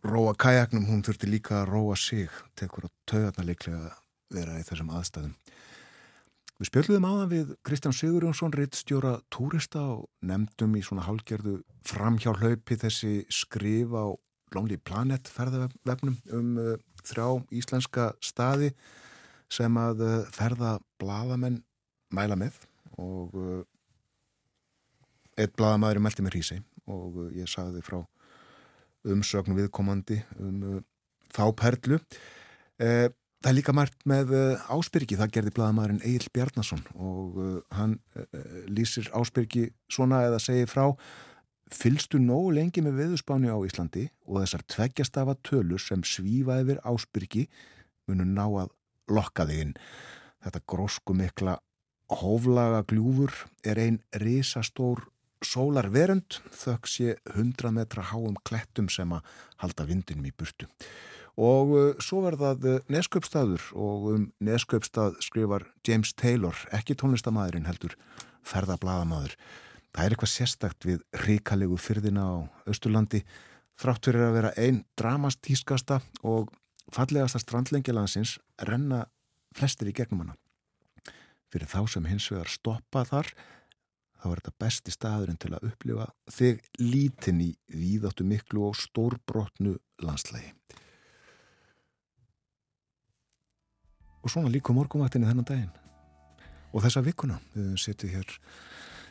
[0.08, 3.92] róa kajaknum, hún þurfti líka að róa sig tekur að taugarna líklega
[4.32, 5.36] vera í þessum aðstæðum
[6.62, 11.56] Við spjöldum aðan við Kristján Sigurjónsson, rittstjóra túrista og nefndum í svona hálgerðu
[11.90, 14.14] framhjálaupi þessi skrif á
[14.54, 17.26] Lonely Planet ferðavefnum um uh, þrjá
[17.58, 18.70] íslenska staði
[19.50, 21.64] sem að uh, ferða bladamenn
[22.14, 22.60] mæla með
[23.02, 23.64] og uh,
[25.42, 28.04] eitt bladamæður meldi með hrísi og ég sagði frá
[29.10, 30.84] umsögn viðkomandi um
[31.34, 31.98] þá perlu.
[32.78, 33.10] Eh,
[33.42, 37.96] Það er líka margt með uh, Ásbyrgi, það gerði bladamæðurinn Egil Bjarnason og uh, hann
[38.14, 38.26] uh,
[38.70, 40.92] lýsir Ásbyrgi svona eða segir frá
[41.72, 47.48] fylstu nógu lengi með veðusbáni á Íslandi og þessar tveggjastafa tölur sem svífa yfir Ásbyrgi
[48.12, 48.76] munu ná að
[49.10, 49.74] lokka þig inn.
[50.46, 51.58] Þetta grósku mikla
[52.22, 53.34] hóflaga gljúfur
[53.66, 55.08] er ein risastór
[55.42, 59.26] sólarverund þökk sé 100 metra háum klettum sem að
[59.64, 60.70] halda vindinum í burtu.
[61.42, 67.96] Og uh, svo verðað uh, Nesköpstaður og um Nesköpstað skrifar James Taylor, ekki tónlistamæðurinn heldur,
[68.46, 69.38] ferðablaðamæður.
[69.92, 72.36] Það er eitthvað sérstakt við ríkalegu fyrðina á
[72.70, 73.24] Östurlandi,
[73.82, 76.52] þrátt fyrir að vera einn dramastískasta og
[76.94, 78.38] fallegasta strandlengjalandsins
[78.68, 79.06] renna
[79.58, 80.38] flestir í gegnum hana.
[81.52, 83.34] Fyrir þá sem hins vegar stoppa þar,
[84.22, 89.76] þá er þetta besti staðurinn til að upplifa þig lítinn í víðáttu miklu og stórbrotnu
[90.06, 90.54] landslægi.
[94.22, 95.74] Og svona líka morgunvaktinni þennan daginn.
[96.72, 98.38] Og þessa vikuna við setjum hér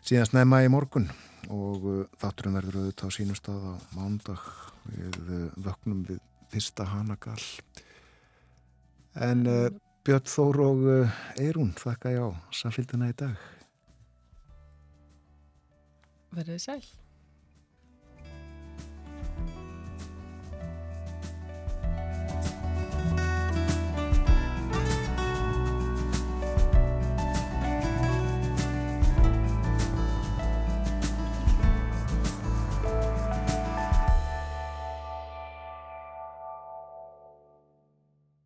[0.06, 1.10] síðan snemma í morgun.
[1.50, 4.42] Og uh, þátturinn verður auðvitað á sínustad á mándag.
[4.90, 6.20] Við uh, vöknum við
[6.50, 7.38] fyrsta hanagal
[9.18, 9.68] en uh,
[10.06, 13.36] Björn Þór og uh, Eirún þakka ég á samfélgina í dag.
[16.34, 16.82] Verðið sæl.